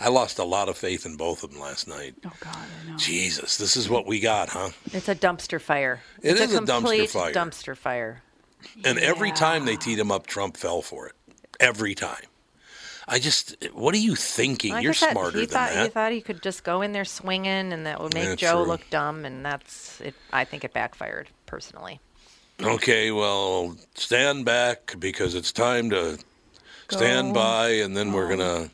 I 0.01 0.09
lost 0.09 0.39
a 0.39 0.43
lot 0.43 0.67
of 0.67 0.77
faith 0.77 1.05
in 1.05 1.15
both 1.15 1.43
of 1.43 1.51
them 1.51 1.59
last 1.61 1.87
night. 1.87 2.15
Oh, 2.25 2.31
God, 2.39 2.55
I 2.55 2.89
know. 2.89 2.97
Jesus, 2.97 3.57
this 3.57 3.77
is 3.77 3.87
what 3.87 4.07
we 4.07 4.19
got, 4.19 4.49
huh? 4.49 4.69
It's 4.93 5.07
a 5.07 5.15
dumpster 5.15 5.61
fire. 5.61 6.01
It 6.21 6.31
it's 6.31 6.41
is 6.41 6.55
a 6.55 6.61
dumpster 6.61 7.07
fire. 7.07 7.33
Dumpster 7.33 7.77
fire. 7.77 8.23
And 8.83 8.97
every 8.99 9.31
time 9.31 9.65
they 9.65 9.75
teed 9.75 9.99
him 9.99 10.11
up, 10.11 10.25
Trump 10.27 10.57
fell 10.57 10.81
for 10.81 11.07
it. 11.07 11.13
Every 11.59 11.93
time. 11.93 12.23
I 13.07 13.19
just, 13.19 13.55
what 13.73 13.93
are 13.93 13.99
you 13.99 14.15
thinking? 14.15 14.71
Like 14.71 14.79
I 14.79 14.83
You're 14.83 14.93
said, 14.93 15.11
smarter 15.11 15.39
he 15.39 15.45
than 15.45 15.53
thought, 15.53 15.69
that. 15.71 15.83
He 15.83 15.89
thought 15.89 16.11
he 16.11 16.21
could 16.21 16.41
just 16.41 16.63
go 16.63 16.81
in 16.81 16.91
there 16.93 17.05
swinging, 17.05 17.73
and 17.73 17.85
that 17.85 18.01
would 18.01 18.13
make 18.13 18.25
Yeah, 18.25 18.35
Joe 18.35 18.63
true. 18.63 18.71
look 18.71 18.89
dumb, 18.89 19.25
and 19.25 19.45
that's 19.45 20.01
it. 20.01 20.15
I 20.31 20.45
think 20.45 20.63
it 20.63 20.73
backfired 20.73 21.29
personally. 21.45 21.99
Okay, 22.61 23.11
well, 23.11 23.75
stand 23.95 24.45
back 24.45 24.95
because 24.99 25.35
it's 25.35 25.51
time 25.51 25.89
to 25.89 26.19
stand 26.89 27.33
by, 27.33 27.69
and 27.69 27.97
then 27.97 28.13
we're 28.13 28.29
gonna 28.29 28.69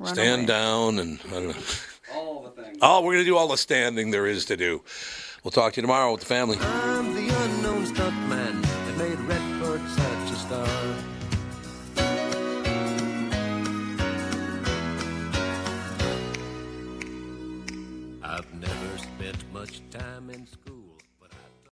Run 0.00 0.14
stand 0.14 0.40
away. 0.40 0.46
down, 0.46 0.98
and 0.98 1.20
I 1.26 1.30
don't 1.30 1.48
know. 1.48 1.62
All 2.14 2.42
the 2.42 2.62
things. 2.62 2.78
Oh, 2.80 3.02
we're 3.02 3.12
gonna 3.12 3.24
do 3.24 3.36
all 3.36 3.48
the 3.48 3.56
standing 3.56 4.10
there 4.10 4.26
is 4.26 4.46
to 4.46 4.56
do. 4.56 4.82
We'll 5.44 5.52
talk 5.52 5.74
to 5.74 5.76
you 5.76 5.82
tomorrow 5.82 6.10
with 6.10 6.20
the 6.20 6.26
family. 6.26 6.56